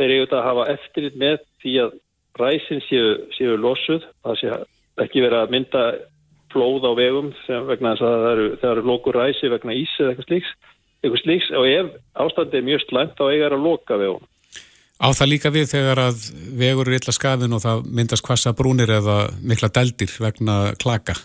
þeir 0.00 0.08
eru 0.08 0.22
auðvitað 0.22 0.40
að 0.40 0.48
hafa 0.48 0.68
eftirlit 0.74 1.20
með 1.20 1.42
því 1.60 1.74
að 1.84 1.98
ræsin 2.40 2.80
séu, 2.88 3.12
séu 3.36 3.58
losuð 3.60 4.06
það 4.24 4.40
sé 4.40 4.58
ekki 5.04 5.22
verið 5.24 5.42
að 5.42 5.54
mynda 5.54 5.84
flóð 6.50 6.88
á 6.88 6.92
vegum 6.98 7.30
vegna 7.68 7.94
þess 7.94 8.06
að 8.06 8.18
það 8.24 8.32
eru, 8.32 8.50
það 8.60 8.72
eru 8.72 8.84
lokur 8.88 9.18
ræsi 9.20 9.50
vegna 9.52 9.76
ís 9.76 9.92
eða 10.00 10.12
eitthvað 10.12 10.28
slíks, 10.28 10.50
eitthvað 11.00 11.22
slíks. 11.24 11.50
Og 11.54 11.68
ef 11.68 11.90
ástandið 12.24 12.60
er 12.60 12.68
mjög 12.68 12.84
slæmt 12.86 13.16
þá 13.18 13.24
eiga 13.28 13.44
þær 13.44 13.56
að 13.56 13.66
loka 13.68 14.00
vegum. 14.00 14.26
Á 15.00 15.08
það 15.16 15.30
líka 15.30 15.52
við 15.54 15.70
þegar 15.70 16.02
að 16.02 16.24
vegur 16.60 16.90
er 16.90 16.98
illa 16.98 17.14
skafin 17.16 17.56
og 17.56 17.62
það 17.62 17.86
myndast 17.88 18.26
hvassa 18.26 18.52
brúnir 18.56 18.90
eða 18.98 19.20
mikla 19.40 19.70
deldir 19.72 20.12
vegna 20.20 20.58
klaka? 20.82 21.16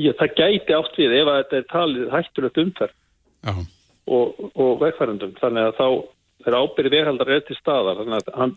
Já, 0.00 0.10
það 0.18 0.34
gæti 0.40 0.74
átt 0.74 0.98
við 0.98 1.14
ef 1.20 1.30
þetta 1.30 1.58
er 1.60 1.68
talið 1.70 2.10
hættulegt 2.10 2.58
umferð 2.58 2.96
og, 4.10 4.40
og 4.58 4.80
vegfærandum 4.80 5.36
þannig 5.38 5.68
að 5.68 5.76
þá 5.78 5.86
er 6.46 6.58
ábyrði 6.58 6.92
veghaldar 6.96 7.32
er 7.36 7.42
til 7.46 7.56
staðar 7.58 8.02
þannig 8.02 8.20
að 8.20 8.36
hann, 8.40 8.54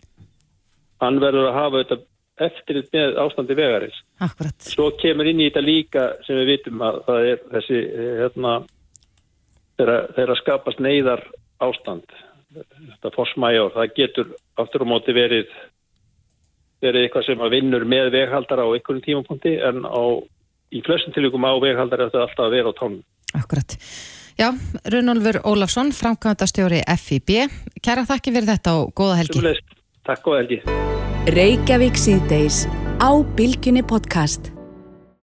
hann 1.02 1.20
verður 1.22 1.50
að 1.50 1.58
hafa 1.60 1.82
þetta 1.82 1.98
eftir 2.46 2.82
með 2.92 3.18
ástandi 3.22 3.56
vegarins. 3.56 3.98
Akkurat. 4.20 4.56
Svo 4.60 4.90
kemur 5.00 5.28
inn 5.30 5.40
í 5.40 5.48
þetta 5.48 5.64
líka 5.64 6.06
sem 6.26 6.40
við 6.42 6.50
vitum 6.52 6.82
að 6.84 6.98
það 7.06 7.28
er 7.30 7.44
þessi 7.54 7.82
hérna 8.20 8.56
þegar 9.76 10.10
þegar 10.16 10.32
að 10.34 10.40
skapast 10.42 10.82
neyðar 10.84 11.24
ástand 11.64 12.16
þetta 12.56 13.12
forsmæjár, 13.14 13.72
það 13.74 13.94
getur 13.96 14.28
aftur 14.60 14.84
á 14.84 14.86
móti 14.88 15.14
verið 15.16 15.50
verið 16.84 17.06
eitthvað 17.06 17.26
sem 17.28 17.42
að 17.42 17.54
vinnur 17.56 17.86
með 17.88 18.10
veghaldara 18.14 18.66
á 18.68 18.72
einhvern 18.72 19.02
tímapunkti 19.04 19.56
en 19.64 19.84
á, 19.88 20.04
í 20.72 20.82
flestum 20.84 21.14
tilvíkum 21.16 21.44
á 21.48 21.52
veghaldara 21.60 22.08
þetta 22.08 22.24
alltaf 22.26 22.44
að 22.46 22.56
vera 22.56 22.72
á 22.72 22.78
tónum. 22.78 23.02
Akkurat. 23.36 23.76
Já, 24.36 24.52
Runolfur 24.92 25.40
Ólafsson, 25.44 25.92
framkvæmdastjóri 25.96 26.82
FIB. 27.00 27.30
Kæra 27.80 28.02
þakki 28.04 28.34
fyrir 28.34 28.48
þetta 28.50 28.74
og 28.82 28.90
góða 28.92 29.14
helgi. 29.22 29.38
Sumleist, 29.40 29.78
takk 30.04 30.26
góða 30.28 30.42
helgi. 30.42 30.58